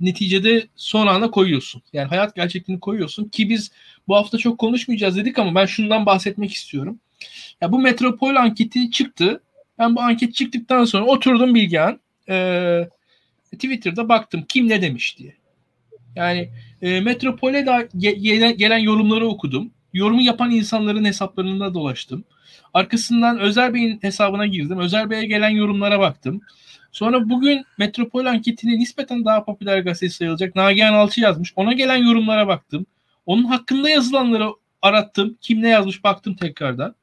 [0.00, 1.82] neticede son ana koyuyorsun.
[1.92, 3.70] Yani hayat gerçekliğini koyuyorsun ki biz
[4.08, 7.00] bu hafta çok konuşmayacağız dedik ama ben şundan bahsetmek istiyorum.
[7.60, 9.40] Ya bu metropol anketi çıktı.
[9.78, 12.00] Ben bu anket çıktıktan sonra oturdum Bilgehan.
[12.28, 12.88] E,
[13.52, 15.34] Twitter'da baktım kim ne demiş diye.
[16.16, 16.50] Yani
[16.82, 19.70] e, metropole da ge- gelen yorumları okudum.
[19.92, 22.24] Yorumu yapan insanların hesaplarında dolaştım.
[22.74, 24.78] Arkasından Özer Bey'in hesabına girdim.
[24.78, 26.40] Özer Bey'e gelen yorumlara baktım.
[26.92, 31.52] Sonra bugün Metropol anketini nispeten daha popüler gazetesi sayılacak Nagihan Alçı yazmış.
[31.56, 32.86] Ona gelen yorumlara baktım.
[33.26, 34.48] Onun hakkında yazılanları
[34.82, 35.38] arattım.
[35.40, 36.94] Kim ne yazmış baktım tekrardan.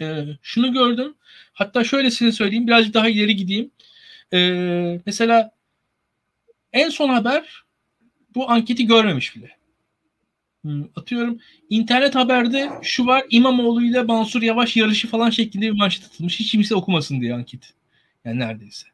[0.00, 1.14] Ee, şunu gördüm.
[1.52, 2.66] Hatta şöylesini söyleyeyim.
[2.66, 3.70] Birazcık daha ileri gideyim.
[4.32, 5.50] Ee, mesela
[6.72, 7.62] en son haber
[8.34, 9.61] bu anketi görmemiş bile.
[10.96, 11.38] Atıyorum
[11.70, 16.40] internet haberde şu var İmamoğlu ile Mansur Yavaş yarışı falan şeklinde bir manşet atılmış.
[16.40, 17.72] Hiç kimse okumasın diye anket.
[18.24, 18.86] Yani neredeyse.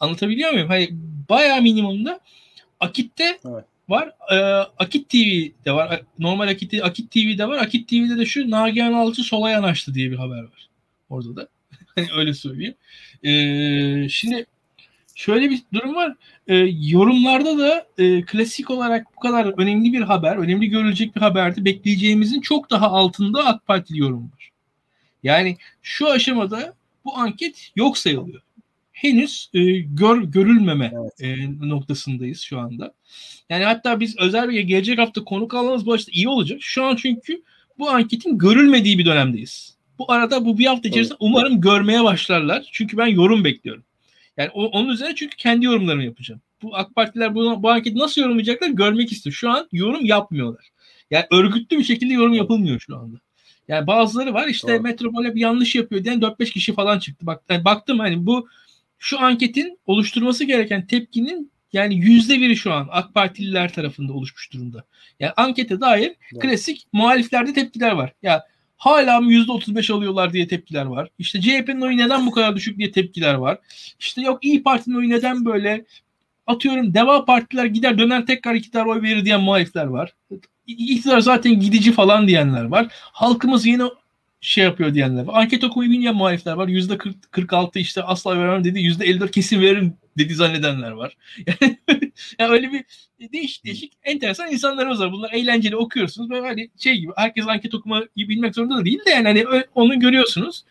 [0.00, 0.68] Anlatabiliyor muyum?
[0.68, 0.90] Hayır,
[1.28, 2.20] bayağı minimumda
[2.80, 3.64] Akit'te evet.
[3.88, 4.12] var.
[4.32, 4.36] E,
[4.78, 6.02] Akit TV'de var.
[6.18, 7.58] Normal Akit, Akit TV'de var.
[7.58, 10.68] Akit TV'de de şu Nagihan Alçı sola yanaştı diye bir haber var.
[11.10, 11.48] Orada da.
[11.94, 12.74] Hani öyle söyleyeyim.
[13.22, 14.46] E, şimdi
[15.14, 16.14] şöyle bir durum var.
[16.46, 21.64] E, yorumlarda da e, klasik olarak bu kadar önemli bir haber, önemli görülecek bir haberde
[21.64, 24.50] bekleyeceğimizin çok daha altında AK Partili yorum var.
[25.22, 26.74] Yani şu aşamada
[27.04, 28.42] bu anket yok sayılıyor.
[28.92, 31.38] Henüz e, gör, görülmeme evet.
[31.38, 32.94] e, noktasındayız şu anda.
[33.50, 36.58] Yani hatta biz özel bir gelecek hafta konuk almamız bu açıdan iyi olacak.
[36.62, 37.42] Şu an çünkü
[37.78, 39.76] bu anketin görülmediği bir dönemdeyiz.
[39.98, 41.30] Bu arada bu bir hafta içerisinde evet.
[41.30, 42.68] umarım görmeye başlarlar.
[42.72, 43.84] Çünkü ben yorum bekliyorum.
[44.36, 46.40] Yani o, onun üzerine çünkü kendi yorumlarımı yapacağım.
[46.62, 49.34] Bu AK Partiler bu, bu anketi nasıl yorumlayacaklar görmek istiyor.
[49.34, 50.68] Şu an yorum yapmıyorlar.
[51.10, 53.18] Yani örgütlü bir şekilde yorum yapılmıyor şu anda.
[53.68, 54.82] Yani bazıları var işte Doğru.
[54.82, 57.26] Metropol'e bir yanlış yapıyor diyen 4-5 kişi falan çıktı.
[57.26, 58.48] Bak yani baktım hani bu
[58.98, 64.84] şu anketin oluşturması gereken tepkinin yani yüzde biri şu an AK Partililer tarafında oluşmuş durumda.
[65.20, 66.42] Yani ankete dair evet.
[66.42, 68.12] klasik muhaliflerde tepkiler var.
[68.22, 68.44] Ya
[68.82, 71.08] hala mı yüzde otuz beş alıyorlar diye tepkiler var.
[71.18, 73.58] İşte CHP'nin oyu neden bu kadar düşük diye tepkiler var.
[73.98, 75.84] İşte yok İyi Parti'nin oyu neden böyle
[76.46, 80.14] atıyorum Deva Partiler gider döner tekrar iktidar oy verir diyen muhalifler var.
[80.66, 82.86] İktidar zaten gidici falan diyenler var.
[82.90, 83.84] Halkımız yine
[84.40, 85.42] şey yapıyor diyenler var.
[85.42, 86.68] Anket okumayı bilmeyen muhalifler var.
[86.68, 86.98] Yüzde
[87.30, 88.80] 46 işte asla vermem dedi.
[88.80, 91.16] Yüzde 54 kesin veririm dedi zannedenler var.
[92.38, 92.84] yani öyle bir
[93.32, 95.12] değişik değişik enteresan insanlarımız var.
[95.12, 96.30] Bunlar eğlenceli okuyorsunuz.
[96.30, 100.00] Böyle hani şey gibi herkes anket okumayı bilmek zorunda da değil de yani hani onu
[100.00, 100.64] görüyorsunuz.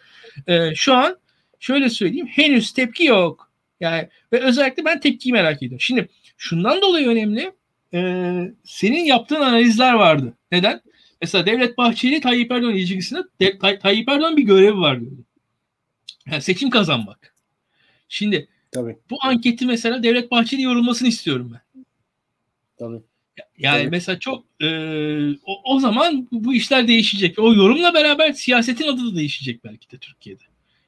[0.47, 1.17] Ee, şu an
[1.59, 3.51] şöyle söyleyeyim henüz tepki yok.
[3.79, 5.81] Yani ve özellikle ben tepkiyi merak ediyorum.
[5.81, 7.51] Şimdi şundan dolayı önemli.
[7.93, 10.33] Ee, senin yaptığın analizler vardı.
[10.51, 10.81] Neden?
[11.21, 15.25] Mesela Devlet Bahçeli Tayyip Erdoğan ilişkisinde de, Tay, Tayyip Erdoğan bir görevi var diyordu.
[16.31, 17.35] Yani seçim kazanmak.
[18.09, 18.97] Şimdi Tabii.
[19.09, 21.83] bu anketi mesela Devlet Bahçeli yorulmasını istiyorum ben.
[22.77, 23.01] Tabii.
[23.57, 23.89] Yani Tabii.
[23.89, 24.67] mesela çok e,
[25.45, 27.39] o, o zaman bu işler değişecek.
[27.39, 30.43] O yorumla beraber siyasetin adı da değişecek belki de Türkiye'de.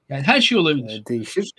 [0.10, 1.02] Yani her şey olabilir.
[1.02, 1.52] E, değişir.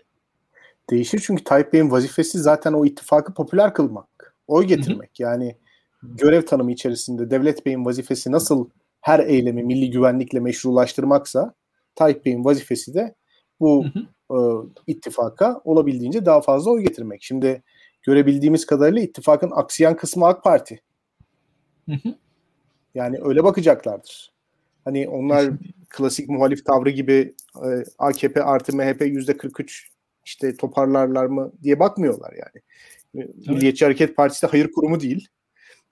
[0.91, 4.37] Değişir çünkü Tayyip Bey'in vazifesi zaten o ittifakı popüler kılmak.
[4.47, 5.11] Oy getirmek.
[5.19, 5.23] Hı-hı.
[5.23, 5.57] Yani
[6.03, 8.69] görev tanımı içerisinde Devlet Bey'in vazifesi nasıl
[9.01, 11.55] her eylemi milli güvenlikle meşrulaştırmaksa
[11.95, 13.15] Tayyip Bey'in vazifesi de
[13.61, 13.85] bu
[14.31, 14.37] E,
[14.87, 17.23] ittifaka olabildiğince daha fazla oy getirmek.
[17.23, 17.63] Şimdi
[18.03, 20.81] görebildiğimiz kadarıyla ittifakın aksayan kısmı AK Parti.
[22.95, 24.33] Yani öyle bakacaklardır.
[24.85, 25.51] Hani onlar
[25.89, 27.69] klasik muhalif tavrı gibi e,
[27.99, 29.91] AKP artı MHP yüzde 43
[30.25, 32.65] işte toparlarlar mı diye bakmıyorlar yani.
[33.15, 33.49] Evet.
[33.49, 35.29] Milliyetçi Hareket Partisi de hayır kurumu değil.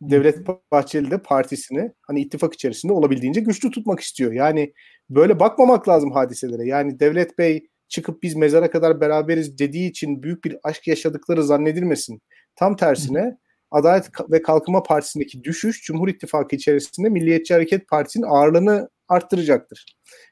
[0.00, 0.38] Devlet
[0.72, 4.32] Bahçeli de partisini hani ittifak içerisinde olabildiğince güçlü tutmak istiyor.
[4.32, 4.72] Yani
[5.10, 6.66] böyle bakmamak lazım hadiselere.
[6.66, 12.22] Yani Devlet Bey çıkıp biz mezara kadar beraberiz dediği için büyük bir aşk yaşadıkları zannedilmesin.
[12.56, 13.38] Tam tersine
[13.70, 19.86] Adalet ve Kalkınma Partisi'ndeki düşüş Cumhur İttifakı içerisinde Milliyetçi Hareket Partisi'nin ağırlığını arttıracaktır.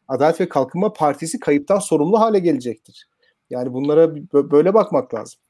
[0.09, 3.09] Adalet ve Kalkınma Partisi kayıptan sorumlu hale gelecektir.
[3.51, 4.15] Yani bunlara
[4.51, 5.41] böyle bakmak lazım.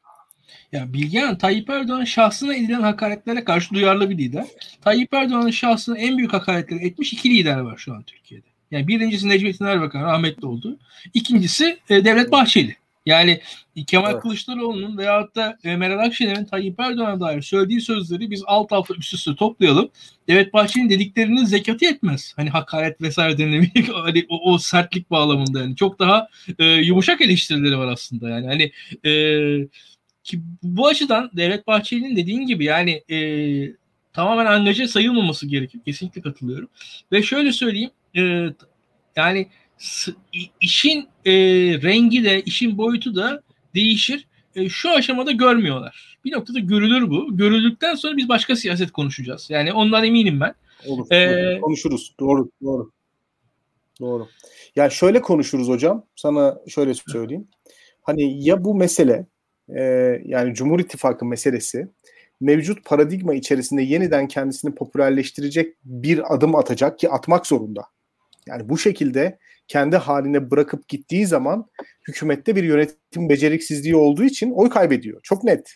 [0.73, 4.47] Ya Bilgehan Tayyip Erdoğan şahsına edilen hakaretlere karşı duyarlı bir lider.
[4.81, 8.50] Tayyip Erdoğan'ın şahsına en büyük hakaretleri etmiş iki lider var şu an Türkiye'de.
[8.71, 10.79] Yani birincisi Necmettin Erbakan rahmetli oldu.
[11.15, 12.77] İkincisi e, Devlet Bahçeli.
[13.07, 13.41] Yani
[13.87, 14.23] Kemal evet.
[14.23, 19.15] Kılıçdaroğlu'nun veyahut da e, Meral Akşener'in Tayyip Erdoğan'a dair söylediği sözleri biz alt alta üst
[19.15, 19.91] üste toplayalım.
[20.29, 22.33] Devlet Bahçeli'nin dediklerinin zekatı etmez.
[22.37, 23.89] Hani hakaret vesaire denilebilir.
[23.95, 25.77] hani o, o sertlik bağlamında yani.
[25.77, 26.29] Çok daha
[26.59, 28.47] e, yumuşak eleştirileri var aslında yani.
[28.47, 28.73] Hani
[29.11, 29.13] e,
[30.25, 33.19] ki bu açıdan Devlet Bahçeli'nin dediğin gibi yani e,
[34.13, 35.85] tamamen angaje sayılmaması gerekiyor.
[35.85, 36.69] Kesinlikle katılıyorum.
[37.13, 38.47] Ve şöyle söyleyeyim e,
[39.17, 39.49] yani
[40.61, 41.33] işin e,
[41.83, 43.43] rengi de işin boyutu da
[43.75, 44.27] değişir.
[44.55, 46.19] E, şu aşamada görmüyorlar.
[46.25, 47.37] Bir noktada görülür bu.
[47.37, 49.51] Görüldükten sonra biz başka siyaset konuşacağız.
[49.51, 50.55] Yani ondan eminim ben.
[50.87, 51.13] Olur.
[51.13, 52.15] Ee, konuşuruz.
[52.21, 52.51] Doğru.
[52.63, 52.91] Doğru.
[54.01, 54.29] Doğru.
[54.77, 56.05] Yani şöyle konuşuruz hocam.
[56.17, 57.49] Sana şöyle söyleyeyim.
[58.03, 59.27] Hani ya bu mesele
[59.69, 59.83] e,
[60.25, 61.89] yani Cumhur İttifakı meselesi
[62.41, 67.83] mevcut paradigma içerisinde yeniden kendisini popülerleştirecek bir adım atacak ki atmak zorunda.
[68.47, 69.39] Yani bu şekilde
[69.69, 71.67] kendi haline bırakıp gittiği zaman
[72.09, 75.21] hükümette bir yönetim beceriksizliği olduğu için oy kaybediyor.
[75.23, 75.75] Çok net.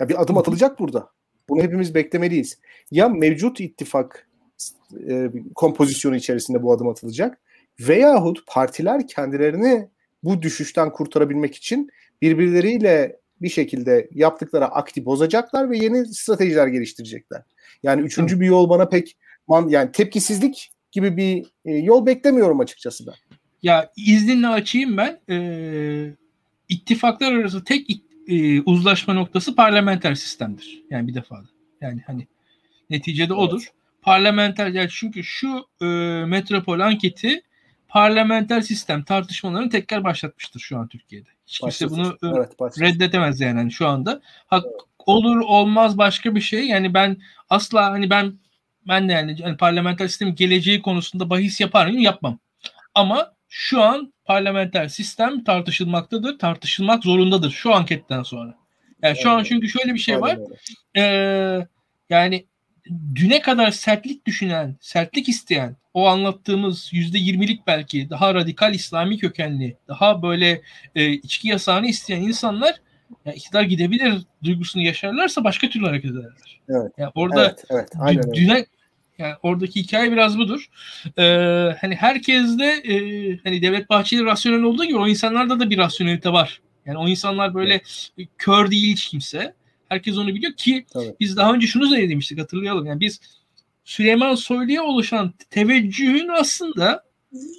[0.00, 1.10] Ya bir adım atılacak burada.
[1.48, 2.58] Bunu hepimiz beklemeliyiz.
[2.90, 4.28] Ya mevcut ittifak
[5.08, 7.38] e, kompozisyonu içerisinde bu adım atılacak
[7.80, 9.88] veyahut partiler kendilerini
[10.22, 11.90] bu düşüşten kurtarabilmek için
[12.22, 17.42] birbirleriyle bir şekilde yaptıkları akti bozacaklar ve yeni stratejiler geliştirecekler.
[17.82, 19.16] Yani üçüncü bir yol bana pek
[19.48, 23.14] man yani tepkisizlik gibi bir e, yol beklemiyorum açıkçası ben.
[23.62, 25.20] Ya izninle açayım ben.
[25.30, 26.14] Ee,
[26.68, 27.90] ittifaklar arası tek
[28.28, 30.82] e, uzlaşma noktası parlamenter sistemdir.
[30.90, 31.48] Yani bir defa da.
[31.80, 32.26] Yani hani
[32.90, 33.42] neticede evet.
[33.42, 33.68] odur.
[34.02, 35.86] Parlamenter yani çünkü şu e,
[36.26, 37.42] metropol anketi
[37.88, 41.28] parlamenter sistem tartışmalarını tekrar başlatmıştır şu an Türkiye'de.
[41.46, 44.20] Hiç kimse bunu e, evet, reddetemez yani şu anda.
[44.46, 44.80] Hak evet.
[45.06, 46.66] olur olmaz başka bir şey.
[46.66, 47.16] Yani ben
[47.50, 48.38] asla hani ben
[48.88, 52.02] ben de yani, yani parlamenter sistemin geleceği konusunda bahis yapar mıyım?
[52.02, 52.38] Yapmam.
[52.94, 56.38] Ama şu an parlamenter sistem tartışılmaktadır.
[56.38, 58.54] Tartışılmak zorundadır şu anketten sonra.
[59.02, 60.38] Yani şu an çünkü şöyle bir şey var.
[60.96, 61.66] Ee,
[62.10, 62.46] yani
[63.14, 69.76] düne kadar sertlik düşünen, sertlik isteyen, o anlattığımız yüzde yirmilik belki daha radikal İslami kökenli,
[69.88, 70.62] daha böyle
[70.94, 72.74] e, içki yasağını isteyen insanlar
[73.24, 74.14] ya iktidar gidebilir
[74.44, 76.60] duygusunu yaşarlarsa başka türlü hareket ederler.
[76.68, 76.92] Evet.
[76.98, 78.66] Yani orada evet, evet, aynen düne
[79.18, 80.66] yani oradaki hikaye biraz budur.
[81.18, 81.22] Ee,
[81.80, 82.94] hani herkes de e,
[83.44, 86.60] hani Devlet Bahçeli rasyonel olduğu gibi o insanlarda da bir rasyonelite var.
[86.86, 88.28] Yani o insanlar böyle evet.
[88.38, 89.54] kör değil hiç kimse.
[89.88, 91.14] Herkes onu biliyor ki Tabii.
[91.20, 92.86] biz daha önce şunu söylemiştik hatırlayalım.
[92.86, 93.20] Yani biz
[93.84, 97.04] Süleyman Soylu'ya oluşan teveccühün aslında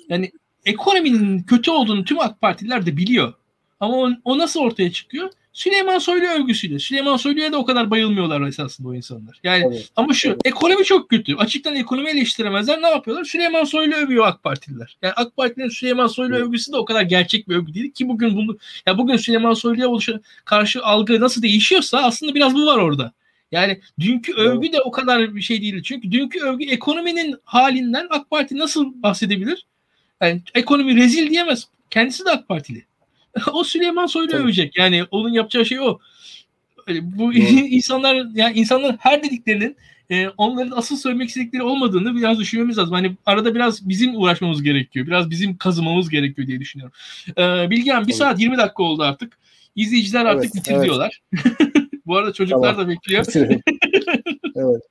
[0.09, 0.31] yani
[0.65, 3.33] ekonominin kötü olduğunu tüm AK Partililer de biliyor.
[3.79, 5.29] Ama o, o nasıl ortaya çıkıyor?
[5.53, 6.79] Süleyman Soylu övgüsüyle.
[6.79, 9.39] Süleyman Soylu'ya da o kadar bayılmıyorlar esasında o insanlar.
[9.43, 9.89] Yani evet.
[9.95, 10.41] ama şu evet.
[10.45, 11.35] ekonomi çok kötü.
[11.35, 12.81] Açıktan ekonomi eleştiremezler.
[12.81, 13.23] Ne yapıyorlar?
[13.23, 14.97] Süleyman Soylu övüyor AK Partililer.
[15.01, 16.45] Yani AK Parti'nin Süleyman Soylu evet.
[16.45, 20.19] övgüsü de o kadar gerçek bir övgü değil ki bugün bunu ya bugün Süleyman Soylu'ya
[20.45, 23.11] karşı algı nasıl değişiyorsa aslında biraz bu var orada.
[23.51, 25.83] Yani dünkü övgü de o kadar bir şey değil.
[25.83, 29.65] Çünkü dünkü övgü ekonominin halinden AK Parti nasıl bahsedebilir?
[30.21, 31.67] Yani ekonomi rezil diyemez.
[31.89, 32.85] Kendisi de AK Partili.
[33.53, 34.43] O Süleyman Soylu Tabii.
[34.43, 34.77] övecek.
[34.77, 35.99] Yani onun yapacağı şey o.
[37.01, 39.77] Bu insanlar yani insanlar her dediklerinin
[40.09, 42.93] e, onların asıl söylemek istedikleri olmadığını biraz düşünmemiz lazım.
[42.93, 45.07] Hani arada biraz bizim uğraşmamız gerekiyor.
[45.07, 46.93] Biraz bizim kazımamız gerekiyor diye düşünüyorum.
[47.37, 49.37] Ee, Bilgehan bir saat 20 dakika oldu artık.
[49.75, 50.83] İzleyiciler artık evet, bitir evet.
[50.83, 51.21] diyorlar.
[52.05, 52.85] Bu arada çocuklar tamam.
[52.85, 53.25] da bekliyor.
[54.55, 54.81] evet.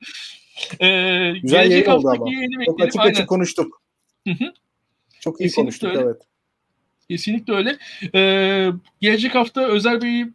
[0.80, 2.26] Ee, Güzel yayın oldu ama.
[2.66, 3.82] Çok açık açık konuştuk.
[5.20, 6.00] Çok iyi Kesinlikle konuştuk öyle.
[6.00, 6.22] evet.
[7.12, 7.78] Kesinlikle öyle.
[8.14, 8.70] Ee,
[9.00, 10.26] gelecek hafta Özer Bey'i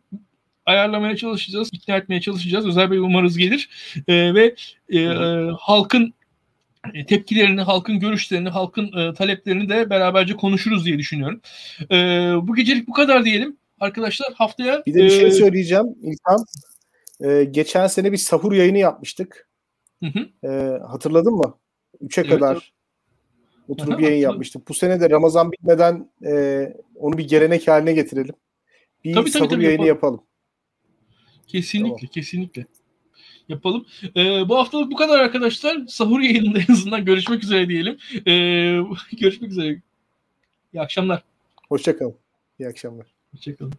[0.65, 2.67] ayarlamaya çalışacağız, ikna etmeye çalışacağız.
[2.67, 3.69] Özel Bey umarız gelir
[4.07, 4.55] e, ve
[4.89, 5.07] e, e,
[5.59, 6.13] halkın
[6.93, 11.41] e, tepkilerini, halkın görüşlerini, halkın e, taleplerini de beraberce konuşuruz diye düşünüyorum.
[11.91, 11.95] E,
[12.41, 13.57] bu gecelik bu kadar diyelim.
[13.79, 14.83] Arkadaşlar haftaya...
[14.85, 16.45] Bir de bir şey söyleyeceğim İlkan.
[17.21, 19.49] E, geçen sene bir sahur yayını yapmıştık.
[20.03, 20.47] Hı hı.
[20.47, 21.57] E, hatırladın mı?
[22.01, 22.73] Üçe evet, kadar.
[23.67, 24.67] Oturup Aha, yayın yapmıştık.
[24.69, 28.35] Bu sene de Ramazan bitmeden e, onu bir gelenek haline getirelim.
[29.03, 30.13] Bir tabii, sahur tabii, yayını yapalım.
[30.13, 30.23] yapalım.
[31.47, 32.11] Kesinlikle, tamam.
[32.11, 32.65] kesinlikle
[33.49, 33.85] yapalım.
[34.15, 35.87] Ee, bu haftalık bu kadar arkadaşlar.
[35.87, 37.97] Sahur yayınında en azından görüşmek üzere diyelim.
[38.27, 38.31] Ee,
[39.21, 39.81] görüşmek üzere.
[40.73, 41.23] İyi akşamlar.
[41.69, 42.15] Hoşçakalın.
[42.59, 43.07] İyi akşamlar.
[43.31, 43.73] Hoşçakalın.